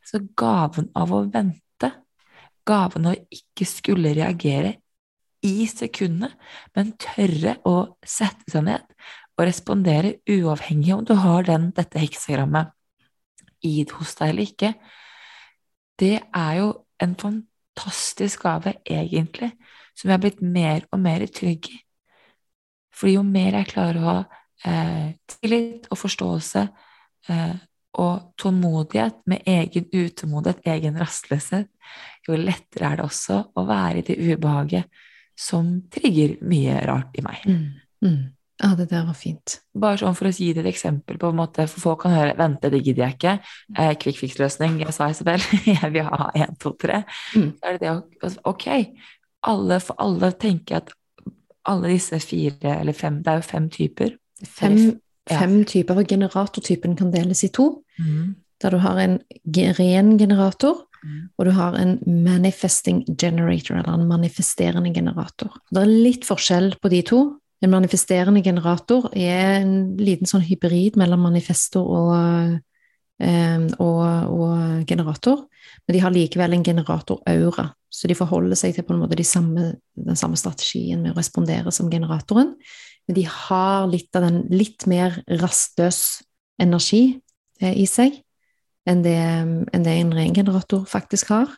Så 0.07 0.23
gaven 0.39 0.91
av 0.99 1.15
å 1.15 1.25
vente, 1.31 1.91
gaven 2.67 3.11
av 3.11 3.17
å 3.17 3.39
ikke 3.39 3.67
skulle 3.69 4.15
reagere 4.15 4.77
i 5.47 5.67
sekundet, 5.71 6.35
men 6.75 6.95
tørre 6.99 7.59
å 7.67 7.77
sette 8.07 8.51
seg 8.51 8.67
ned 8.67 8.87
og 9.37 9.45
respondere 9.47 10.17
uavhengig 10.31 10.95
om 10.95 11.05
du 11.07 11.15
har 11.21 11.47
den, 11.47 11.71
dette 11.77 12.01
heksagrammet 12.01 12.73
i 13.67 13.83
hos 13.91 14.15
deg 14.19 14.33
eller 14.33 14.47
ikke, 14.47 14.73
det 16.01 16.17
er 16.21 16.57
jo 16.61 16.73
en 17.03 17.15
fantastisk 17.19 17.53
gave, 17.77 18.75
egentlig, 18.85 19.53
som 19.97 20.09
jeg 20.09 20.15
har 20.15 20.23
blitt 20.23 20.43
mer 20.43 20.87
og 20.93 21.01
mer 21.01 21.27
trygg 21.27 21.71
i. 21.71 21.79
Fordi 22.97 23.17
jo 23.19 23.23
mer 23.23 23.59
jeg 23.61 23.71
klarer 23.73 24.01
å 24.01 24.07
ha 24.07 24.19
eh, 24.65 25.09
tillit 25.37 25.89
og 25.91 25.99
forståelse 26.01 26.63
eh, 27.29 27.57
og 27.97 28.33
tålmodighet 28.41 29.23
med 29.29 29.45
egen 29.49 29.89
utålmodighet, 29.93 30.65
egen 30.69 30.97
rastløshet, 31.01 31.69
jo 32.27 32.37
lettere 32.41 32.91
er 32.91 33.01
det 33.01 33.07
også 33.07 33.43
å 33.57 33.65
være 33.69 34.01
i 34.01 34.07
det 34.09 34.17
ubehaget 34.21 35.05
som 35.37 35.69
trigger 35.93 36.39
mye 36.49 36.81
rart 36.89 37.17
i 37.17 37.25
meg. 37.25 37.45
Mm. 37.45 37.65
Mm. 38.05 38.23
Ja, 38.63 38.71
det 38.75 38.89
der 38.89 39.05
var 39.05 39.15
fint. 39.15 39.59
Bare 39.77 39.99
sånn 40.01 40.15
for 40.17 40.29
å 40.29 40.33
gi 40.33 40.53
deg 40.55 40.65
et 40.65 40.71
eksempel 40.75 41.19
på 41.21 41.29
en 41.29 41.37
måte, 41.37 41.67
for 41.69 41.81
folk 41.81 42.01
kan 42.03 42.15
høre 42.15 42.37
'vente, 42.39 42.71
det 42.71 42.83
gidder 42.85 43.05
jeg 43.05 43.17
ikke', 43.19 43.41
eh, 43.79 43.95
quick 44.01 44.17
fix-løsning, 44.17 44.79
jeg 44.81 44.95
sa 44.95 45.11
Isabel, 45.11 45.39
jeg 45.67 45.93
vil 45.93 46.05
ha 46.05 46.31
én, 46.35 46.57
to, 46.59 46.73
tre. 46.73 47.05
Mm. 47.35 47.53
Så 47.59 47.65
er 47.65 47.79
det 47.79 47.81
det 48.23 48.39
Ok, 48.45 48.67
alle, 49.45 49.81
for 49.81 49.95
alle 49.99 50.33
tenker 50.33 50.77
at 50.77 50.91
alle 51.67 51.89
disse 51.89 52.19
fire 52.23 52.81
eller 52.81 52.93
fem, 52.93 53.23
det 53.23 53.29
er 53.29 53.37
jo 53.43 53.43
fem 53.43 53.69
typer. 53.69 54.17
Fem, 54.45 55.01
Ja. 55.29 55.41
typer, 55.65 55.99
og 55.99 56.07
generatortypen 56.07 56.97
kan 56.97 57.11
deles 57.11 57.43
i 57.45 57.49
to. 57.49 57.83
Mm. 57.99 58.37
Der 58.63 58.71
du 58.71 58.79
har 58.79 58.97
en 58.99 59.21
ren 59.47 60.17
generator, 60.19 60.85
Mm. 61.05 61.29
og 61.39 61.45
du 61.45 61.51
har 61.51 61.75
en 61.75 61.99
manifesting 62.07 63.05
generator, 63.19 63.77
eller 63.77 63.95
en 63.95 64.09
manifesterende 64.09 64.95
generator. 64.95 65.51
Det 65.71 65.83
er 65.83 65.87
litt 65.87 66.25
forskjell 66.25 66.75
på 66.81 66.89
de 66.91 67.03
to. 67.03 67.21
En 67.65 67.73
manifesterende 67.73 68.43
generator 68.45 69.09
er 69.17 69.63
en 69.63 69.77
liten 69.97 70.29
sånn 70.29 70.45
hybrid 70.45 70.99
mellom 71.01 71.23
manifestor 71.25 71.87
og, 71.89 72.57
eh, 73.25 73.63
og, 73.81 74.03
og 74.37 74.85
generator, 74.89 75.47
men 75.87 75.97
de 75.97 76.03
har 76.05 76.13
likevel 76.13 76.57
en 76.57 76.67
generator-aura, 76.67 77.71
så 77.89 78.11
de 78.11 78.19
forholder 78.19 78.59
seg 78.61 78.77
til 78.77 78.85
på 78.85 78.93
en 78.93 79.01
måte 79.01 79.17
de 79.17 79.25
samme, 79.25 79.71
den 79.97 80.21
samme 80.21 80.37
strategien 80.37 81.01
med 81.01 81.15
å 81.15 81.19
respondere 81.19 81.73
som 81.73 81.89
generatoren, 81.93 82.53
men 83.07 83.17
de 83.17 83.25
har 83.31 83.87
litt 83.89 84.19
av 84.19 84.27
den 84.27 84.43
litt 84.53 84.85
mer 84.91 85.21
rastløs 85.41 86.21
energi 86.61 87.21
eh, 87.63 87.73
i 87.73 87.87
seg 87.89 88.21
enn 88.87 89.01
det, 89.03 89.17
enn 89.17 89.87
det 89.87 89.95
en 89.97 90.13
ren 90.15 90.35
generator 90.35 90.85
faktisk 90.87 91.33
har. 91.35 91.51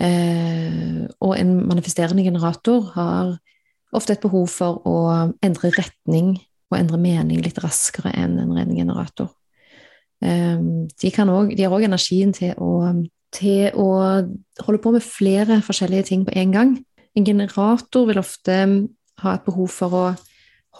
Eh, 0.00 1.04
og 1.20 1.34
en 1.36 1.52
manifesterende 1.68 2.24
generator 2.24 2.92
har 2.94 3.34
ofte 3.96 4.16
et 4.16 4.22
behov 4.22 4.48
for 4.52 4.82
å 4.86 4.96
endre 5.44 5.72
retning 5.76 6.36
og 6.70 6.78
endre 6.78 7.00
mening 7.00 7.42
litt 7.44 7.60
raskere 7.62 8.12
enn 8.16 8.38
en 8.42 8.54
ren 8.56 8.72
generator. 8.74 9.30
Eh, 10.24 10.58
de, 10.58 11.12
også, 11.12 11.56
de 11.56 11.64
har 11.64 11.74
òg 11.76 11.86
energien 11.86 12.32
til 12.36 12.54
å, 12.58 12.70
til 13.34 13.70
å 13.76 13.88
holde 14.66 14.82
på 14.82 14.94
med 14.94 15.04
flere 15.04 15.60
forskjellige 15.64 16.10
ting 16.10 16.24
på 16.26 16.34
en 16.36 16.54
gang. 16.54 16.72
En 17.16 17.26
generator 17.26 18.08
vil 18.08 18.20
ofte 18.20 18.56
ha 19.22 19.36
et 19.36 19.46
behov 19.46 19.70
for 19.72 19.96
å 19.96 20.06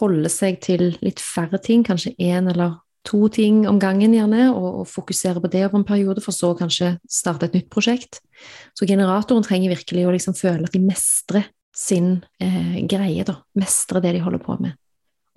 holde 0.01 0.29
seg 0.29 0.59
til 0.61 0.91
litt 1.01 1.21
færre 1.23 1.59
ting, 1.61 1.85
kanskje 1.85 2.13
én 2.21 2.49
eller 2.51 2.77
to 3.07 3.29
ting 3.31 3.63
om 3.69 3.79
gangen, 3.79 4.13
gjerne, 4.13 4.49
og, 4.51 4.81
og 4.81 4.89
fokusere 4.91 5.41
på 5.41 5.49
det 5.51 5.63
over 5.65 5.79
en 5.79 5.87
periode, 5.87 6.21
for 6.23 6.35
så 6.35 6.51
kanskje 6.59 6.97
starte 7.09 7.47
et 7.47 7.55
nytt 7.55 7.69
prosjekt. 7.73 8.19
Så 8.77 8.87
generatoren 8.89 9.45
trenger 9.45 9.73
virkelig 9.73 10.03
å 10.05 10.13
liksom 10.13 10.35
føle 10.37 10.67
at 10.67 10.75
de 10.75 10.83
mestrer 10.83 11.47
sin 11.77 12.25
eh, 12.41 12.79
greie, 12.89 13.23
da. 13.27 13.37
Mestre 13.59 14.01
det 14.01 14.15
de 14.17 14.23
holder 14.25 14.41
på 14.41 14.57
med. 14.63 14.77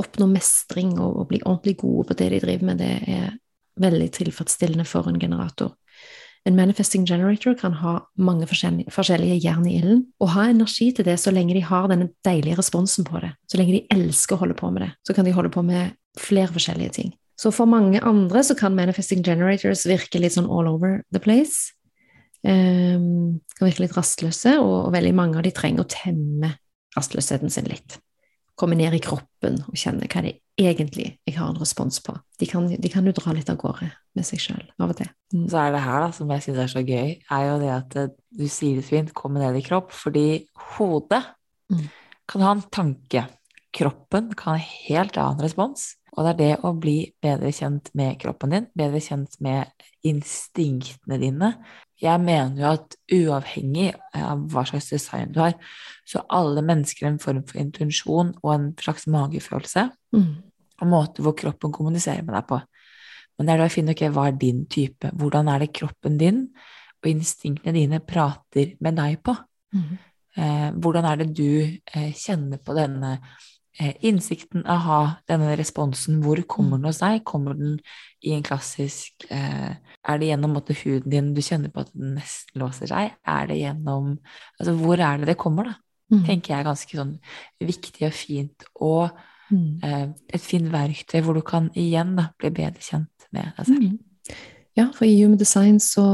Oppnå 0.00 0.30
mestring 0.30 0.94
og, 0.96 1.18
og 1.20 1.28
bli 1.28 1.42
ordentlig 1.44 1.76
gode 1.82 2.08
på 2.08 2.16
det 2.16 2.30
de 2.32 2.40
driver 2.46 2.70
med, 2.70 2.80
det 2.80 2.94
er 3.12 3.34
veldig 3.80 4.08
tilfredsstillende 4.16 4.86
for 4.88 5.08
en 5.08 5.20
generator. 5.20 5.74
En 6.48 6.56
manifesting 6.56 7.04
generator 7.04 7.54
kan 7.60 7.74
ha 7.82 7.98
mange 8.16 8.46
forskjellige, 8.48 8.88
forskjellige 8.94 9.42
jern 9.44 9.66
i 9.68 9.74
ilden, 9.76 10.06
og 10.24 10.32
ha 10.32 10.46
energi 10.48 10.88
til 10.96 11.04
det 11.04 11.18
så 11.20 11.32
lenge 11.34 11.52
de 11.52 11.64
har 11.64 11.90
denne 11.90 12.08
deilige 12.24 12.56
responsen 12.56 13.04
på 13.04 13.20
det. 13.20 13.34
Så 13.44 13.60
lenge 13.60 13.76
de 13.76 13.82
elsker 13.92 14.38
å 14.38 14.40
holde 14.40 14.56
på 14.56 14.70
med 14.72 14.86
det, 14.86 14.92
så 15.04 15.16
kan 15.16 15.28
de 15.28 15.34
holde 15.36 15.52
på 15.52 15.64
med 15.66 15.92
flere 16.18 16.48
forskjellige 16.54 16.96
ting. 16.96 17.12
Så 17.40 17.52
for 17.52 17.68
mange 17.68 18.00
andre 18.04 18.42
så 18.44 18.56
kan 18.56 18.74
manifesting 18.76 19.22
generators 19.24 19.86
virke 19.88 20.20
litt 20.20 20.36
sånn 20.36 20.48
all 20.48 20.68
over 20.68 21.02
the 21.12 21.20
place. 21.20 21.74
Um, 22.40 23.40
kan 23.56 23.68
virke 23.68 23.84
litt 23.84 23.96
rastløse, 23.96 24.54
og, 24.62 24.92
veldig 24.94 25.12
mange 25.16 25.40
av 25.40 25.44
de 25.44 25.52
trenger 25.52 25.84
å 25.84 25.90
temme 25.90 26.54
rastløsheten 26.96 27.52
sin 27.52 27.68
litt. 27.68 27.98
Komme 28.56 28.76
ned 28.76 28.94
i 28.96 29.00
kroppen 29.02 29.58
og 29.68 29.76
kjenne 29.78 30.08
hva 30.10 30.22
det 30.24 30.38
egentlig 30.60 31.06
jeg 31.24 31.36
har 31.36 31.48
en 31.48 31.60
respons 31.60 32.00
på. 32.04 32.14
De 32.40 32.48
kan, 32.48 32.66
de 32.68 32.90
kan 32.92 33.06
jo 33.08 33.14
dra 33.16 33.32
litt 33.32 33.48
av 33.52 33.56
gårde 33.60 33.88
med 34.16 34.26
seg 34.26 34.40
sjøl 34.42 34.64
av 34.80 34.92
og 34.92 34.98
til. 34.98 35.08
Mm. 35.32 35.46
Så 35.48 35.60
er 35.62 35.72
det 35.72 35.84
her 35.84 36.04
da, 36.04 36.10
som 36.16 36.32
jeg 36.34 36.44
syns 36.44 36.60
er 36.64 36.72
så 36.72 36.82
gøy, 36.84 37.14
er 37.20 37.44
jo 37.46 37.58
det 37.62 37.70
at 37.72 37.96
eh, 38.00 38.10
du 38.36 38.46
sier 38.52 38.80
det 38.80 38.84
fint, 38.88 39.14
komme 39.16 39.40
ned 39.40 39.56
i 39.56 39.64
kropp, 39.64 39.92
fordi 39.96 40.26
hodet 40.76 41.22
Mm. 41.70 41.86
kan 42.26 42.42
ha 42.42 42.50
en 42.50 42.62
tanke. 42.66 43.20
Kroppen 43.70 44.32
kan 44.34 44.56
ha 44.56 44.58
en 44.58 44.70
helt 44.88 45.16
annen 45.16 45.44
respons. 45.44 45.94
Og 46.16 46.26
det 46.26 46.30
er 46.32 46.38
det 46.40 46.64
å 46.66 46.72
bli 46.74 46.96
bedre 47.22 47.52
kjent 47.54 47.92
med 47.94 48.18
kroppen 48.18 48.50
din, 48.50 48.66
bedre 48.74 48.98
kjent 48.98 49.36
med 49.40 49.70
instinktene 50.02 51.20
dine. 51.22 51.52
Jeg 52.00 52.22
mener 52.24 52.56
jo 52.62 52.68
at 52.70 52.96
uavhengig 53.12 53.90
av 54.16 54.46
hva 54.52 54.64
slags 54.68 54.88
design 54.92 55.34
du 55.34 55.40
har, 55.42 55.56
så 56.08 56.22
har 56.22 56.40
alle 56.40 56.64
mennesker 56.64 57.08
en 57.08 57.20
form 57.22 57.42
for 57.48 57.60
intensjon 57.60 58.32
og 58.40 58.52
en 58.54 58.68
slags 58.80 59.06
magefølelse. 59.10 59.86
Mm. 60.16 60.30
Og 60.80 60.88
måte 60.88 61.24
hvor 61.24 61.36
kroppen 61.36 61.74
kommuniserer 61.76 62.24
med 62.24 62.38
deg 62.38 62.46
på. 62.48 62.60
Men 63.36 63.48
det 63.48 63.54
er 63.54 63.62
da 63.62 63.68
å 63.68 63.72
finne 63.72 63.92
ut 63.92 63.98
okay, 63.98 64.12
hva 64.12 64.26
er 64.28 64.40
din 64.40 64.64
type, 64.68 65.12
hvordan 65.16 65.48
er 65.52 65.62
det 65.62 65.74
kroppen 65.76 66.16
din 66.20 66.46
og 67.00 67.08
instinktene 67.08 67.76
dine 67.76 68.00
prater 68.04 68.74
med 68.84 68.98
deg 69.00 69.20
på. 69.24 69.34
Mm. 69.76 69.92
Eh, 70.40 70.66
hvordan 70.76 71.08
er 71.08 71.22
det 71.22 71.30
du 71.36 71.48
eh, 71.64 72.10
kjenner 72.16 72.60
på 72.64 72.76
denne 72.76 73.16
innsikten, 73.78 74.64
aha, 74.66 75.20
denne 75.28 75.54
responsen? 75.58 76.20
Hvor 76.24 76.40
kommer 76.50 76.76
den 76.80 76.88
hos 76.90 76.98
deg? 77.00 77.22
Kommer 77.24 77.54
den 77.54 77.78
i 78.22 78.32
en 78.34 78.42
klassisk 78.42 79.26
eh, 79.30 79.76
Er 80.08 80.18
det 80.18 80.28
gjennom 80.30 80.52
måtte, 80.56 80.74
huden 80.74 81.10
din 81.10 81.34
du 81.34 81.40
kjenner 81.40 81.70
på 81.72 81.80
at 81.84 81.92
den 81.94 82.16
nesten 82.18 82.60
låser 82.60 82.90
seg? 82.90 83.14
Er 83.26 83.46
det 83.46 83.60
gjennom 83.60 84.18
Altså, 84.58 84.74
hvor 84.76 84.98
er 85.00 85.18
det 85.18 85.28
det 85.32 85.38
kommer, 85.40 85.70
da? 85.70 85.74
Mm. 86.10 86.24
Tenker 86.26 86.54
jeg 86.54 86.60
er 86.60 86.66
ganske 86.66 86.96
sånn 86.98 87.18
viktig 87.62 88.06
og 88.08 88.12
fint. 88.12 88.64
Og 88.80 89.10
Mm. 89.50 89.80
eh, 89.82 90.08
et 90.32 90.40
fint 90.40 90.68
verktøy 90.70 91.24
hvor 91.26 91.34
du 91.34 91.40
kan 91.42 91.70
igjen 91.74 92.12
da, 92.14 92.28
bli 92.38 92.50
bedre 92.54 92.78
kjent 92.78 93.24
med 93.32 93.48
deg 93.56 93.66
selv. 93.66 93.82
Mm. 93.82 94.36
Ja, 94.78 94.84
for 94.94 95.04
i 95.04 95.16
Human 95.22 95.38
Design 95.38 95.80
så, 95.82 96.04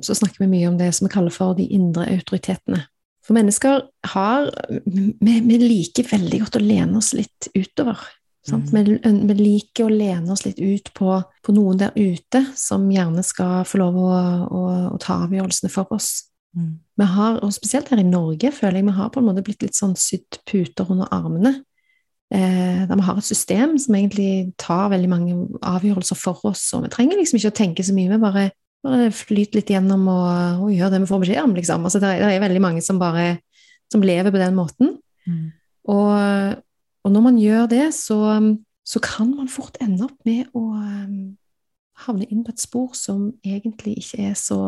så 0.00 0.14
snakker 0.16 0.38
vi 0.40 0.46
mye 0.46 0.68
om 0.70 0.78
det 0.78 0.94
som 0.94 1.04
vi 1.04 1.12
kaller 1.12 1.30
for 1.30 1.52
de 1.58 1.66
indre 1.68 2.06
autoritetene. 2.08 2.86
For 3.28 3.36
mennesker 3.36 3.82
har 4.14 4.48
Vi, 4.88 5.12
vi 5.20 5.58
liker 5.60 6.08
veldig 6.08 6.40
godt 6.46 6.56
å 6.56 6.64
lene 6.64 6.96
oss 7.00 7.12
litt 7.16 7.50
utover. 7.52 8.00
Sant? 8.48 8.70
Vi, 8.72 8.96
vi 9.04 9.36
liker 9.36 9.84
å 9.84 9.92
lene 9.92 10.32
oss 10.32 10.46
litt 10.46 10.56
ut 10.56 10.88
på, 10.96 11.18
på 11.44 11.52
noen 11.52 11.80
der 11.82 11.92
ute 11.98 12.40
som 12.56 12.86
gjerne 12.88 13.24
skal 13.26 13.66
få 13.68 13.82
lov 13.82 13.98
å, 14.00 14.08
å, 14.48 14.62
å 14.94 15.00
ta 15.02 15.20
avgjørelsene 15.26 15.72
for 15.72 15.92
oss. 15.92 16.30
Mm. 16.56 16.78
Vi 16.98 17.08
har, 17.12 17.40
og 17.44 17.52
spesielt 17.52 17.90
her 17.92 18.00
i 18.00 18.06
Norge, 18.08 18.52
føler 18.54 18.80
jeg 18.80 18.88
vi 18.88 18.96
har 18.96 19.10
på 19.12 19.20
en 19.20 19.28
måte 19.28 19.44
blitt 19.44 19.66
litt 19.66 19.76
sånn 19.76 19.92
sydd 20.00 20.40
puter 20.48 20.88
under 20.88 21.10
armene. 21.12 21.58
Eh, 22.32 22.86
der 22.88 22.96
vi 22.96 23.04
har 23.06 23.20
et 23.20 23.28
system 23.28 23.76
som 23.80 23.96
egentlig 23.96 24.54
tar 24.60 24.90
veldig 24.92 25.10
mange 25.12 25.36
avgjørelser 25.64 26.18
for 26.18 26.48
oss, 26.48 26.66
og 26.76 26.84
vi 26.84 26.92
trenger 26.92 27.20
liksom 27.20 27.40
ikke 27.40 27.52
å 27.52 27.60
tenke 27.60 27.84
så 27.84 27.96
mye, 27.96 28.10
vi 28.12 28.20
bare, 28.24 28.48
bare 28.86 29.10
flyt 29.14 29.56
litt 29.58 29.70
gjennom 29.72 30.06
og, 30.12 30.64
og 30.64 30.72
gjør 30.72 30.92
det 30.94 31.02
vi 31.02 31.10
får 31.10 31.22
beskjed 31.24 31.42
om, 31.42 31.54
liksom. 31.58 31.86
Altså, 31.88 32.00
det, 32.02 32.12
er, 32.14 32.24
det 32.24 32.36
er 32.36 32.44
veldig 32.46 32.62
mange 32.62 32.82
som 32.84 33.00
bare 33.00 33.26
som 33.92 34.04
lever 34.04 34.32
på 34.32 34.40
den 34.40 34.56
måten. 34.56 34.96
Mm. 35.26 35.50
Og, 35.88 36.62
og 37.04 37.12
når 37.14 37.24
man 37.24 37.40
gjør 37.40 37.68
det, 37.70 37.84
så, 37.96 38.18
så 38.86 39.02
kan 39.04 39.32
man 39.34 39.50
fort 39.52 39.78
ende 39.84 40.04
opp 40.06 40.16
med 40.28 40.50
å 40.56 40.64
um, 40.76 41.18
havne 42.04 42.28
inn 42.28 42.44
på 42.46 42.52
et 42.54 42.62
spor 42.62 42.92
som 42.96 43.30
egentlig 43.46 43.98
ikke 44.02 44.30
er 44.30 44.38
så 44.38 44.58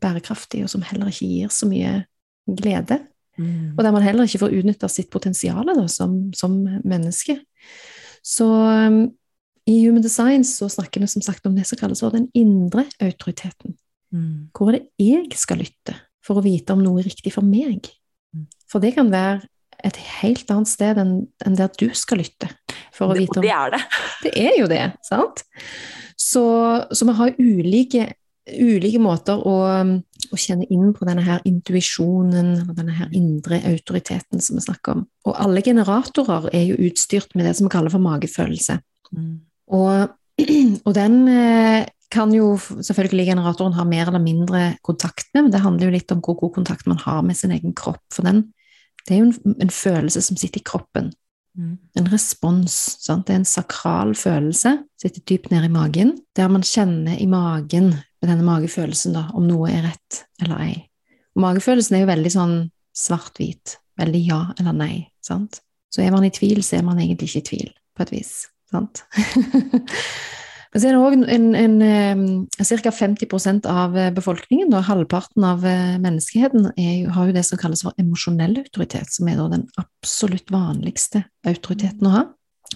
bærekraftig, 0.00 0.62
og 0.64 0.72
som 0.72 0.84
heller 0.86 1.10
ikke 1.10 1.28
gir 1.28 1.52
så 1.52 1.68
mye 1.68 2.00
glede. 2.48 3.02
Mm. 3.38 3.74
Og 3.76 3.84
der 3.84 3.94
man 3.94 4.06
heller 4.06 4.26
ikke 4.26 4.44
får 4.44 4.56
utnytta 4.60 4.90
sitt 4.90 5.10
potensial 5.14 5.66
da, 5.66 5.86
som, 5.90 6.20
som, 6.34 6.56
menneske. 6.86 7.40
Så 8.24 8.46
um, 8.46 9.04
i 9.68 9.76
Human 9.84 10.04
Design 10.04 10.46
så 10.48 10.68
snakker 10.72 11.02
vi 11.02 11.10
som 11.12 11.22
sagt 11.24 11.46
om 11.46 11.56
det 11.56 11.66
som 11.68 11.78
kalles 11.80 12.00
for 12.00 12.14
den 12.14 12.28
indre 12.36 12.86
autoriteten. 13.04 13.76
Mm. 14.14 14.48
Hvor 14.56 14.72
er 14.72 14.78
det 14.80 14.88
jeg 14.96 15.36
skal 15.36 15.60
lytte 15.60 15.96
for 16.24 16.40
å 16.40 16.44
vite 16.44 16.72
om 16.72 16.80
noe 16.80 17.02
er 17.02 17.08
riktig 17.10 17.34
for 17.34 17.44
meg? 17.44 17.90
Mm. 18.32 18.46
For 18.70 18.84
det 18.84 18.94
kan 18.96 19.12
være 19.12 19.44
et 19.84 19.98
helt 20.22 20.48
annet 20.50 20.70
sted 20.70 20.98
enn, 20.98 21.18
enn 21.44 21.58
der 21.58 21.70
du 21.78 21.88
skal 21.96 22.22
lytte. 22.22 22.48
For 22.96 23.12
å 23.12 23.18
vite 23.18 23.36
og 23.36 23.42
om 23.42 23.44
det 23.44 23.52
er 23.54 23.74
det. 23.74 23.82
det 24.24 24.32
er 24.40 24.56
jo 24.58 24.70
det, 24.70 24.84
sant? 25.06 25.44
Så, 26.18 26.44
så 26.90 27.06
vi 27.06 27.16
har 27.20 27.36
ulike, 27.38 28.06
ulike 28.48 29.02
måter 29.02 29.38
å, 29.38 29.58
å 29.84 30.40
kjenne 30.40 30.66
inn 30.74 30.94
på 30.96 31.06
denne 31.06 31.22
her 31.26 31.44
intuisjonen, 31.46 32.54
og 32.64 32.72
denne 32.78 32.96
her 32.96 33.12
indre 33.16 33.60
autoriteten 33.68 34.42
som 34.42 34.58
vi 34.58 34.64
snakker 34.64 34.96
om. 34.96 35.04
Og 35.28 35.36
alle 35.36 35.62
generatorer 35.62 36.48
er 36.56 36.64
jo 36.72 36.80
utstyrt 36.88 37.36
med 37.36 37.46
det 37.46 37.54
som 37.58 37.68
vi 37.68 37.74
kaller 37.76 37.94
for 37.94 38.02
magefølelse. 38.02 38.80
Mm. 39.12 39.36
Og, 39.74 40.14
og 40.86 40.92
den 40.96 41.20
eh, 41.32 41.86
kan 42.12 42.32
jo 42.32 42.54
selvfølgelig 42.56 43.28
generatoren 43.28 43.76
ha 43.76 43.84
mer 43.84 44.08
eller 44.08 44.22
mindre 44.22 44.62
kontakt 44.86 45.28
med, 45.34 45.44
men 45.44 45.52
det 45.52 45.62
handler 45.64 45.88
jo 45.88 45.96
litt 45.96 46.12
om 46.14 46.22
hvor 46.24 46.38
god 46.40 46.54
kontakt 46.60 46.88
man 46.88 47.00
har 47.04 47.22
med 47.26 47.36
sin 47.36 47.52
egen 47.52 47.74
kropp. 47.76 48.04
For 48.14 48.24
den, 48.26 48.46
det 49.04 49.14
er 49.16 49.22
jo 49.22 49.30
en, 49.30 49.56
en 49.66 49.72
følelse 49.72 50.22
som 50.24 50.40
sitter 50.40 50.62
i 50.62 50.68
kroppen. 50.68 51.12
Mm. 51.58 51.76
En 51.98 52.10
respons. 52.12 52.74
Sant? 53.02 53.26
Det 53.26 53.34
er 53.34 53.42
en 53.42 53.48
sakral 53.48 54.14
følelse, 54.16 54.76
sitter 55.00 55.24
dypt 55.28 55.52
nede 55.52 55.68
i 55.68 55.74
magen, 55.74 56.16
der 56.38 56.50
man 56.52 56.64
kjenner 56.66 57.18
i 57.18 57.28
magen 57.28 57.92
med 57.92 58.30
denne 58.30 58.46
magefølelsen 58.46 59.16
da, 59.18 59.28
om 59.36 59.46
noe 59.46 59.70
er 59.72 59.84
rett 59.90 60.24
eller 60.42 60.64
ei. 60.64 60.74
Og 61.36 61.44
magefølelsen 61.44 61.98
er 61.98 62.04
jo 62.04 62.12
veldig 62.12 62.34
sånn 62.34 62.56
svart-hvit. 62.98 63.78
Veldig 63.98 64.20
ja 64.22 64.42
eller 64.58 64.76
nei. 64.76 64.94
Sant? 65.24 65.60
Så 65.92 66.02
er 66.04 66.14
man 66.14 66.26
i 66.26 66.32
tvil, 66.34 66.62
så 66.64 66.78
er 66.78 66.86
man 66.86 67.00
egentlig 67.00 67.30
ikke 67.30 67.42
i 67.42 67.48
tvil, 67.50 67.74
på 67.96 68.04
et 68.06 68.14
vis. 68.14 68.32
Sant? 68.68 69.04
Men 70.68 70.82
så 70.82 70.88
er 70.90 70.94
det 70.94 71.00
òg 71.00 71.14
en, 71.16 71.54
en, 71.56 71.76
en 71.80 72.24
ca. 72.52 72.90
50% 72.92 73.68
av 73.72 73.94
befolkningen, 74.12 74.68
da, 74.68 74.82
halvparten 74.84 75.46
av 75.48 75.64
eh, 75.64 75.94
menneskeheten, 75.96 76.74
er 76.76 76.90
jo, 76.98 77.12
har 77.14 77.30
jo 77.30 77.36
det 77.38 77.44
som 77.48 77.60
kalles 77.60 77.86
for 77.86 77.96
emosjonell 78.00 78.58
autoritet, 78.60 79.08
som 79.14 79.30
er 79.32 79.40
den 79.40 79.64
absolutt 79.80 80.52
vanligste 80.52 81.24
autoriteten 81.48 82.10
å 82.10 82.12
ha. 82.18 82.26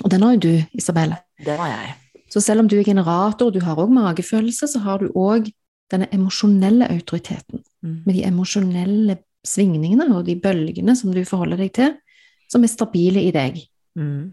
Og 0.00 0.08
den 0.14 0.24
har 0.24 0.38
jo 0.38 0.44
du, 0.46 0.54
Isabelle. 0.72 1.20
Det 1.44 1.58
har 1.60 1.68
jeg. 1.68 1.92
Så 2.32 2.40
selv 2.40 2.64
om 2.64 2.70
du 2.70 2.78
er 2.78 2.86
generator, 2.86 3.50
og 3.50 3.52
du 3.52 3.60
har 3.60 3.76
òg 3.76 3.92
magefølelse, 3.92 4.70
så 4.72 4.80
har 4.86 5.02
du 5.02 5.12
òg 5.12 5.50
denne 5.92 6.08
emosjonelle 6.16 6.88
autoriteten. 6.94 7.60
Mm. 7.84 7.98
Med 8.06 8.16
de 8.16 8.22
emosjonelle 8.24 9.18
svingningene 9.44 10.06
og 10.14 10.24
de 10.30 10.38
bølgene 10.40 10.94
som 10.96 11.12
du 11.12 11.20
forholder 11.28 11.60
deg 11.60 11.74
til, 11.76 11.92
som 12.48 12.64
er 12.64 12.72
stabile 12.72 13.20
i 13.20 13.34
deg. 13.34 13.58
Mm. 13.98 14.32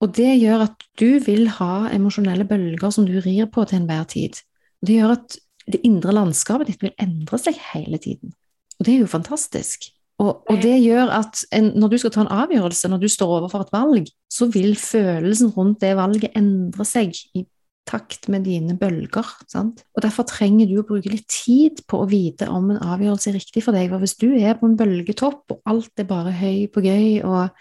Og 0.00 0.12
det 0.16 0.32
gjør 0.40 0.64
at 0.64 0.84
du 1.00 1.20
vil 1.24 1.48
ha 1.58 1.90
emosjonelle 1.92 2.46
bølger 2.48 2.92
som 2.94 3.06
du 3.08 3.18
rir 3.20 3.50
på 3.52 3.66
til 3.68 3.82
enhver 3.82 4.06
tid. 4.08 4.40
Det 4.80 4.96
gjør 4.96 5.16
at 5.18 5.36
det 5.70 5.82
indre 5.86 6.14
landskapet 6.16 6.70
ditt 6.70 6.84
vil 6.84 6.94
endre 7.00 7.38
seg 7.40 7.58
hele 7.72 8.00
tiden. 8.00 8.32
Og 8.78 8.86
det 8.86 8.94
er 8.94 9.02
jo 9.02 9.10
fantastisk. 9.12 9.90
Og, 10.20 10.42
og 10.52 10.58
det 10.60 10.74
gjør 10.82 11.12
at 11.16 11.44
en, 11.56 11.70
når 11.80 11.92
du 11.92 12.00
skal 12.00 12.12
ta 12.12 12.24
en 12.24 12.34
avgjørelse, 12.42 12.88
når 12.92 13.00
du 13.00 13.08
står 13.08 13.38
overfor 13.38 13.64
et 13.64 13.72
valg, 13.72 14.10
så 14.32 14.48
vil 14.52 14.74
følelsen 14.76 15.52
rundt 15.56 15.80
det 15.84 15.94
valget 15.96 16.36
endre 16.36 16.84
seg 16.88 17.16
i 17.36 17.46
takt 17.88 18.28
med 18.32 18.44
dine 18.44 18.76
bølger. 18.78 19.26
Sant? 19.50 19.84
Og 19.96 20.04
derfor 20.04 20.28
trenger 20.28 20.68
du 20.68 20.76
å 20.80 20.86
bruke 20.86 21.12
litt 21.12 21.28
tid 21.32 21.80
på 21.88 22.02
å 22.02 22.08
vite 22.08 22.48
om 22.52 22.68
en 22.72 22.82
avgjørelse 22.84 23.32
er 23.32 23.38
riktig 23.40 23.64
for 23.64 23.76
deg. 23.76 23.88
For 23.92 24.04
hvis 24.04 24.18
du 24.20 24.28
er 24.36 24.58
på 24.60 24.68
en 24.68 24.76
bølgetopp, 24.80 25.56
og 25.56 25.72
alt 25.72 26.02
er 26.02 26.08
bare 26.08 26.34
høy 26.36 26.68
på 26.72 26.84
gøy, 26.84 27.22
og 27.24 27.56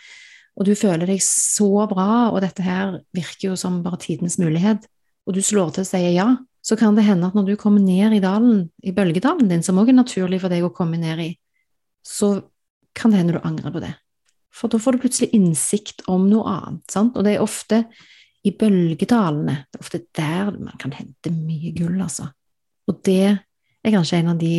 og 0.59 0.67
du 0.67 0.73
føler 0.75 1.07
deg 1.07 1.21
så 1.23 1.87
bra, 1.87 2.29
og 2.33 2.41
dette 2.43 2.63
her 2.65 2.97
virker 3.15 3.53
jo 3.53 3.57
som 3.59 3.79
bare 3.85 4.01
tidens 4.03 4.35
mulighet, 4.41 4.83
og 5.23 5.35
du 5.37 5.41
slår 5.45 5.71
til 5.75 5.85
og 5.85 5.87
sier 5.87 6.11
ja, 6.11 6.27
så 6.65 6.75
kan 6.75 6.97
det 6.97 7.05
hende 7.07 7.29
at 7.29 7.37
når 7.37 7.47
du 7.47 7.55
kommer 7.59 7.79
ned 7.79 8.17
i 8.17 8.21
dalen, 8.23 8.65
i 8.83 8.91
bølgedalen 8.95 9.47
din, 9.47 9.63
som 9.63 9.79
også 9.79 9.93
er 9.93 9.99
naturlig 10.01 10.41
for 10.43 10.51
deg 10.51 10.65
å 10.67 10.73
komme 10.75 10.99
ned 10.99 11.21
i, 11.23 11.29
så 12.05 12.35
kan 12.97 13.13
det 13.13 13.21
hende 13.21 13.37
du 13.37 13.47
angrer 13.47 13.71
på 13.71 13.81
det. 13.83 13.93
For 14.51 14.71
da 14.71 14.81
får 14.81 14.97
du 14.97 15.03
plutselig 15.05 15.29
innsikt 15.37 16.03
om 16.11 16.27
noe 16.27 16.51
annet, 16.51 16.83
sant? 16.91 17.15
Og 17.15 17.23
det 17.23 17.37
er 17.37 17.45
ofte 17.45 17.83
i 18.43 18.51
bølgedalene, 18.55 19.55
det 19.69 19.79
er 19.79 19.85
ofte 19.85 20.01
der 20.17 20.51
man 20.57 20.75
kan 20.81 20.95
hente 20.95 21.31
mye 21.31 21.71
gull, 21.77 21.95
altså. 22.03 22.27
Og 22.89 22.99
det 23.07 23.23
er 23.29 23.95
kanskje 23.95 24.19
en 24.19 24.33
av 24.33 24.39
de 24.41 24.53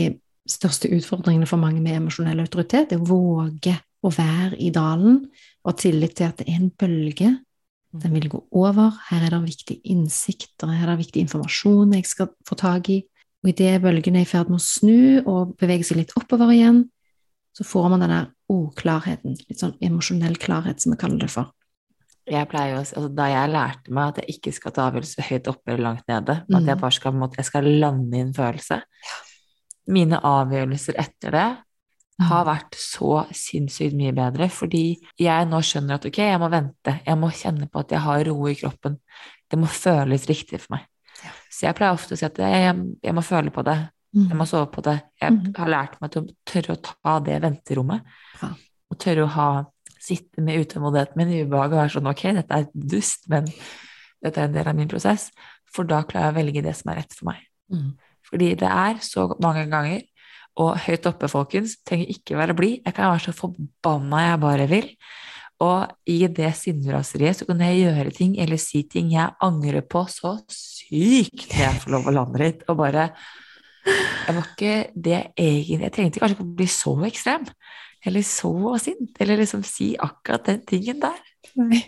største 0.49 0.89
utfordringene 0.95 1.49
for 1.49 1.61
mange 1.61 1.83
med 1.85 1.99
emosjonell 1.99 2.41
autoritet, 2.41 2.93
det 2.93 3.01
å 3.01 3.09
våge 3.11 3.77
å 4.01 4.13
være 4.15 4.57
i 4.63 4.71
dalen 4.73 5.27
og 5.65 5.79
tillit 5.79 6.17
til 6.17 6.29
at 6.31 6.41
det 6.41 6.49
er 6.49 6.61
en 6.61 6.71
bølge. 6.71 7.31
Den 7.91 8.15
vil 8.15 8.29
gå 8.31 8.41
over. 8.55 8.95
Her 9.11 9.27
er 9.27 9.35
det 9.35 9.43
viktige 9.49 9.81
innsikter, 9.93 10.71
her 10.71 10.87
er 10.87 10.95
det 10.95 11.07
viktig 11.07 11.25
informasjon 11.27 11.95
jeg 11.99 12.07
skal 12.07 12.31
få 12.49 12.59
tak 12.59 12.89
i. 12.93 13.01
Og 13.43 13.51
idet 13.55 13.81
bølgen 13.83 14.17
er 14.17 14.27
i 14.27 14.29
ferd 14.29 14.51
med 14.53 14.61
å 14.61 14.65
snu 14.65 15.23
og 15.25 15.57
bevege 15.61 15.87
seg 15.89 16.03
litt 16.03 16.13
oppover 16.19 16.53
igjen, 16.53 16.85
så 17.57 17.65
får 17.65 17.89
man 17.91 18.05
denne 18.05 18.21
oklarheten, 18.53 19.39
litt 19.49 19.63
sånn 19.63 19.79
emosjonell 19.83 20.37
klarhet, 20.41 20.83
som 20.83 20.93
vi 20.93 21.01
kaller 21.01 21.25
det 21.25 21.31
for. 21.33 21.51
Jeg 22.31 22.47
pleier 22.51 22.75
jo, 22.75 22.83
altså, 22.83 23.09
Da 23.17 23.27
jeg 23.31 23.51
lærte 23.51 23.91
meg 23.97 24.13
at 24.13 24.21
jeg 24.21 24.37
ikke 24.37 24.53
skal 24.55 24.75
ta 24.77 24.85
avgjørelser 24.91 25.27
høyt 25.31 25.49
oppe 25.51 25.73
eller 25.73 25.83
langt 25.89 26.07
nede, 26.07 26.37
at 26.45 26.67
jeg 26.67 26.77
Mm. 26.77 26.81
bare 26.81 26.93
skal, 26.93 27.13
jeg 27.37 27.45
skal 27.45 27.65
lande 27.65 28.17
i 28.17 28.21
en 28.21 28.35
følelse 28.35 28.83
Mine 29.89 30.21
avgjørelser 30.23 30.95
etter 30.99 31.31
det 31.31 31.49
har 32.29 32.45
vært 32.45 32.75
så 32.77 33.27
sinnssykt 33.33 33.95
mye 33.97 34.13
bedre, 34.13 34.49
fordi 34.53 34.99
jeg 35.19 35.47
nå 35.49 35.61
skjønner 35.65 35.95
at 35.97 36.05
ok, 36.07 36.19
jeg 36.19 36.41
må 36.43 36.49
vente, 36.53 37.01
jeg 37.07 37.17
må 37.19 37.31
kjenne 37.33 37.69
på 37.71 37.81
at 37.81 37.91
jeg 37.95 38.01
har 38.05 38.25
ro 38.29 38.47
i 38.51 38.55
kroppen. 38.55 38.99
Det 39.51 39.59
må 39.59 39.67
føles 39.67 40.27
riktig 40.29 40.61
for 40.61 40.77
meg. 40.77 40.87
Ja. 41.25 41.31
Så 41.51 41.67
jeg 41.67 41.75
pleier 41.79 41.93
ofte 41.97 42.15
å 42.15 42.19
si 42.21 42.25
at 42.29 42.39
jeg, 42.39 42.75
jeg 43.03 43.15
må 43.17 43.23
føle 43.25 43.51
på 43.51 43.65
det, 43.67 43.79
jeg 44.13 44.37
må 44.37 44.45
sove 44.47 44.67
på 44.73 44.83
det. 44.83 44.97
Jeg 45.23 45.33
Mhm. 45.33 45.55
har 45.57 45.69
lært 45.69 46.01
meg 46.01 46.11
til 46.11 46.23
å 46.23 46.35
tørre 46.45 46.77
å 46.77 46.83
ta 46.83 47.19
det 47.21 47.41
venterommet, 47.43 48.03
og 48.91 48.99
tørre 48.99 49.25
å 49.25 49.29
ha, 49.29 49.65
sitte 50.01 50.41
med 50.43 50.59
utålmodigheten 50.67 51.17
min 51.17 51.29
i 51.29 51.43
ubehaget 51.45 51.73
og 51.73 51.79
være 51.79 51.95
sånn 51.95 52.11
ok, 52.11 52.23
dette 52.35 52.51
er 52.57 52.67
dust, 52.75 53.29
men 53.29 53.45
dette 54.23 54.39
er 54.39 54.45
en 54.49 54.53
del 54.53 54.67
av 54.69 54.75
min 54.77 54.89
prosess, 54.89 55.31
for 55.71 55.85
da 55.85 56.03
klarer 56.03 56.33
jeg 56.33 56.35
å 56.35 56.39
velge 56.41 56.63
det 56.63 56.77
som 56.77 56.91
er 56.91 56.97
rett 57.03 57.13
for 57.15 57.27
meg. 57.31 57.37
Mm. 57.73 57.93
Fordi 58.31 58.55
det 58.57 58.69
er 58.71 58.95
så 59.01 59.29
mange 59.41 59.67
ganger, 59.71 60.03
og 60.61 60.79
høyt 60.85 61.07
oppe, 61.09 61.29
folkens, 61.31 61.79
trenger 61.87 62.11
ikke 62.13 62.39
være 62.39 62.57
blid. 62.59 62.81
Jeg 62.85 62.97
kan 62.97 63.13
være 63.13 63.29
så 63.29 63.37
forbanna 63.37 64.25
jeg 64.27 64.41
bare 64.43 64.67
vil. 64.71 64.89
Og 65.61 65.91
i 66.09 66.25
det 66.33 66.51
sinnraseriet 66.57 67.41
så 67.41 67.47
kan 67.49 67.61
jeg 67.61 67.83
gjøre 67.83 68.15
ting 68.17 68.37
eller 68.41 68.61
si 68.61 68.83
ting 68.89 69.13
jeg 69.13 69.37
angrer 69.45 69.85
på 69.85 70.07
så 70.09 70.39
sykt 70.49 71.51
når 71.51 71.63
jeg 71.67 71.81
får 71.83 71.95
lov 71.95 72.09
å 72.09 72.15
lande 72.17 72.41
litt, 72.41 72.65
og 72.69 72.81
bare 72.81 73.11
Jeg 73.85 74.37
var 74.37 74.49
ikke 74.49 74.73
det 74.93 75.21
egentlig 75.41 75.87
Jeg 75.87 75.93
trengte 75.97 76.21
kanskje 76.21 76.37
ikke 76.37 76.47
å 76.47 76.57
bli 76.59 76.69
så 76.69 76.95
ekstrem, 77.09 77.47
eller 78.05 78.25
så 78.25 78.53
sint, 78.81 79.13
eller 79.21 79.41
liksom 79.41 79.65
si 79.65 79.93
akkurat 80.01 80.49
den 80.49 80.63
tingen 80.69 81.01
der. 81.03 81.21
Nei. 81.61 81.83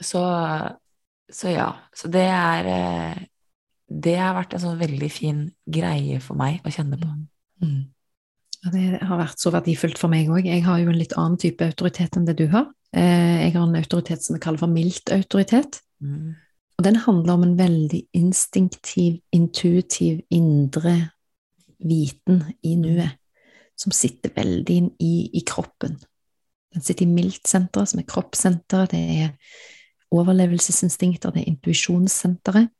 Så, 0.00 0.20
så 1.28 1.52
ja. 1.52 1.68
Så 1.96 2.08
det 2.12 2.24
er 2.24 2.68
eh, 2.72 3.18
Det 3.90 4.14
har 4.20 4.36
vært 4.36 4.54
en 4.54 4.62
sånn 4.62 4.78
veldig 4.78 5.08
fin 5.10 5.40
greie 5.66 6.20
for 6.22 6.38
meg 6.38 6.62
å 6.62 6.72
kjenne 6.72 6.98
på. 7.00 7.08
Mm. 7.64 7.80
Det 8.70 9.00
har 9.00 9.18
vært 9.18 9.40
så 9.40 9.50
verdifullt 9.54 9.98
for 9.98 10.12
meg 10.12 10.28
òg. 10.30 10.46
Jeg 10.46 10.62
har 10.66 10.78
jo 10.82 10.92
en 10.92 10.98
litt 11.00 11.16
annen 11.18 11.40
type 11.40 11.64
autoritet 11.64 12.18
enn 12.18 12.28
det 12.28 12.36
du 12.38 12.46
har. 12.52 12.68
Eh, 12.92 13.46
Jeg 13.46 13.54
har 13.56 13.64
en 13.64 13.80
autoritet 13.80 14.22
som 14.22 14.36
vi 14.36 14.42
kaller 14.42 14.62
for 14.62 14.70
mildt 14.70 15.10
autoritet. 15.14 15.80
Mm. 16.00 16.36
Og 16.78 16.84
den 16.84 16.96
handler 16.96 17.34
om 17.34 17.42
en 17.42 17.58
veldig 17.58 18.02
instinktiv, 18.16 19.20
intuitiv, 19.32 20.22
indre 20.30 21.10
viten 21.80 22.44
i 22.62 22.76
nuet, 22.76 23.18
som 23.76 23.92
sitter 23.92 24.32
veldig 24.36 24.76
inn 24.76 24.90
i, 25.00 25.30
i 25.32 25.42
kroppen. 25.46 25.98
Den 26.72 26.84
sitter 26.84 27.04
i 27.04 27.10
mildt-senteret, 27.10 27.90
som 27.90 28.00
er 28.00 28.08
kroppssenteret, 28.08 28.92
det 28.92 29.00
er 29.24 29.30
overlevelsesinstinkter, 30.14 31.32
det 31.34 31.42
er 31.42 31.52
intuisjonssenteret. 31.52 32.70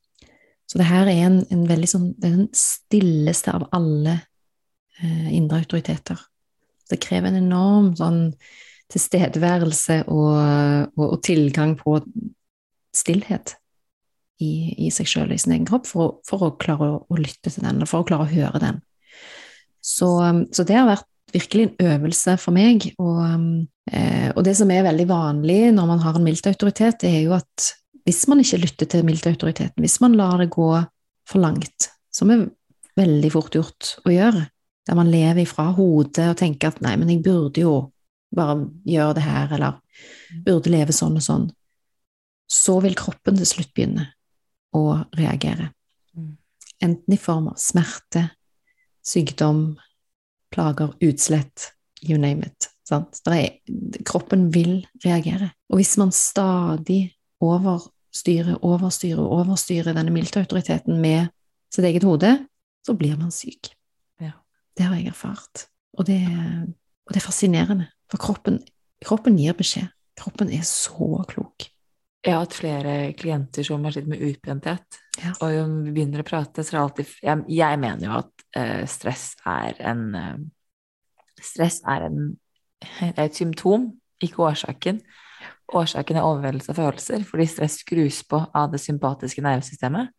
Så 0.71 0.79
det 0.79 0.87
her 0.87 1.09
er 1.11 1.25
en, 1.27 1.41
en 1.51 1.63
veldig 1.67 1.89
sånn 1.91 2.11
den 2.23 2.45
stilleste 2.55 3.51
av 3.57 3.67
alle 3.75 4.21
eh, 5.03 5.31
indre 5.35 5.65
autoriteter. 5.65 6.21
Det 6.91 7.01
krever 7.03 7.33
en 7.33 7.41
enorm 7.41 7.89
sånn 7.99 8.21
tilstedeværelse 8.91 10.05
og, 10.11 10.37
og, 10.95 11.07
og 11.09 11.19
tilgang 11.27 11.75
på 11.79 11.99
stillhet 12.95 13.57
i, 14.43 14.87
i 14.87 14.93
seg 14.95 15.11
sjøl, 15.11 15.35
i 15.35 15.39
sin 15.39 15.57
egen 15.57 15.67
kropp, 15.69 15.91
for 15.91 16.05
å, 16.05 16.13
for 16.27 16.47
å 16.47 16.55
klare 16.63 16.89
å, 16.95 17.03
å 17.03 17.19
lytte 17.19 17.51
til 17.51 17.65
den, 17.65 17.77
eller 17.77 17.91
for 17.91 18.03
å 18.03 18.09
klare 18.09 18.27
å 18.27 18.31
høre 18.31 18.63
den. 18.63 18.81
Så, 19.83 20.09
så 20.55 20.67
det 20.67 20.77
har 20.77 20.89
vært 20.89 21.09
virkelig 21.35 21.69
en 21.69 21.93
øvelse 21.95 22.37
for 22.41 22.55
meg. 22.55 22.91
Og, 23.01 23.21
eh, 23.93 24.31
og 24.35 24.43
det 24.47 24.57
som 24.59 24.71
er 24.71 24.87
veldig 24.87 25.07
vanlig 25.11 25.61
når 25.75 25.93
man 25.93 26.03
har 26.05 26.19
en 26.19 26.27
mildt 26.27 26.51
autoritet, 26.51 27.03
det 27.03 27.11
er 27.11 27.23
jo 27.27 27.37
at 27.39 27.71
hvis 28.07 28.25
man 28.31 28.41
ikke 28.43 28.61
lytter 28.63 28.89
til 28.91 29.07
miltautoriteten, 29.07 29.83
hvis 29.83 30.01
man 30.03 30.17
lar 30.19 30.39
det 30.41 30.51
gå 30.55 30.71
for 31.29 31.43
langt, 31.43 31.91
som 32.13 32.33
er 32.33 32.49
veldig 32.99 33.31
fort 33.33 33.55
gjort 33.55 33.95
å 34.05 34.13
gjøre, 34.13 34.45
der 34.89 34.99
man 34.99 35.11
lever 35.13 35.45
ifra 35.45 35.69
hodet 35.77 36.31
og 36.33 36.39
tenker 36.41 36.73
at 36.73 36.81
nei, 36.85 36.97
men 36.99 37.13
jeg 37.13 37.23
burde 37.25 37.63
jo 37.63 37.75
bare 38.35 38.57
gjøre 38.87 39.17
det 39.19 39.27
her, 39.27 39.53
eller 39.57 39.81
burde 40.47 40.73
leve 40.73 40.95
sånn 40.95 41.19
og 41.19 41.25
sånn, 41.25 41.47
så 42.51 42.79
vil 42.83 42.97
kroppen 42.99 43.39
til 43.39 43.49
slutt 43.49 43.73
begynne 43.77 44.09
å 44.75 44.85
reagere. 45.19 45.71
Mm. 46.17 46.35
Enten 46.83 47.15
i 47.15 47.21
form 47.21 47.51
av 47.53 47.61
smerte, 47.63 48.25
sykdom, 49.07 49.79
plager, 50.51 50.95
utslett, 51.07 51.71
you 52.03 52.19
name 52.19 52.47
it. 52.47 52.71
Sant? 52.87 53.21
Er, 53.31 53.61
kroppen 54.07 54.49
vil 54.55 54.81
reagere. 55.05 55.53
Og 55.71 55.79
hvis 55.79 55.95
man 56.01 56.11
stadig 56.15 57.05
overstyrer, 57.41 58.59
overstyre, 58.67 59.23
overstyre 59.23 59.95
denne 59.97 60.13
miltautoriteten 60.15 61.01
med 61.01 61.31
sitt 61.73 61.87
eget 61.87 62.07
hode, 62.07 62.35
så 62.87 62.97
blir 62.99 63.17
man 63.21 63.33
syk. 63.35 63.73
Ja. 64.21 64.35
Det 64.77 64.87
har 64.89 64.99
jeg 64.99 65.13
erfart. 65.13 65.67
Og 65.99 66.07
det, 66.09 66.21
og 67.07 67.13
det 67.13 67.21
er 67.21 67.27
fascinerende, 67.27 67.91
for 68.11 68.23
kroppen, 68.23 68.61
kroppen 69.05 69.39
gir 69.41 69.57
beskjed. 69.59 69.91
Kroppen 70.21 70.51
er 70.53 70.65
så 70.67 71.23
klok. 71.29 71.71
Jeg 72.21 72.35
har 72.35 72.43
hatt 72.43 72.57
flere 72.57 72.95
klienter 73.17 73.65
som 73.65 73.85
har 73.87 73.95
slitt 73.95 74.09
med 74.11 74.21
utbrenthet. 74.21 74.99
Ja. 75.23 75.33
Og 75.41 75.55
når 75.57 75.87
vi 75.87 75.95
begynner 75.97 76.21
å 76.21 76.29
prate, 76.29 76.65
så 76.65 76.75
er 76.75 76.77
det 76.77 76.83
alltid 76.83 77.15
Jeg, 77.25 77.45
jeg 77.57 77.81
mener 77.81 78.05
jo 78.05 78.17
at 78.19 78.45
uh, 78.59 78.83
stress 78.89 79.25
er 79.49 79.81
en 79.93 80.03
uh, 80.17 80.35
Stress 81.41 81.79
er 81.89 82.03
en, 82.05 82.35
er 83.01 83.15
et 83.25 83.37
symptom, 83.39 83.87
ikke 84.21 84.43
årsaken. 84.45 84.99
Årsaken 85.77 86.19
er 86.19 86.27
overveldelse 86.27 86.73
av 86.73 86.81
følelser, 86.81 87.25
fordi 87.29 87.47
stress 87.51 87.79
skrus 87.85 88.23
på 88.27 88.41
av 88.57 88.73
det 88.73 88.81
sympatiske 88.83 89.45
nervesystemet. 89.45 90.11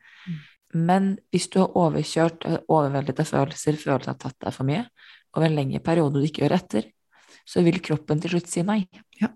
Men 0.71 1.17
hvis 1.33 1.49
du 1.51 1.59
har 1.59 1.75
overkjørt 1.75 2.45
overveldet 2.71 3.19
av 3.19 3.27
følelser, 3.27 3.79
følelser 3.79 4.13
har 4.13 4.19
tatt 4.21 4.37
deg 4.39 4.55
for 4.55 4.67
mye, 4.67 4.85
over 5.35 5.47
en 5.47 5.57
lengre 5.57 5.81
periode 5.83 6.19
du 6.19 6.27
ikke 6.27 6.45
gjør 6.45 6.57
etter, 6.57 6.87
så 7.47 7.63
vil 7.65 7.81
kroppen 7.83 8.21
til 8.21 8.35
slutt 8.35 8.49
si 8.51 8.63
nei. 8.63 8.83
Ja. 9.19 9.31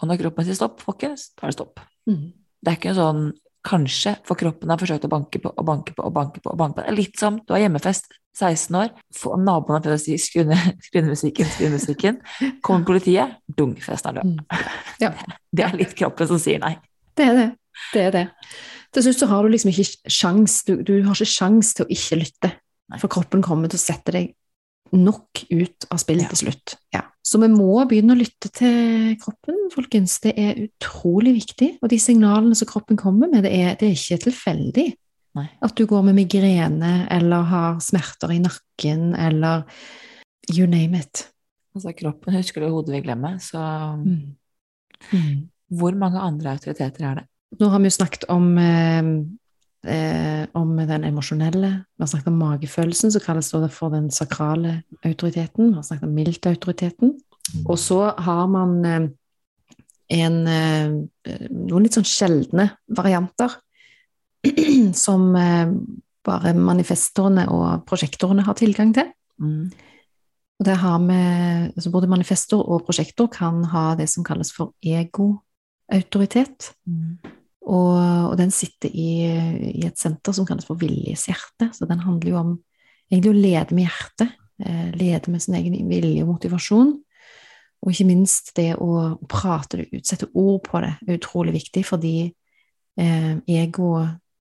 Og 0.00 0.08
når 0.10 0.20
kroppen 0.24 0.46
sier 0.46 0.58
stopp, 0.58 0.80
folkens, 0.82 1.30
da 1.36 1.46
er 1.46 1.52
det 1.52 1.58
stopp. 1.58 1.82
Mm. 2.10 2.32
Det 2.62 2.72
er 2.72 2.78
ikke 2.78 2.92
en 2.92 2.98
sånn 2.98 3.24
kanskje, 3.66 4.16
for 4.26 4.38
kroppen 4.38 4.70
har 4.72 4.80
forsøkt 4.80 5.06
å 5.06 5.10
banke 5.12 5.40
på 5.42 5.52
og 5.52 5.64
banke 5.66 5.94
på 5.94 6.04
og 6.04 6.12
banke 6.16 6.42
på. 6.42 6.50
og 6.50 6.58
banke 6.58 6.80
på. 6.80 6.82
Det 6.82 6.90
er 6.92 6.98
litt 6.98 7.18
som 7.20 7.38
du 7.38 7.54
har 7.54 7.62
hjemmefest, 7.64 8.10
16 8.32 8.76
år, 8.80 8.92
naboen 9.44 9.76
har 9.76 9.82
prøvd 9.84 9.98
å 9.98 10.00
si 10.00 10.16
skru 10.26 10.44
ned 10.48 11.08
musikken, 11.08 11.48
skru 11.52 11.66
ned 11.68 11.76
musikken. 11.76 12.20
Kommer 12.64 12.88
politiet, 12.88 13.36
dung, 13.46 13.74
festen 13.76 14.12
er 14.12 14.20
død. 14.22 14.34
Mm. 14.34 14.68
Ja. 15.04 15.12
Det 15.56 15.66
er 15.66 15.76
litt 15.76 15.96
kroppen 15.98 16.30
som 16.30 16.40
sier 16.40 16.62
nei. 16.62 16.76
Det 17.16 17.26
er 17.28 17.34
det. 17.36 17.48
Det 17.92 18.04
er 18.08 18.14
det. 18.14 18.26
Til 18.92 19.04
slutt 19.04 19.20
så 19.20 19.26
har 19.28 19.44
du 19.44 19.52
liksom 19.52 19.70
ikke 19.72 20.10
sjans, 20.12 20.58
du, 20.68 20.78
du 20.84 20.94
har 21.04 21.12
ikke 21.16 21.28
sjans 21.28 21.74
til 21.76 21.84
å 21.84 21.92
ikke 21.92 22.18
lytte, 22.20 22.50
for 23.00 23.12
kroppen 23.12 23.44
kommer 23.44 23.68
til 23.72 23.80
å 23.80 23.84
sette 23.84 24.12
deg 24.16 24.32
nok 24.92 25.44
ut 25.52 25.86
av 25.92 26.00
spill 26.00 26.20
Ja. 26.20 26.28
til 26.32 26.40
slutt. 26.42 26.74
Ja. 26.92 27.06
Så 27.22 27.38
vi 27.38 27.48
må 27.52 27.76
begynne 27.86 28.16
å 28.16 28.18
lytte 28.18 28.50
til 28.50 29.12
kroppen, 29.22 29.58
folkens. 29.70 30.16
Det 30.24 30.32
er 30.38 30.58
utrolig 30.64 31.36
viktig. 31.36 31.68
Og 31.82 31.92
de 31.92 31.98
signalene 32.02 32.56
som 32.58 32.68
kroppen 32.70 32.98
kommer 32.98 33.30
med, 33.30 33.44
det 33.46 33.52
er, 33.54 33.76
det 33.78 33.88
er 33.88 33.94
ikke 33.94 34.24
tilfeldig. 34.26 34.88
Nei. 35.38 35.46
At 35.64 35.76
du 35.78 35.86
går 35.88 36.02
med 36.04 36.18
migrene 36.18 37.06
eller 37.14 37.46
har 37.48 37.78
smerter 37.80 38.34
i 38.34 38.40
nakken 38.42 39.14
eller 39.16 39.62
you 40.50 40.66
name 40.66 40.98
it. 40.98 41.28
Altså, 41.72 41.94
kroppen 41.96 42.36
husker 42.36 42.66
det, 42.66 42.72
hodet 42.74 42.96
vil 42.98 43.06
glemme. 43.06 43.36
Så 43.40 43.62
Mm. 44.02 44.34
Mm. 45.12 45.48
hvor 45.70 45.94
mange 45.98 46.20
andre 46.20 46.50
autoriteter 46.50 47.06
er 47.06 47.14
det? 47.14 47.24
Nå 47.58 47.68
har 47.68 47.78
vi 47.78 47.88
jo 47.88 47.96
snakket 47.96 48.24
om, 48.28 48.58
eh, 48.58 49.02
eh, 49.86 50.44
om 50.58 50.76
den 50.76 51.04
emosjonelle, 51.08 51.70
vi 51.96 52.02
har 52.02 52.10
snakket 52.10 52.30
om 52.32 52.38
magefølelsen, 52.42 53.12
som 53.12 53.24
kalles 53.24 53.50
det 53.50 53.72
for 53.74 53.94
den 53.94 54.10
sakrale 54.10 54.82
autoriteten, 55.04 55.70
vi 55.70 55.78
har 55.78 55.86
snakket 55.86 56.08
om 56.08 56.14
mildt-autoriteten, 56.16 57.16
og 57.66 57.78
så 57.78 58.04
har 58.18 58.46
man 58.50 58.78
eh, 58.84 59.08
en, 60.22 60.38
eh, 60.46 61.46
noen 61.50 61.86
litt 61.86 61.96
sånn 61.98 62.08
sjeldne 62.08 62.68
varianter, 62.94 63.58
som 65.04 65.30
eh, 65.38 65.74
bare 66.26 66.54
manifestorene 66.54 67.48
og 67.50 67.86
prosjektorene 67.88 68.44
har 68.46 68.58
tilgang 68.58 68.92
til. 68.94 69.10
Mm. 69.42 69.72
Og 70.62 70.66
det 70.68 70.76
har 70.78 70.98
vi, 71.02 71.20
altså 71.72 71.90
både 71.90 72.10
manifestor 72.10 72.62
og 72.62 72.84
prosjektor 72.86 73.30
kan 73.32 73.64
ha 73.72 73.92
det 73.98 74.06
som 74.10 74.22
kalles 74.26 74.52
for 74.54 74.76
ego-autoritet. 74.78 76.70
Mm. 76.86 77.18
Og, 77.62 78.32
og 78.32 78.36
den 78.40 78.50
sitter 78.54 78.90
i, 78.90 79.22
i 79.78 79.86
et 79.86 79.98
senter 80.00 80.34
som 80.34 80.46
kalles 80.48 80.66
for 80.66 80.80
Viljes 80.80 81.28
hjerte. 81.30 81.70
Så 81.76 81.86
den 81.86 82.02
handler 82.02 82.32
jo 82.32 82.40
om 82.40 82.52
egentlig 83.10 83.32
å 83.32 83.38
lede 83.38 83.76
med 83.76 83.86
hjertet. 83.86 84.38
Eh, 84.62 84.90
lede 84.98 85.30
med 85.32 85.42
sin 85.42 85.56
egen 85.58 85.88
vilje 85.90 86.22
og 86.24 86.34
motivasjon. 86.34 86.92
Og 87.82 87.90
ikke 87.90 88.06
minst 88.06 88.52
det 88.56 88.72
å 88.78 89.16
prate 89.30 89.80
det 89.80 89.88
ut, 89.90 90.04
sette 90.06 90.28
ord 90.38 90.60
på 90.68 90.82
det, 90.84 90.92
er 91.02 91.18
utrolig 91.18 91.56
viktig, 91.56 91.82
fordi 91.86 92.16
eh, 92.30 93.32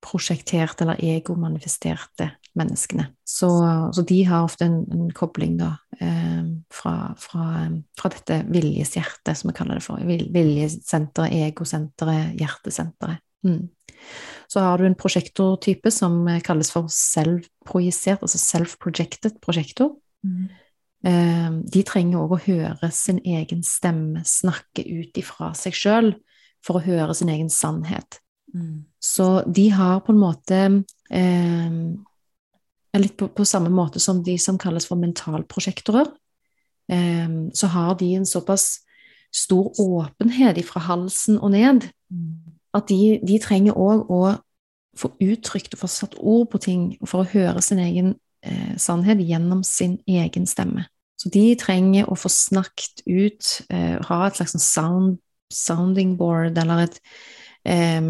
ego-prosjekterte 0.01 0.83
eller 0.83 0.99
ego-manifesterte 0.99 2.31
menneskene. 2.53 3.13
Så, 3.23 3.49
så 3.93 4.01
de 4.01 4.23
har 4.23 4.43
ofte 4.43 4.65
en, 4.65 4.85
en 4.91 5.11
kobling 5.11 5.57
da, 5.57 5.77
eh, 5.99 6.43
fra, 6.71 7.15
fra, 7.17 7.69
fra 7.97 8.09
dette 8.09 8.45
viljeshjertet, 8.49 9.37
som 9.37 9.49
vi 9.49 9.55
kaller 9.55 9.79
det 9.79 9.85
for. 9.85 9.99
Viljesenteret, 10.01 11.31
egosenteret, 11.31 12.35
hjertesenteret. 12.39 13.21
Mm. 13.45 13.69
Så 14.47 14.59
har 14.59 14.77
du 14.77 14.85
en 14.85 14.97
prosjektortype 14.97 15.91
som 15.91 16.27
eh, 16.27 16.41
kalles 16.41 16.71
for 16.71 16.89
selvprojisert, 16.89 18.21
altså 18.21 18.37
self-projected 18.41 19.39
prosjektor. 19.41 19.95
Mm. 20.25 20.49
Eh, 21.07 21.49
de 21.71 21.85
trenger 21.87 22.19
òg 22.19 22.35
å 22.35 22.43
høre 22.49 22.91
sin 22.91 23.21
egen 23.23 23.63
stemme 23.63 24.25
snakke 24.27 24.83
ut 24.83 25.17
ifra 25.17 25.53
seg 25.57 25.77
sjøl 25.77 26.13
for 26.61 26.77
å 26.77 26.85
høre 26.85 27.15
sin 27.17 27.31
egen 27.31 27.49
sannhet. 27.49 28.19
Mm. 28.53 28.90
Så 29.01 29.41
de 29.47 29.69
har 29.73 29.99
på 30.05 30.13
en 30.13 30.21
måte 30.21 30.63
eh, 31.09 31.77
Litt 32.91 33.13
på, 33.15 33.29
på 33.31 33.45
samme 33.47 33.69
måte 33.71 34.01
som 34.03 34.17
de 34.19 34.33
som 34.35 34.57
kalles 34.59 34.83
for 34.83 34.99
mentalprosjektorer. 34.99 36.09
Eh, 36.91 37.29
så 37.55 37.69
har 37.71 37.95
de 37.95 38.09
en 38.17 38.27
såpass 38.27 38.81
stor 39.31 39.71
åpenhet 39.79 40.59
fra 40.67 40.83
halsen 40.89 41.39
og 41.39 41.53
ned 41.55 41.87
Mm. 42.11 42.57
at 42.73 42.89
de, 42.89 43.19
de 43.23 43.39
trenger 43.39 43.77
òg 43.79 44.09
å 44.11 44.21
få 44.99 45.13
uttrykt 45.23 45.75
og 45.75 45.83
få 45.85 45.89
satt 45.91 46.17
ord 46.19 46.49
på 46.51 46.59
ting, 46.59 46.81
for 47.07 47.23
å 47.23 47.29
høre 47.31 47.61
sin 47.63 47.79
egen 47.79 48.13
eh, 48.43 48.73
sannhet 48.75 49.21
gjennom 49.23 49.63
sin 49.63 49.99
egen 50.09 50.47
stemme. 50.49 50.85
Så 51.15 51.31
de 51.31 51.53
trenger 51.55 52.09
å 52.09 52.17
få 52.19 52.31
snakket 52.33 53.03
ut, 53.07 53.51
eh, 53.71 53.95
ha 54.03 54.19
et 54.27 54.39
slags 54.39 54.57
sound, 54.65 55.19
sounding 55.53 56.17
board, 56.19 56.57
eller 56.59 56.87
et 56.87 56.99
eh, 57.63 58.01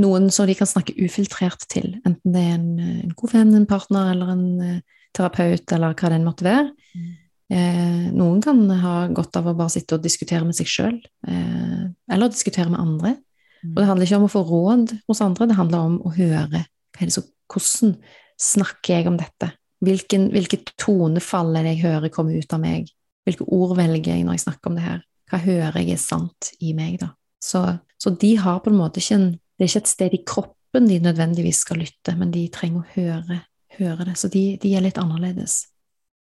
noen 0.00 0.30
som 0.34 0.48
de 0.48 0.56
kan 0.58 0.68
snakke 0.68 0.96
ufiltrert 0.98 1.66
til, 1.70 1.92
enten 2.06 2.34
det 2.34 2.42
er 2.42 2.54
en, 2.56 2.70
en 3.04 3.12
god 3.14 3.34
venn, 3.34 3.52
en 3.54 3.68
partner 3.70 4.10
eller 4.14 4.32
en 4.32 4.46
uh, 4.58 5.02
terapeut, 5.14 5.64
eller 5.76 5.94
hva 5.94 6.10
det 6.10 6.18
enn 6.18 6.26
måtte 6.26 6.46
være. 6.46 6.72
Mm. 6.98 7.12
Eh, 7.54 8.06
noen 8.16 8.40
kan 8.42 8.62
ha 8.80 8.94
godt 9.12 9.36
av 9.38 9.50
å 9.50 9.56
bare 9.56 9.74
sitte 9.74 9.98
og 9.98 10.04
diskutere 10.04 10.46
med 10.46 10.56
seg 10.56 10.70
sjøl, 10.70 10.96
eh, 11.28 11.84
eller 12.10 12.32
diskutere 12.32 12.72
med 12.72 12.80
andre. 12.80 13.16
Og 13.64 13.78
det 13.78 13.86
handler 13.88 14.08
ikke 14.08 14.18
om 14.18 14.26
å 14.26 14.32
få 14.32 14.42
råd 14.44 14.94
hos 15.08 15.20
andre, 15.24 15.48
det 15.48 15.56
handler 15.56 15.86
om 15.88 16.00
å 16.04 16.12
høre 16.16 16.66
så, 17.10 17.24
hvordan 17.50 17.96
snakker 18.40 18.94
jeg 18.94 19.08
om 19.10 19.16
dette? 19.18 19.48
Hvilken, 19.84 20.28
hvilket 20.30 20.70
tonefall 20.80 21.56
er 21.58 21.66
det 21.66 21.72
jeg 21.74 21.84
hører 21.88 22.12
komme 22.12 22.36
ut 22.38 22.52
av 22.54 22.60
meg? 22.62 22.92
Hvilke 23.26 23.46
ord 23.52 23.74
velger 23.78 24.14
jeg 24.14 24.26
når 24.26 24.38
jeg 24.38 24.44
snakker 24.44 24.70
om 24.70 24.78
det 24.78 24.84
her? 24.84 25.00
Hva 25.30 25.40
hører 25.42 25.80
jeg 25.80 25.96
er 25.96 26.02
sant 26.02 26.52
i 26.62 26.70
meg, 26.76 27.00
da? 27.02 27.10
Så, 27.42 27.64
så 28.00 28.12
de 28.14 28.30
har 28.40 28.60
på 28.62 28.70
en 28.70 28.78
måte 28.78 29.02
ikke 29.02 29.18
en 29.18 29.28
Det 29.54 29.64
er 29.64 29.70
ikke 29.70 29.84
et 29.84 29.92
sted 29.92 30.16
i 30.16 30.22
kroppen 30.26 30.88
de 30.90 30.98
nødvendigvis 31.02 31.62
skal 31.62 31.80
lytte, 31.84 32.16
men 32.18 32.32
de 32.34 32.48
trenger 32.52 32.82
å 32.82 32.92
høre, 32.96 33.38
høre 33.78 34.08
det. 34.08 34.16
Så 34.18 34.30
de, 34.32 34.44
de 34.60 34.74
er 34.74 34.84
litt 34.84 34.98
annerledes. 35.00 35.60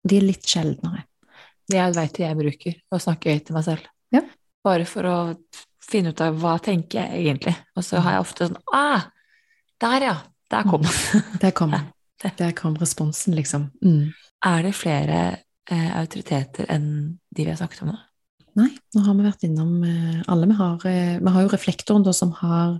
De 0.04 0.18
er 0.18 0.26
litt 0.26 0.48
sjeldnere. 0.48 1.06
Det 1.70 1.78
er 1.78 1.88
et 1.88 1.96
verktøy 1.96 2.24
jeg 2.26 2.38
bruker, 2.38 2.78
å 2.92 3.00
snakke 3.00 3.32
høyt 3.32 3.46
til 3.48 3.56
meg 3.56 3.64
selv. 3.68 3.86
Ja. 4.12 4.24
Bare 4.66 4.84
for 4.88 5.08
å 5.08 5.16
finne 5.82 6.12
ut 6.12 6.20
av 6.22 6.36
hva 6.42 6.58
tenker 6.62 7.00
jeg 7.00 7.24
egentlig. 7.24 7.54
Og 7.78 7.86
så 7.86 8.02
har 8.02 8.18
jeg 8.18 8.26
ofte 8.26 8.48
sånn 8.50 8.60
Ah, 8.76 9.08
der 9.82 10.08
ja! 10.10 10.18
Der 10.52 10.68
kom 10.68 10.82
den. 10.84 10.92
Mm. 10.92 11.38
Der 11.40 11.50
kom 11.56 11.72
den. 11.72 11.88
Der 12.38 12.52
kom 12.52 12.76
responsen, 12.76 13.34
liksom. 13.34 13.70
Mm. 13.80 14.12
Er 14.44 14.62
det 14.66 14.74
flere 14.76 15.20
eh, 15.70 15.90
autoriteter 15.96 16.68
enn 16.68 16.88
de 17.32 17.46
vi 17.46 17.48
har 17.48 17.56
snakket 17.56 17.86
om 17.86 17.92
nå? 17.94 17.98
Nei, 18.60 18.68
nå 18.92 19.04
har 19.06 19.16
vi 19.16 19.24
vært 19.24 19.46
innom 19.48 19.78
eh, 19.88 20.18
alle. 20.28 20.50
Vi 20.50 20.58
har, 20.58 20.86
eh, 20.90 21.14
vi 21.22 21.32
har 21.34 21.46
jo 21.46 21.52
reflektoren 21.54 22.04
da, 22.04 22.12
som, 22.16 22.34
har, 22.42 22.76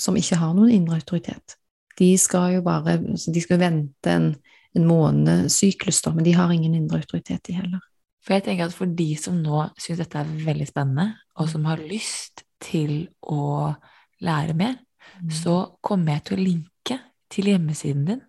som 0.00 0.16
ikke 0.16 0.38
har 0.40 0.54
noen 0.56 0.72
indre 0.72 0.98
autoritet. 1.00 1.56
De 2.00 2.14
skal 2.18 2.56
jo 2.56 2.64
bare 2.64 2.96
altså, 2.96 3.32
De 3.34 3.42
skal 3.44 3.60
vente 3.60 4.12
en, 4.12 4.32
en 4.76 4.86
månedssyklus, 4.88 6.02
men 6.14 6.24
de 6.24 6.34
har 6.34 6.52
ingen 6.52 6.74
indre 6.78 7.02
autoritet, 7.02 7.42
de 7.46 7.58
heller. 7.58 7.82
For 8.24 8.36
jeg 8.36 8.44
tenker 8.46 8.68
at 8.68 8.76
for 8.76 8.90
de 8.96 9.08
som 9.20 9.38
nå 9.40 9.64
syns 9.80 10.00
dette 10.02 10.20
er 10.20 10.32
veldig 10.44 10.68
spennende, 10.68 11.14
og 11.40 11.48
som 11.48 11.64
har 11.68 11.80
lyst 11.80 12.44
til 12.60 13.08
å 13.22 13.72
lære 14.20 14.56
mer, 14.56 14.76
mm. 15.20 15.30
så 15.32 15.56
kommer 15.84 16.18
jeg 16.18 16.26
til 16.26 16.36
å 16.36 16.44
linke 16.44 16.98
til 17.32 17.48
hjemmesiden 17.52 18.04
din. 18.08 18.24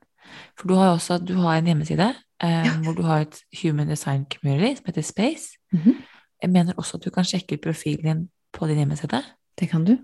For 0.55 0.72
du 0.72 0.78
har 0.80 0.93
også 0.93 1.19
du 1.19 1.36
har 1.41 1.57
en 1.57 1.67
hjemmeside 1.67 2.07
eh, 2.07 2.67
ja. 2.67 2.78
hvor 2.86 2.95
du 2.95 3.03
har 3.03 3.26
et 3.26 3.41
Human 3.61 3.89
Design 3.89 4.24
Community 4.32 4.78
som 4.78 4.88
heter 4.88 5.01
Space. 5.01 5.57
Mm 5.72 5.80
-hmm. 5.80 5.95
Jeg 6.41 6.49
mener 6.49 6.74
også 6.78 6.97
at 6.97 7.03
du 7.05 7.09
kan 7.09 7.24
sjekke 7.24 7.55
ut 7.55 7.61
profilen 7.61 8.05
din 8.05 8.30
på 8.53 8.67
din 8.67 8.78
hjemmeside. 8.78 9.24
Det 9.59 9.69
kan 9.69 9.86
du. 9.86 9.97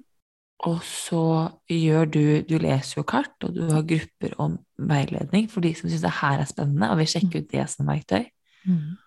Og 0.66 0.80
så 0.82 1.50
gjør 1.70 2.08
du 2.10 2.24
Du 2.50 2.58
leser 2.58 2.98
jo 2.98 3.04
kart, 3.04 3.36
og 3.44 3.54
du 3.56 3.68
har 3.70 3.86
grupper 3.86 4.34
om 4.42 4.58
veiledning 4.78 5.52
for 5.52 5.62
de 5.62 5.74
som 5.78 5.90
syns 5.90 6.02
det 6.02 6.16
her 6.22 6.42
er 6.42 6.50
spennende 6.50 6.90
og 6.90 6.98
vil 7.02 7.12
sjekke 7.12 7.44
ut 7.44 7.52
det 7.52 7.66
som 7.70 7.90
verktøy. 7.90 8.26
Mm. 8.66 8.98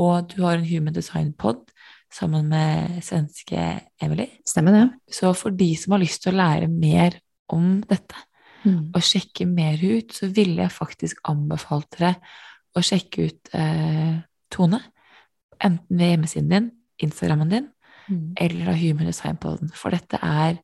Og 0.00 0.30
du 0.32 0.42
har 0.42 0.58
en 0.58 0.66
Human 0.66 0.94
Design 0.94 1.32
Pod 1.38 1.70
sammen 2.14 2.48
med 2.48 3.02
svenske 3.02 3.60
Emily. 4.02 4.26
Stemmer 4.46 4.72
det. 4.72 4.86
Så 5.12 5.32
for 5.36 5.50
de 5.50 5.74
som 5.76 5.94
har 5.94 6.02
lyst 6.02 6.22
til 6.22 6.34
å 6.34 6.38
lære 6.38 6.70
mer 6.70 7.18
om 7.52 7.82
dette, 7.88 8.16
mm. 8.64 8.94
og 8.94 9.04
sjekke 9.04 9.46
mer 9.46 9.78
ut, 9.82 10.14
så 10.14 10.30
ville 10.32 10.62
jeg 10.62 10.74
faktisk 10.74 11.20
anbefalt 11.28 11.90
dere 11.98 12.14
å 12.74 12.82
sjekke 12.82 13.28
ut 13.28 13.54
eh, 13.54 14.16
Tone. 14.54 14.80
Enten 15.64 15.98
ved 15.98 16.14
hjemmesiden 16.14 16.50
din, 16.50 16.70
Instagrammen 17.02 17.50
din, 17.50 17.68
mm. 18.08 18.34
eller 18.40 18.72
av 18.72 18.80
Human 18.80 19.10
Design 19.10 19.38
Poden. 19.40 19.72
For 19.74 19.94
dette 19.94 20.18
er 20.22 20.58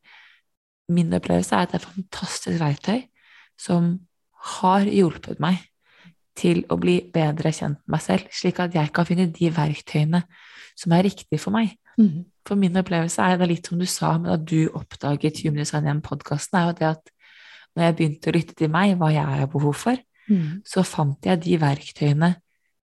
Min 0.90 1.14
opplevelse 1.14 1.54
er 1.56 1.66
at 1.66 1.72
det 1.72 1.80
er 1.80 1.84
et 1.84 1.94
fantastisk 1.94 2.60
verktøy 2.60 3.02
som 3.60 3.92
har 4.60 4.88
hjulpet 4.88 5.40
meg 5.42 5.60
til 6.38 6.62
å 6.72 6.78
bli 6.80 7.00
bedre 7.12 7.52
kjent 7.52 7.80
med 7.84 7.96
meg 7.96 8.02
selv, 8.04 8.28
slik 8.32 8.60
at 8.62 8.74
jeg 8.74 8.92
kan 8.96 9.06
finne 9.08 9.28
de 9.34 9.50
verktøyene 9.52 10.22
som 10.78 10.94
er 10.96 11.04
riktige 11.04 11.40
for 11.42 11.54
meg. 11.54 11.74
Mm. 12.00 12.24
For 12.48 12.56
min 12.58 12.78
opplevelse 12.80 13.22
er 13.22 13.40
det 13.40 13.50
litt 13.50 13.68
som 13.68 13.80
du 13.80 13.86
sa 13.90 14.14
men 14.18 14.32
at 14.38 14.44
du 14.48 14.70
oppdaget 14.72 15.42
Human 15.44 15.60
Design 15.60 15.88
Hjem-podkasten, 15.88 16.56
er 16.56 16.70
jo 16.70 16.76
det 16.78 16.88
at 16.94 17.12
når 17.76 17.84
jeg 17.86 17.96
begynte 17.98 18.30
å 18.30 18.34
lytte 18.34 18.56
til 18.58 18.70
meg, 18.72 18.94
hva 18.98 19.10
jeg 19.12 19.26
har 19.26 19.50
behov 19.50 19.76
for, 19.78 20.00
mm. 20.30 20.62
så 20.66 20.84
fant 20.86 21.28
jeg 21.28 21.42
de 21.44 21.58
verktøyene 21.60 22.32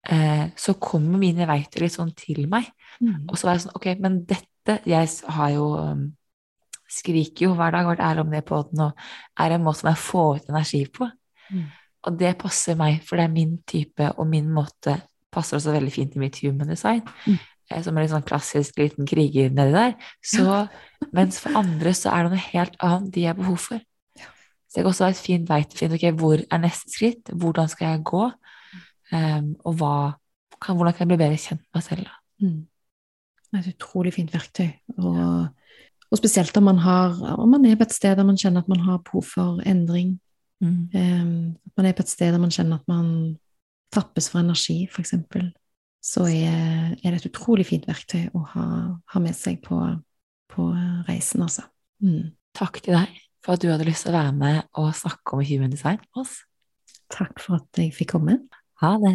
eh, 0.08 0.46
Så 0.56 0.76
kommer 0.80 1.20
mine 1.20 1.48
verktøy 1.48 1.82
litt 1.84 1.96
sånn 1.96 2.14
til 2.16 2.46
meg. 2.48 2.70
Mm. 3.00 3.26
Og 3.28 3.36
så 3.36 3.48
var 3.48 3.58
jeg 3.58 3.66
sånn 3.66 3.76
Ok, 3.76 3.90
men 4.00 4.22
dette 4.28 4.78
Jeg 4.88 5.12
har 5.36 5.52
jo 5.54 5.66
um, 5.80 6.06
Skriker 6.90 7.46
jo 7.46 7.52
hver 7.58 7.74
dag 7.74 7.86
vært 7.86 8.02
ærlig 8.02 8.24
om 8.24 8.32
det 8.34 8.42
på 8.48 8.62
den, 8.70 8.82
og 8.88 9.44
er 9.44 9.54
en 9.54 9.62
måte 9.64 9.82
som 9.82 9.92
jeg 9.92 10.02
får 10.02 10.30
ut 10.40 10.50
energi 10.50 10.82
på. 10.90 11.06
Mm. 11.50 11.68
Og 12.08 12.18
det 12.18 12.34
passer 12.40 12.78
meg, 12.80 12.98
for 13.06 13.20
det 13.20 13.28
er 13.28 13.34
min 13.34 13.58
type 13.68 14.08
og 14.16 14.28
min 14.28 14.48
måte 14.50 14.96
passer 15.30 15.58
også 15.58 15.74
veldig 15.76 15.92
fint 15.94 16.16
i 16.16 16.22
mitt 16.22 16.40
human 16.42 16.72
design. 16.72 17.04
Mm. 17.26 17.38
Eh, 17.70 17.82
som 17.84 17.94
en 17.94 18.02
litt 18.02 18.12
sånn 18.12 18.26
klassisk 18.26 18.80
liten 18.80 19.08
kriger 19.08 19.52
nedi 19.54 19.74
der. 19.76 19.94
Så, 20.26 20.64
mens 21.16 21.38
for 21.42 21.58
andre 21.60 21.94
så 21.96 22.12
er 22.14 22.26
det 22.26 22.34
noe 22.34 22.48
helt 22.50 22.80
annet 22.82 23.12
de 23.14 23.26
har 23.28 23.38
behov 23.38 23.60
for. 23.68 23.84
Så 24.70 24.78
det 24.78 24.84
kan 24.84 24.92
også 24.92 25.06
være 25.06 25.16
et 25.16 25.24
fint 25.26 25.48
vei 25.50 25.60
til 25.66 25.76
å 25.76 25.80
finne 25.80 25.96
okay, 25.98 26.16
hvor 26.18 26.42
er 26.42 26.62
neste 26.62 26.92
skritt, 26.92 27.30
hvordan 27.42 27.70
skal 27.70 27.88
jeg 27.88 28.02
gå, 28.06 28.26
um, 29.10 29.48
og 29.66 29.72
hva, 29.80 29.94
kan, 30.62 30.76
hvordan 30.78 30.94
kan 30.94 31.02
jeg 31.02 31.10
bli 31.10 31.18
bedre 31.24 31.40
kjent 31.42 31.64
med 31.64 31.78
meg 31.78 31.86
selv. 31.88 32.04
Da. 32.06 32.46
Mm. 32.46 32.60
Det 33.50 33.58
er 33.58 33.64
et 33.64 33.72
utrolig 33.74 34.12
fint 34.14 34.30
verktøy. 34.30 34.68
Og, 35.00 35.16
og 36.10 36.18
spesielt 36.18 36.56
om 36.58 36.66
man, 36.66 36.80
har, 36.82 37.14
om 37.38 37.48
man 37.54 37.64
er 37.68 37.76
på 37.78 37.86
et 37.86 37.94
sted 37.94 38.16
der 38.18 38.26
man 38.26 38.38
kjenner 38.40 38.64
at 38.64 38.68
man 38.68 38.82
har 38.82 39.02
behov 39.06 39.22
for 39.30 39.62
endring, 39.68 40.16
Mm. 40.60 40.90
Um, 40.94 41.56
at 41.66 41.72
man 41.76 41.86
er 41.86 41.92
på 41.96 42.04
et 42.04 42.12
sted 42.12 42.32
der 42.32 42.38
man 42.38 42.52
kjenner 42.52 42.76
at 42.76 42.88
man 42.88 43.38
tappes 43.92 44.28
for 44.30 44.40
energi, 44.40 44.84
f.eks., 44.92 45.14
så 46.02 46.24
er, 46.24 46.94
er, 47.04 47.10
det 47.10 47.18
et 47.20 47.26
utrolig 47.28 47.66
fint 47.68 47.84
verktøy 47.88 48.30
å 48.32 48.40
ha, 48.54 48.66
ha 49.12 49.20
med 49.20 49.36
seg 49.36 49.58
på, 49.64 49.76
på 50.48 50.68
reisen, 51.08 51.42
altså. 51.44 51.66
Mm. 52.00 52.32
Takk 52.56 52.80
til 52.80 52.96
deg 52.96 53.18
for 53.44 53.56
at 53.56 53.60
du 53.60 53.68
hadde 53.68 53.84
lyst 53.88 54.06
til 54.06 54.14
å 54.14 54.16
være 54.16 54.32
med 54.36 54.62
og 54.80 54.94
snakke 54.96 55.36
om 55.36 55.44
human 55.44 55.72
design 55.72 56.00
med 56.00 56.22
oss. 56.22 56.38
Takk 57.12 57.42
for 57.42 57.58
at 57.60 57.80
jeg 57.82 57.92
fikk 57.96 58.14
komme. 58.14 58.38
Ha 58.80 58.94
det. 59.02 59.14